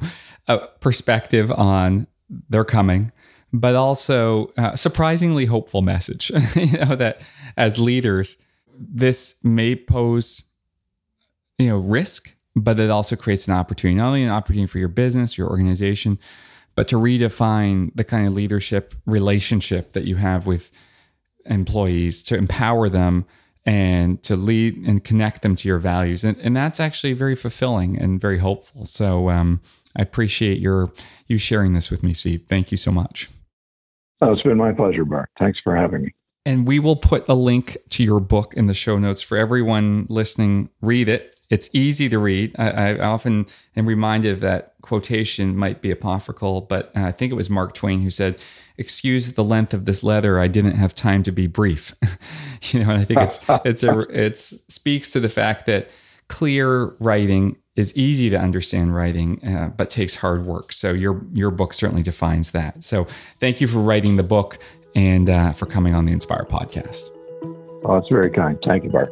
a 0.47 0.59
perspective 0.80 1.51
on 1.51 2.07
they're 2.49 2.65
coming, 2.65 3.11
but 3.51 3.75
also 3.75 4.51
a 4.57 4.77
surprisingly 4.77 5.45
hopeful 5.45 5.82
message. 5.82 6.30
you 6.55 6.77
know, 6.77 6.95
that 6.95 7.21
as 7.57 7.80
leaders, 7.80 8.38
this 8.80 9.39
may 9.43 9.75
pose, 9.75 10.43
you 11.57 11.67
know, 11.67 11.77
risk, 11.77 12.34
but 12.55 12.80
it 12.80 12.89
also 12.89 13.15
creates 13.15 13.47
an 13.47 13.53
opportunity, 13.53 13.97
not 13.97 14.07
only 14.07 14.23
an 14.23 14.30
opportunity 14.30 14.67
for 14.67 14.80
your 14.80 14.88
business, 14.88 15.38
your 15.38 15.49
organization, 15.49 16.17
but 16.75 16.88
to 16.88 16.95
redefine 16.95 17.91
the 17.95 18.03
kind 18.03 18.27
of 18.27 18.34
leadership 18.34 18.93
relationship 19.05 19.93
that 19.93 20.05
you 20.05 20.15
have 20.15 20.47
with 20.47 20.71
employees, 21.45 22.23
to 22.23 22.38
empower 22.38 22.89
them 22.89 23.25
and 23.65 24.23
to 24.23 24.36
lead 24.36 24.88
and 24.88 25.03
connect 25.03 25.41
them 25.41 25.55
to 25.55 25.67
your 25.67 25.80
values. 25.80 26.23
And, 26.23 26.38
and 26.38 26.55
that's 26.55 26.80
actually 26.80 27.13
very 27.13 27.36
fulfilling 27.36 27.99
and 27.99 28.19
very 28.19 28.39
hopeful. 28.39 28.86
So 28.86 29.30
um, 29.30 29.61
I 29.97 30.01
appreciate 30.01 30.59
your 30.59 30.91
you 31.27 31.38
sharing 31.38 31.73
this 31.73 31.91
with 31.91 32.01
me, 32.01 32.13
Steve. 32.13 32.45
Thank 32.47 32.71
you 32.71 32.77
so 32.77 32.91
much. 32.91 33.30
Oh, 34.21 34.34
it's 34.34 34.41
been 34.41 34.57
my 34.57 34.71
pleasure, 34.71 35.05
Bart. 35.05 35.30
Thanks 35.38 35.59
for 35.63 35.75
having 35.75 36.03
me. 36.03 36.13
And 36.45 36.67
we 36.67 36.79
will 36.79 36.95
put 36.95 37.27
a 37.27 37.33
link 37.33 37.77
to 37.89 38.03
your 38.03 38.19
book 38.19 38.53
in 38.55 38.67
the 38.67 38.73
show 38.73 38.97
notes 38.97 39.21
for 39.21 39.37
everyone 39.37 40.07
listening. 40.09 40.69
Read 40.81 41.09
it. 41.09 41.35
It's 41.49 41.69
easy 41.73 42.09
to 42.09 42.19
read. 42.19 42.55
I, 42.59 42.69
I 42.69 42.99
often 42.99 43.47
am 43.75 43.87
reminded 43.87 44.39
that 44.41 44.73
quotation 44.81 45.55
might 45.57 45.81
be 45.81 45.91
apocryphal, 45.91 46.61
but 46.61 46.91
I 46.95 47.11
think 47.11 47.31
it 47.31 47.35
was 47.35 47.49
Mark 47.49 47.73
Twain 47.73 48.01
who 48.01 48.11
said, 48.11 48.39
"Excuse 48.77 49.33
the 49.33 49.43
length 49.43 49.73
of 49.73 49.85
this 49.85 50.03
letter. 50.03 50.39
I 50.39 50.47
didn't 50.47 50.75
have 50.75 50.93
time 50.93 51.23
to 51.23 51.31
be 51.31 51.47
brief." 51.47 51.95
you 52.71 52.83
know, 52.83 52.91
and 52.91 53.01
I 53.01 53.05
think 53.05 53.21
it's 53.21 53.39
it's 53.65 53.83
a 53.83 53.99
it 54.09 54.37
speaks 54.37 55.11
to 55.11 55.19
the 55.19 55.29
fact 55.29 55.65
that 55.65 55.89
clear 56.27 56.95
writing 56.99 57.57
is 57.75 57.95
easy 57.95 58.29
to 58.29 58.37
understand 58.37 58.93
writing, 58.93 59.43
uh, 59.45 59.69
but 59.69 59.89
takes 59.89 60.17
hard 60.17 60.45
work. 60.45 60.71
So 60.71 60.91
your 60.91 61.25
your 61.33 61.49
book 61.49 61.73
certainly 61.73 62.03
defines 62.03 62.51
that. 62.51 62.83
So 62.83 63.05
thank 63.39 63.61
you 63.61 63.67
for 63.67 63.79
writing 63.79 64.17
the 64.17 64.23
book 64.23 64.59
and 64.95 65.29
uh, 65.29 65.51
for 65.51 65.65
coming 65.65 65.95
on 65.95 66.05
the 66.05 66.11
Inspire 66.11 66.45
podcast. 66.49 67.11
Oh, 67.85 67.97
it's 67.97 68.09
very 68.09 68.29
kind. 68.29 68.57
Thank 68.65 68.83
you, 68.83 68.89
Bart. 68.89 69.09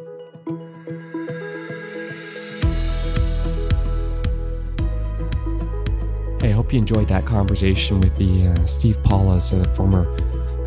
Hey, 6.40 6.50
I 6.50 6.52
hope 6.52 6.72
you 6.72 6.78
enjoyed 6.78 7.08
that 7.08 7.24
conversation 7.26 8.00
with 8.00 8.14
the 8.16 8.48
uh, 8.48 8.66
Steve 8.66 8.96
Poloz, 9.02 9.52
uh, 9.52 9.68
former 9.74 10.08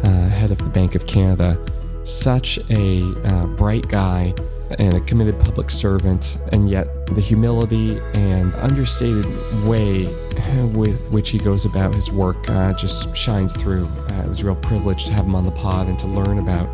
uh, 0.03 0.29
head 0.29 0.51
of 0.51 0.57
the 0.57 0.69
Bank 0.69 0.95
of 0.95 1.07
Canada. 1.07 1.57
Such 2.03 2.57
a 2.69 3.03
uh, 3.25 3.45
bright 3.45 3.87
guy 3.87 4.33
and 4.79 4.93
a 4.93 5.01
committed 5.01 5.39
public 5.39 5.69
servant, 5.69 6.37
and 6.51 6.69
yet 6.69 7.05
the 7.07 7.21
humility 7.21 7.99
and 8.13 8.55
understated 8.55 9.25
way 9.65 10.05
with 10.73 11.09
which 11.11 11.29
he 11.29 11.37
goes 11.37 11.65
about 11.65 11.93
his 11.93 12.11
work 12.11 12.49
uh, 12.49 12.73
just 12.73 13.15
shines 13.15 13.53
through. 13.53 13.85
Uh, 13.85 14.23
it 14.23 14.27
was 14.27 14.41
a 14.41 14.45
real 14.45 14.55
privilege 14.55 15.05
to 15.05 15.13
have 15.13 15.25
him 15.25 15.35
on 15.35 15.43
the 15.43 15.51
pod 15.51 15.87
and 15.87 15.97
to 15.99 16.07
learn 16.07 16.39
about 16.39 16.67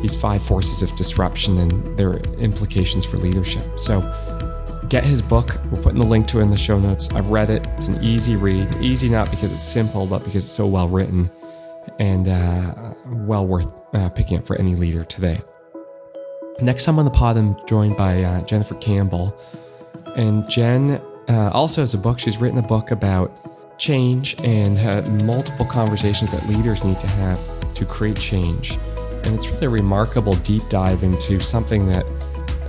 these 0.00 0.20
five 0.20 0.42
forces 0.42 0.82
of 0.82 0.94
disruption 0.96 1.58
and 1.58 1.96
their 1.96 2.18
implications 2.38 3.04
for 3.04 3.16
leadership. 3.16 3.78
So, 3.78 4.00
get 4.88 5.04
his 5.04 5.22
book. 5.22 5.56
We're 5.70 5.82
putting 5.82 5.98
the 5.98 6.06
link 6.06 6.26
to 6.28 6.40
it 6.40 6.42
in 6.42 6.50
the 6.50 6.56
show 6.56 6.78
notes. 6.78 7.08
I've 7.14 7.30
read 7.30 7.50
it. 7.50 7.66
It's 7.76 7.88
an 7.88 8.02
easy 8.02 8.36
read. 8.36 8.76
Easy 8.80 9.08
not 9.08 9.30
because 9.30 9.52
it's 9.52 9.62
simple, 9.62 10.06
but 10.06 10.24
because 10.24 10.44
it's 10.44 10.52
so 10.52 10.66
well 10.66 10.88
written 10.88 11.30
and 11.98 12.28
uh, 12.28 12.94
well 13.06 13.46
worth 13.46 13.70
uh, 13.94 14.08
picking 14.10 14.38
up 14.38 14.46
for 14.46 14.56
any 14.56 14.74
leader 14.74 15.04
today. 15.04 15.40
Next 16.62 16.84
time 16.84 16.98
on 16.98 17.04
the 17.04 17.10
pod, 17.10 17.36
I'm 17.36 17.54
joined 17.66 17.98
by 17.98 18.22
uh, 18.22 18.40
Jennifer 18.42 18.74
Campbell. 18.76 19.38
And 20.16 20.48
Jen 20.48 21.02
uh, 21.28 21.50
also 21.52 21.82
has 21.82 21.92
a 21.92 21.98
book. 21.98 22.18
She's 22.18 22.38
written 22.38 22.56
a 22.58 22.62
book 22.62 22.92
about 22.92 23.78
change 23.78 24.40
and 24.42 24.78
multiple 25.24 25.66
conversations 25.66 26.32
that 26.32 26.48
leaders 26.48 26.82
need 26.82 26.98
to 27.00 27.06
have 27.06 27.74
to 27.74 27.84
create 27.84 28.18
change. 28.18 28.78
And 29.24 29.34
it's 29.34 29.46
really 29.48 29.66
a 29.66 29.70
remarkable 29.70 30.34
deep 30.36 30.62
dive 30.70 31.02
into 31.02 31.40
something 31.40 31.86
that 31.88 32.06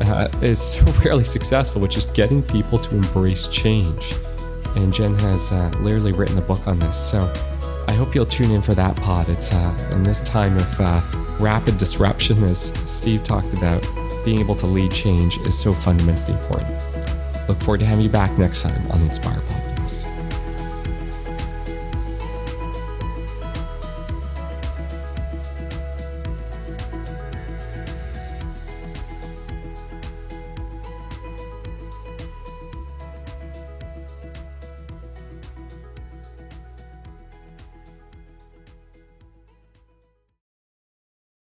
uh, 0.01 0.27
is 0.41 0.61
so 0.73 0.83
rarely 1.03 1.23
successful, 1.23 1.81
which 1.81 1.95
is 1.95 2.05
getting 2.07 2.43
people 2.43 2.77
to 2.79 2.95
embrace 2.95 3.47
change. 3.47 4.15
And 4.75 4.93
Jen 4.93 5.15
has 5.19 5.49
uh, 5.53 5.71
literally 5.79 6.11
written 6.11 6.37
a 6.37 6.41
book 6.41 6.67
on 6.67 6.77
this. 6.79 7.09
So 7.09 7.31
I 7.87 7.93
hope 7.93 8.13
you'll 8.13 8.25
tune 8.25 8.51
in 8.51 8.61
for 8.61 8.73
that 8.73 8.97
pod. 8.97 9.29
It's 9.29 9.53
uh, 9.53 9.89
in 9.93 10.03
this 10.03 10.19
time 10.19 10.57
of 10.57 10.81
uh, 10.81 11.01
rapid 11.39 11.77
disruption, 11.77 12.43
as 12.43 12.73
Steve 12.89 13.23
talked 13.23 13.53
about, 13.53 13.87
being 14.25 14.39
able 14.39 14.55
to 14.55 14.65
lead 14.65 14.91
change 14.91 15.37
is 15.39 15.57
so 15.57 15.73
fundamentally 15.73 16.33
important. 16.33 16.69
Look 17.47 17.59
forward 17.61 17.79
to 17.79 17.85
having 17.85 18.03
you 18.03 18.09
back 18.09 18.37
next 18.37 18.61
time 18.61 18.91
on 18.91 18.99
the 18.99 19.05
Inspire 19.05 19.39
Podcast. 19.39 19.76